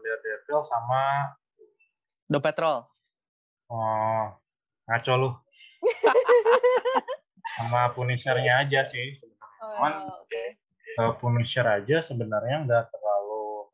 Sama 0.65 1.35
The 2.31 2.39
Patrol. 2.41 2.87
Oh, 3.69 4.25
ngaco 4.87 5.13
lu. 5.19 5.31
sama 7.57 7.89
Punisher-nya 7.97 8.69
aja 8.69 8.85
sih. 8.85 9.17
Oh, 9.61 9.81
Cuman, 9.81 9.93
okay. 10.23 10.47
Punisher 11.21 11.65
aja 11.65 12.01
sebenarnya 12.01 12.65
nggak 12.65 12.85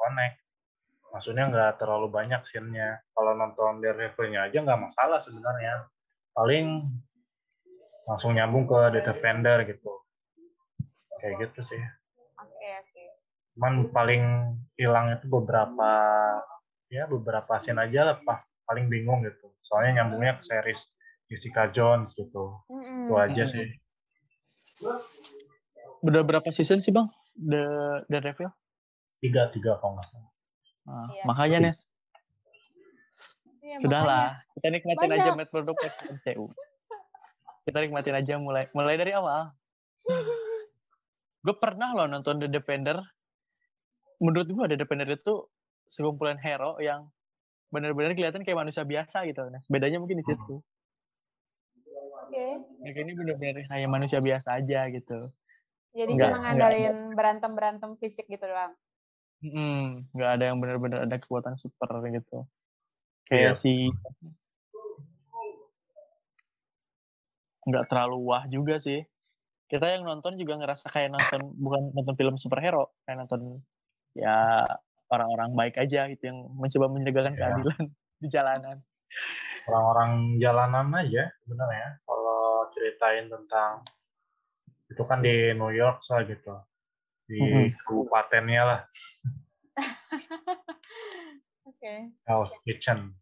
connect 0.03 0.37
maksudnya 1.13 1.45
nggak 1.49 1.73
terlalu 1.79 2.09
banyak 2.11 2.41
scene-nya 2.45 3.01
kalau 3.15 3.33
nonton 3.39 3.79
Daredevil-nya 3.79 4.51
aja 4.51 4.59
nggak 4.65 4.81
masalah 4.81 5.21
sebenarnya 5.23 5.87
paling 6.35 6.89
langsung 8.09 8.35
nyambung 8.35 8.67
ke 8.67 8.81
The 8.99 9.01
Defender 9.07 9.63
gitu 9.69 9.93
kayak 11.23 11.49
gitu 11.49 11.61
sih 11.63 11.83
oke 12.41 12.51
okay, 12.51 12.73
oke 12.81 12.91
okay. 12.91 13.09
cuman 13.55 13.73
paling 13.93 14.23
hilang 14.75 15.13
itu 15.15 15.29
beberapa 15.29 15.93
ya 16.93 17.09
beberapa 17.09 17.57
scene 17.57 17.81
aja 17.81 18.13
lah 18.13 18.17
pas 18.21 18.45
paling 18.69 18.93
bingung 18.93 19.25
gitu 19.25 19.49
soalnya 19.65 20.05
nyambungnya 20.05 20.37
ke 20.37 20.45
series 20.45 20.93
Jessica 21.33 21.73
Jones 21.73 22.13
gitu 22.13 22.61
mm-hmm. 22.69 23.09
itu 23.09 23.15
aja 23.17 23.45
sih 23.49 23.69
Udah 26.03 26.27
berapa 26.27 26.51
season 26.51 26.83
sih 26.85 26.93
bang 26.93 27.09
The 27.39 27.65
The 28.13 28.19
Devil? 28.21 28.51
tiga 29.23 29.49
tiga 29.55 29.79
kalau 29.79 29.97
nggak 29.97 30.07
salah 30.11 30.31
nah, 30.83 31.09
iya. 31.15 31.25
makanya 31.25 31.59
nih 31.63 31.75
iya, 33.63 33.77
sudahlah 33.79 34.27
makanya. 34.35 34.53
kita 34.59 34.67
nikmatin 34.75 35.09
Banyak. 35.09 35.23
aja 35.23 35.31
met 35.39 35.49
produk 35.49 35.77
MCU 36.11 36.45
kita 37.63 37.79
nikmatin 37.87 38.15
aja 38.19 38.35
mulai 38.43 38.67
mulai 38.75 38.99
dari 38.99 39.15
awal 39.15 39.55
gue 41.47 41.55
pernah 41.55 41.95
loh 41.95 42.11
nonton 42.11 42.43
The 42.43 42.51
Defender 42.51 42.99
menurut 44.19 44.51
gue 44.51 44.65
The 44.75 44.79
Defender 44.83 45.07
itu 45.07 45.47
sekumpulan 45.93 46.41
hero 46.41 46.81
yang 46.81 47.05
benar-benar 47.69 48.17
kelihatan 48.17 48.41
kayak 48.43 48.65
manusia 48.65 48.83
biasa 48.83 49.29
gitu 49.29 49.45
nah 49.53 49.61
bedanya 49.69 50.01
mungkin 50.01 50.21
di 50.21 50.27
situ 50.27 50.65
Oke. 52.33 52.65
Okay. 52.81 53.03
ini 53.05 53.13
benar-benar 53.13 53.69
kayak 53.69 53.91
manusia 53.93 54.19
biasa 54.23 54.57
aja 54.57 54.89
gitu. 54.89 55.29
Jadi 55.93 56.11
enggak, 56.17 56.33
cuma 56.33 56.39
ngandalin 56.41 56.97
berantem-berantem 57.13 57.91
fisik 58.01 58.25
gitu 58.25 58.41
doang. 58.49 58.73
Hmm, 59.43 60.07
nggak 60.17 60.31
ada 60.41 60.45
yang 60.49 60.57
benar-benar 60.57 61.05
ada 61.05 61.17
kekuatan 61.21 61.59
super 61.61 61.93
gitu. 62.09 62.49
Kayak 63.29 63.53
yeah. 63.53 63.61
si 63.61 63.93
nggak 67.69 67.87
terlalu 67.93 68.19
wah 68.25 68.49
juga 68.49 68.81
sih. 68.81 69.05
Kita 69.69 69.89
yang 69.89 70.09
nonton 70.09 70.41
juga 70.41 70.57
ngerasa 70.57 70.89
kayak 70.89 71.13
nonton 71.13 71.53
bukan 71.61 71.93
nonton 71.93 72.17
film 72.17 72.35
superhero, 72.41 72.97
kayak 73.05 73.29
nonton 73.29 73.61
ya 74.17 74.65
orang-orang 75.13 75.53
baik 75.53 75.77
aja 75.77 76.09
gitu 76.09 76.23
yang 76.25 76.49
mencoba 76.57 76.89
menegakkan 76.89 77.37
yeah. 77.37 77.53
keadilan 77.53 77.83
di 78.23 78.29
jalanan. 78.33 78.77
Orang-orang 79.69 80.41
jalanan 80.41 80.89
aja 80.97 81.29
sebenarnya 81.45 82.01
kalau 82.09 82.67
ceritain 82.73 83.29
tentang 83.29 83.85
itu 84.89 85.03
kan 85.05 85.21
di 85.21 85.53
New 85.53 85.71
York 85.73 86.01
soal 86.05 86.25
gitu 86.25 86.57
di 87.29 87.39
mm-hmm. 87.39 87.87
kabupatennya 87.87 88.63
lah. 88.65 88.81
Oke. 91.69 91.79
Okay. 91.79 91.99
House 92.27 92.57
Kitchen. 92.65 93.15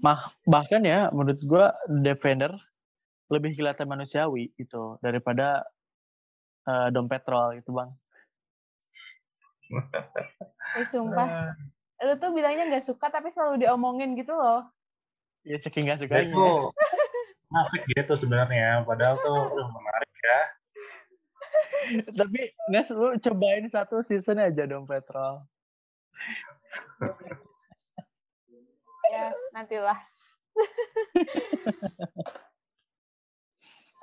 Mah, 0.00 0.32
bahkan 0.48 0.80
ya 0.84 1.08
menurut 1.12 1.40
gua 1.44 1.76
Defender 1.88 2.54
lebih 3.30 3.54
kelihatan 3.54 3.86
manusiawi 3.86 4.50
itu 4.58 4.98
daripada 5.04 5.62
uh, 6.66 6.88
dompet 6.90 7.22
troll 7.24 7.58
itu 7.58 7.70
bang. 7.70 7.90
Eh 10.78 10.86
sumpah, 10.86 11.54
lu 12.02 12.14
tuh 12.18 12.30
bilangnya 12.34 12.66
nggak 12.70 12.86
suka 12.86 13.10
tapi 13.10 13.30
selalu 13.30 13.66
diomongin 13.66 14.18
gitu 14.18 14.34
loh. 14.34 14.66
Iya 15.46 15.62
saking 15.62 15.88
nggak 15.88 16.00
suka. 16.04 16.14
Itu 16.26 16.74
asik 17.50 17.82
gitu 17.90 18.14
sebenarnya, 18.14 18.86
padahal 18.86 19.18
tuh 19.18 19.38
udah 19.54 19.68
menarik 19.74 20.12
ya. 20.22 20.40
Tapi 22.14 22.40
Nes 22.70 22.86
lu 22.92 23.18
cobain 23.18 23.66
satu 23.66 24.06
season 24.06 24.38
aja 24.38 24.68
dong 24.68 24.86
Petrol. 24.86 25.42
ya, 29.10 29.34
nantilah. 29.50 29.98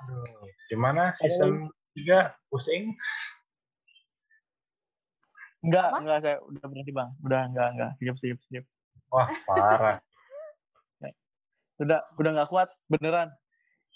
Aduh, 0.04 0.48
gimana 0.68 1.16
season 1.16 1.72
3 1.96 2.34
pusing? 2.52 2.92
Enggak, 5.58 5.86
Apa? 5.90 5.98
enggak 5.98 6.18
saya 6.22 6.36
udah 6.46 6.64
berhenti 6.70 6.92
bang. 6.94 7.10
Udah 7.26 7.40
enggak, 7.50 7.68
enggak. 7.74 7.90
Skip, 7.98 8.16
skip, 8.22 8.38
skip. 8.46 8.64
Wah, 9.10 9.28
parah. 9.48 9.98
Udah, 11.78 12.02
udah 12.18 12.30
nggak 12.34 12.50
kuat 12.50 12.74
beneran. 12.90 13.30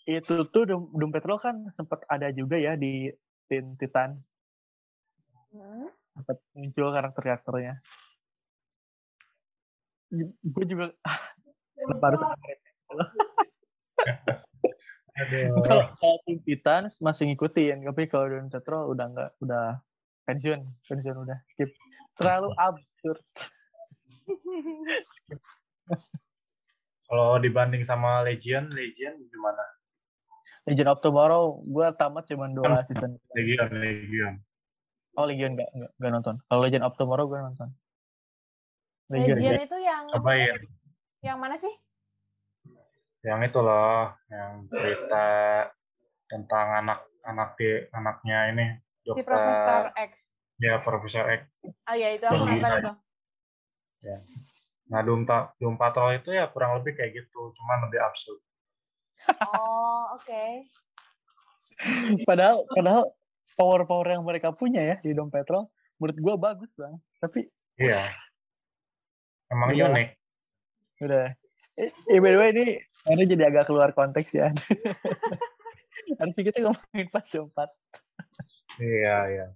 Itu 0.06 0.46
tuh 0.54 0.70
Doom, 0.70 0.94
Doom 0.94 1.10
Patrol 1.10 1.42
kan 1.42 1.66
sempat 1.74 2.06
ada 2.06 2.30
juga 2.30 2.54
ya 2.54 2.78
di 2.78 3.10
Teen 3.50 3.74
Titan. 3.74 4.22
Hmm. 5.50 5.90
Sempat 6.14 6.38
muncul 6.54 6.94
karakter-karakternya. 6.94 7.82
Gue 10.46 10.64
juga 10.70 10.94
harus 12.06 12.20
Aduh. 15.12 15.60
kalau 15.66 15.84
kalau 15.98 16.16
Teen 16.22 16.38
Titans 16.46 16.94
masih 17.02 17.34
ngikutin, 17.34 17.82
tapi 17.82 18.06
kalau 18.06 18.30
Doom 18.30 18.46
Patrol 18.46 18.94
udah 18.94 19.06
nggak, 19.10 19.30
udah 19.42 19.82
pensiun, 20.26 20.60
pensiun 20.86 21.16
udah 21.26 21.38
skip. 21.54 21.70
Terlalu 22.18 22.50
absurd. 22.58 23.20
Kalau 27.12 27.36
dibanding 27.42 27.84
sama 27.84 28.24
Legion, 28.24 28.72
Legion 28.72 29.20
gimana? 29.28 29.60
Legend 30.64 30.88
of 30.94 31.02
Tomorrow, 31.02 31.60
gue 31.66 31.86
tamat 31.98 32.24
cuma 32.30 32.48
dua 32.48 32.86
season. 32.88 33.18
Legion, 33.34 33.68
Legion. 33.76 34.34
Oh 35.18 35.28
Legion 35.28 35.52
nggak 35.58 35.68
nggak 35.74 35.92
nggak 35.98 36.12
nonton. 36.14 36.40
Kalau 36.48 36.60
Legend 36.64 36.84
of 36.86 36.96
Tomorrow 36.96 37.26
gue 37.28 37.36
nonton. 37.42 37.68
Legion. 39.12 39.36
Legion 39.36 39.60
itu 39.60 39.76
yang 39.82 40.08
Cobain. 40.08 40.56
yang 41.20 41.36
mana 41.36 41.58
sih? 41.58 41.74
Yang 43.22 43.52
itu 43.52 43.58
loh, 43.60 44.16
yang 44.32 44.66
cerita 44.72 45.26
tentang 46.26 46.66
anak-anak 46.80 47.48
di 47.60 47.70
anaknya 47.92 48.38
ini 48.56 48.66
Si 49.03 49.09
dokter 49.09 49.26
Profesor 49.26 49.82
X. 49.98 50.12
ya 50.57 50.74
Profesor 50.78 51.24
X. 51.28 51.42
Oh 51.66 51.94
iya 51.94 52.14
itu 52.14 52.22
aku 52.22 52.38
nonton 52.38 52.55
gila. 52.55 52.78
itu. 52.78 52.92
Nah, 54.86 55.00
Doom, 55.00 55.24
Ta- 55.24 55.50
Doom 55.57 55.74
Patrol 55.74 56.16
itu 56.16 56.30
ya 56.30 56.46
kurang 56.46 56.78
lebih 56.78 56.94
kayak 56.94 57.16
gitu, 57.16 57.50
cuman 57.53 57.88
lebih 57.88 57.98
absurd. 57.98 58.38
Oh 59.42 60.14
oke. 60.14 60.44
Padahal 62.28 62.62
padahal 62.68 63.03
power-power 63.55 64.07
yang 64.11 64.22
mereka 64.22 64.50
punya 64.50 64.82
ya 64.84 64.96
di 64.98 65.11
Doom 65.12 65.30
Patrol 65.30 65.66
menurut 65.96 66.18
gue 66.18 66.34
bagus 66.36 66.70
bang. 66.74 66.94
Tapi 67.18 67.46
Iya. 67.74 68.07
Emang 69.48 69.72
Iya. 69.72 69.88
unik. 69.88 70.09
udah. 71.00 71.26
Eh, 71.74 71.88
eh, 71.88 72.18
by 72.20 72.30
the 72.30 72.38
way 72.38 72.50
ini 72.53 72.64
ini 73.09 73.22
jadi 73.24 73.48
agak 73.48 73.66
keluar 73.66 73.90
konteks 73.90 74.30
ya. 74.30 74.53
Harusnya 76.18 76.42
kita 76.44 76.59
ngomongin 76.61 77.09
pas 77.09 77.24
empat. 77.24 77.68
Iya, 78.80 79.16
iya. 79.28 79.46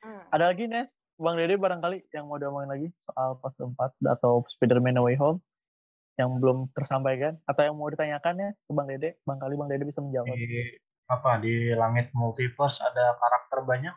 Hmm. 0.00 0.22
Ada 0.32 0.44
lagi 0.54 0.64
Nes? 0.64 0.88
Bang 1.20 1.36
Dede 1.36 1.60
barangkali 1.60 2.08
yang 2.16 2.32
mau 2.32 2.40
diomongin 2.40 2.72
lagi 2.72 2.88
soal 3.04 3.36
pas 3.44 3.52
4 3.52 3.76
atau 4.08 4.40
Spider-Man 4.48 4.96
No 4.96 5.04
Way 5.04 5.20
Home 5.20 5.44
yang 6.16 6.40
belum 6.40 6.72
tersampaikan 6.72 7.36
atau 7.44 7.60
yang 7.60 7.76
mau 7.76 7.92
ditanyakan 7.92 8.34
ya 8.40 8.50
ke 8.56 8.72
Bang 8.72 8.88
Dede, 8.88 9.20
barangkali 9.28 9.54
Bang 9.60 9.68
Dede 9.68 9.84
bisa 9.84 10.00
menjawab. 10.00 10.32
Di 10.32 10.80
apa 11.10 11.42
di 11.42 11.76
langit 11.76 12.08
multiverse 12.16 12.80
ada 12.80 13.18
karakter 13.20 13.58
banyak. 13.68 13.96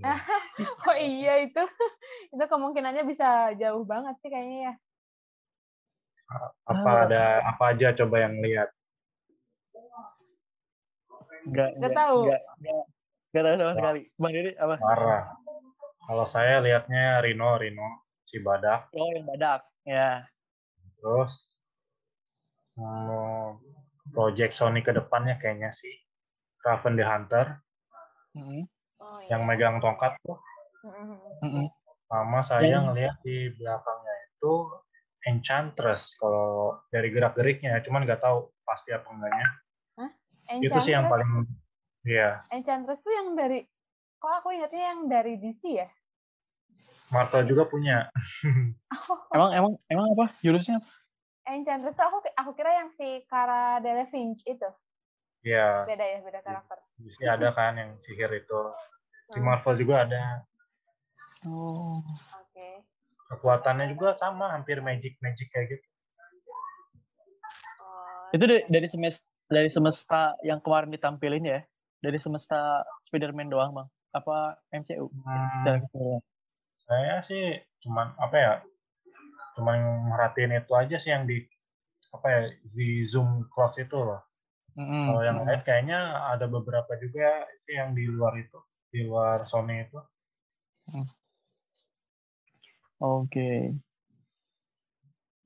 Iya. 0.00 0.14
Oh 0.86 0.94
iya 0.94 1.42
itu 1.42 1.58
itu 2.34 2.44
kemungkinannya 2.46 3.02
bisa 3.02 3.50
jauh 3.58 3.82
banget 3.82 4.14
sih 4.22 4.30
kayaknya 4.30 4.58
ya. 4.70 4.74
Apa 6.64 6.88
Ah. 6.88 7.04
ada 7.10 7.24
apa 7.44 7.64
aja 7.74 7.90
coba 7.92 8.22
yang 8.22 8.38
lihat? 8.38 8.70
Enggak, 11.44 11.70
Nggak 11.76 11.92
tahu. 11.92 12.18
Enggak, 12.24 12.42
enggak, 12.58 12.84
enggak 13.30 13.42
tahu 13.44 13.54
sama 13.54 13.64
Wah. 13.64 13.76
sekali. 13.76 14.00
Bang 14.16 14.32
Dede 14.32 14.50
apa? 14.56 14.74
Parah. 14.80 15.22
Kalau 16.04 16.26
saya 16.28 16.56
lihatnya 16.60 17.04
Rino, 17.24 17.56
Rino, 17.56 17.88
si 18.28 18.36
badak. 18.40 18.92
Oh, 18.92 19.08
yang 19.12 19.24
badak. 19.24 19.60
Ya. 19.84 20.28
Terus 21.00 21.56
hmm, 22.76 23.60
project 24.12 24.52
Sony 24.56 24.80
ke 24.80 24.92
depannya 24.92 25.36
kayaknya 25.36 25.72
sih 25.72 25.92
Raven 26.64 26.96
the 26.96 27.04
Hunter. 27.04 27.60
Oh 28.34 29.20
iya. 29.20 29.36
yang 29.36 29.44
megang 29.44 29.78
tongkat 29.84 30.16
tuh. 30.24 30.40
Mm-mm. 30.84 31.16
Mm-mm. 31.44 31.66
Sama 32.08 32.40
saya 32.40 32.68
Yang- 32.68 32.84
ngelihat 32.92 33.16
di 33.24 33.52
belakangnya 33.56 34.14
itu 34.32 34.52
Enchantress 35.24 36.20
kalau 36.20 36.76
dari 36.92 37.08
gerak-geriknya, 37.08 37.80
cuman 37.80 38.04
nggak 38.04 38.20
tahu 38.20 38.52
pasti 38.60 38.92
apa 38.92 39.08
enggaknya. 39.08 39.48
Itu 40.60 40.76
sih 40.78 40.92
yang 40.92 41.08
Enchantress- 41.08 41.10
paling 41.10 41.30
Iya, 42.04 42.30
Enchantress 42.50 43.00
tuh 43.00 43.10
yang 43.10 43.32
dari 43.32 43.64
kok 44.18 44.32
aku 44.38 44.52
ingatnya 44.52 44.92
yang 44.92 45.00
dari 45.06 45.36
DC 45.36 45.62
ya? 45.74 45.88
Marvel 47.08 47.44
juga 47.46 47.64
punya. 47.64 48.08
Emang 49.32 49.50
emang 49.52 49.72
emang 49.86 50.06
apa? 50.12 50.36
Jurusnya 50.40 50.78
apa? 50.78 50.88
Enchantress 51.46 51.94
tuh 51.94 52.04
aku 52.04 52.18
aku 52.30 52.50
kira 52.52 52.76
yang 52.76 52.88
si 52.88 53.24
Cara 53.24 53.78
Delevingne 53.78 54.36
itu. 54.44 54.68
Iya, 55.40 55.84
Beda 55.84 56.00
ya, 56.02 56.18
beda 56.20 56.40
karakter. 56.40 56.80
di 56.96 57.08
sini 57.08 57.28
ada 57.28 57.52
kan 57.52 57.76
yang 57.76 57.90
sihir 58.00 58.32
itu. 58.32 58.60
Di 59.28 59.36
Hmm, 59.36 59.44
Marvel 59.44 59.76
juga 59.76 60.04
ada. 60.04 60.40
Oh. 61.44 62.00
Oke. 62.38 62.80
Kekuatannya 63.28 63.92
juga 63.92 64.12
sama, 64.14 64.48
hampir 64.50 64.80
magic-magic 64.80 65.48
kayak 65.48 65.68
gitu. 65.70 65.86
Oh, 67.76 68.32
Itu 68.32 68.40
dari, 68.40 68.64
dari 68.66 68.86
semesta 68.88 69.20
dari 69.48 69.68
semesta 69.68 70.36
yang 70.42 70.60
kemarin 70.60 70.92
ditampilin 70.92 71.44
ya. 71.44 71.60
Dari 72.04 72.20
semesta 72.20 72.84
Spider-Man 73.08 73.48
doang, 73.48 73.72
Bang. 73.72 73.88
Apa 74.12 74.60
MCU? 74.70 75.10
Hmm, 75.10 75.80
saya 76.84 77.18
sih 77.24 77.58
cuman 77.82 78.12
apa 78.20 78.36
ya? 78.36 78.52
Cuman 79.56 80.08
merhatiin 80.12 80.54
itu 80.54 80.72
aja 80.76 80.96
sih 81.00 81.10
yang 81.10 81.24
di 81.24 81.42
apa 82.14 82.26
ya 82.30 82.42
di 82.62 83.02
zoom 83.02 83.48
close 83.50 83.82
itu 83.82 83.96
loh. 83.98 84.22
Mm-mm. 84.74 85.10
Kalau 85.10 85.22
yang 85.22 85.38
lain 85.42 85.62
kayaknya 85.62 85.98
ada 86.34 86.50
beberapa 86.50 86.98
juga 86.98 87.46
sih 87.62 87.78
yang 87.78 87.94
di 87.94 88.10
luar 88.10 88.34
itu, 88.38 88.58
di 88.90 89.06
luar 89.06 89.46
Sony 89.46 89.86
itu. 89.86 89.98
Oke. 92.98 93.74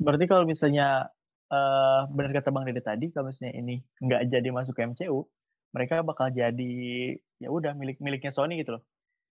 Berarti 0.01 0.25
kalau 0.31 0.49
misalnya 0.49 1.13
eh 1.49 2.01
benar 2.13 2.31
kata 2.33 2.53
Bang 2.53 2.69
Dede 2.69 2.85
tadi, 2.85 3.09
kalau 3.09 3.33
misalnya 3.33 3.57
ini 3.57 3.81
nggak 3.99 4.29
jadi 4.29 4.49
masuk 4.53 4.77
ke 4.77 4.85
MCU, 4.85 5.25
mereka 5.73 6.01
bakal 6.01 6.29
jadi 6.29 6.73
ya 7.39 7.49
udah 7.49 7.73
milik 7.73 8.01
miliknya 8.01 8.33
Sony 8.33 8.61
gitu 8.61 8.77
loh. 8.77 8.83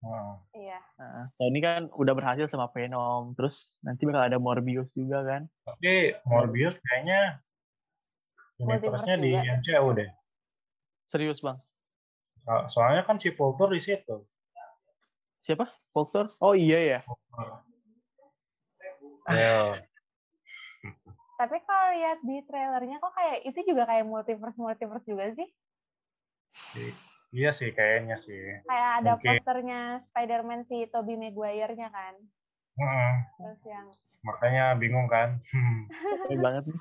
Hmm. 0.01 0.41
Iya. 0.57 0.81
Nah, 0.97 1.29
Sony 1.37 1.61
kan 1.61 1.93
udah 1.93 2.15
berhasil 2.17 2.49
sama 2.49 2.73
Venom, 2.73 3.37
terus 3.37 3.69
nanti 3.85 4.09
bakal 4.09 4.27
ada 4.33 4.39
Morbius 4.41 4.89
juga 4.97 5.21
kan. 5.23 5.43
Tapi 5.69 6.17
Morbius 6.25 6.81
kayaknya 6.81 7.39
universe-nya 8.57 9.17
di. 9.21 9.31
MCU 9.37 9.89
deh. 9.93 10.09
Serius 11.13 11.41
Bang. 11.41 11.61
So- 12.45 12.67
Soalnya 12.73 13.05
kan 13.05 13.21
si 13.21 13.29
Vulture 13.31 13.77
di 13.77 13.81
situ. 13.81 14.25
Siapa? 15.45 15.69
Vulture? 15.93 16.33
Oh 16.41 16.53
iya 16.57 16.79
ya. 16.81 17.01
Ya, 19.31 19.85
Tapi 21.41 21.57
kalau 21.65 21.97
lihat 21.97 22.21
di 22.21 22.37
trailernya 22.45 23.01
kok 23.01 23.17
kayak 23.17 23.49
itu 23.49 23.73
juga 23.73 23.89
kayak 23.89 24.05
multiverse 24.05 24.61
multiverse 24.61 25.09
juga 25.09 25.33
sih. 25.33 25.49
iya 27.33 27.49
sih 27.57 27.73
kayaknya 27.73 28.21
sih. 28.21 28.61
Kayak 28.69 28.91
ada 29.01 29.13
Mungkin. 29.17 29.41
posternya 29.41 29.81
Spider-Man 30.05 30.69
si 30.69 30.85
Tobey 30.93 31.17
Maguire-nya 31.17 31.89
kan. 31.89 32.15
Mm-mm. 32.77 33.13
Terus 33.41 33.61
yang 33.65 33.89
Makanya 34.21 34.77
bingung 34.77 35.09
kan. 35.09 35.41
Hmm. 35.49 35.89
Banget 36.45 36.69
nih. 36.69 36.81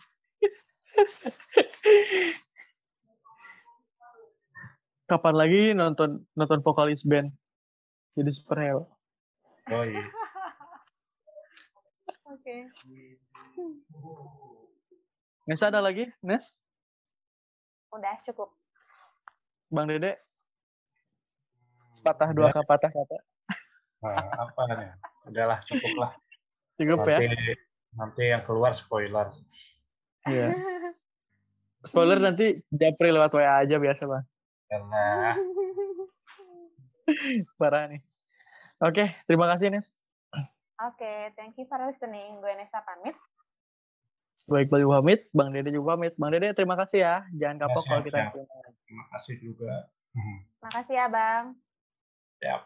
Kapan 5.07 5.35
lagi 5.39 5.61
nonton 5.71 6.27
nonton 6.35 6.59
vokalis 6.59 7.07
band 7.07 7.31
jadi 8.11 8.31
superhero? 8.35 8.91
Oh 9.71 9.83
iya. 9.87 10.03
Oke. 12.27 12.67
Nes 15.49 15.65
ada 15.65 15.81
lagi? 15.81 16.05
Nes? 16.21 16.45
Udah 17.89 18.21
cukup. 18.21 18.53
Bang 19.73 19.89
Dede? 19.89 20.21
Sepatah 21.97 22.29
dua 22.37 22.53
kata 22.53 22.69
patah 22.69 22.91
kata. 22.93 23.17
Nah, 24.05 24.45
apa 24.45 24.61
nih? 24.77 24.93
Udahlah, 25.25 25.57
cukup 25.65 25.93
lah. 25.97 26.11
Cukup 26.77 27.01
ya? 27.01 27.17
Nanti, 27.25 27.53
nanti 27.97 28.23
yang 28.29 28.45
keluar 28.45 28.77
spoiler. 28.77 29.33
Iya. 30.29 30.53
Spoiler 31.89 32.21
nanti 32.21 32.61
Japri 32.69 33.09
lewat 33.09 33.33
WA 33.33 33.65
aja 33.65 33.81
biasa 33.81 34.05
bang. 34.05 34.25
Karena 34.69 35.33
Parah 37.57 37.89
nih. 37.89 38.05
Oke, 38.85 39.01
okay, 39.01 39.07
terima 39.25 39.49
kasih 39.49 39.73
Nes. 39.73 39.89
Oke, 40.29 40.45
okay, 40.93 41.17
thank 41.33 41.57
you 41.57 41.65
for 41.65 41.81
listening. 41.81 42.37
Gue 42.37 42.53
Nesa 42.53 42.85
pamit. 42.85 43.17
Gue 44.49 44.65
Iqbal 44.65 44.81
pamit, 44.89 45.29
Bang 45.29 45.53
Dede 45.53 45.69
juga 45.69 45.93
pamit. 45.93 46.13
Bang 46.17 46.33
Dede 46.33 46.57
terima 46.57 46.73
kasih 46.73 46.99
ya. 47.05 47.15
Jangan 47.37 47.57
kapok 47.69 47.83
kalau 47.85 48.01
kita. 48.01 48.19
Terima 48.89 49.05
kasih 49.13 49.35
juga. 49.37 49.73
Makasih 50.65 50.95
ya 50.97 51.05
Bang. 51.05 51.43
Yap. 52.41 52.61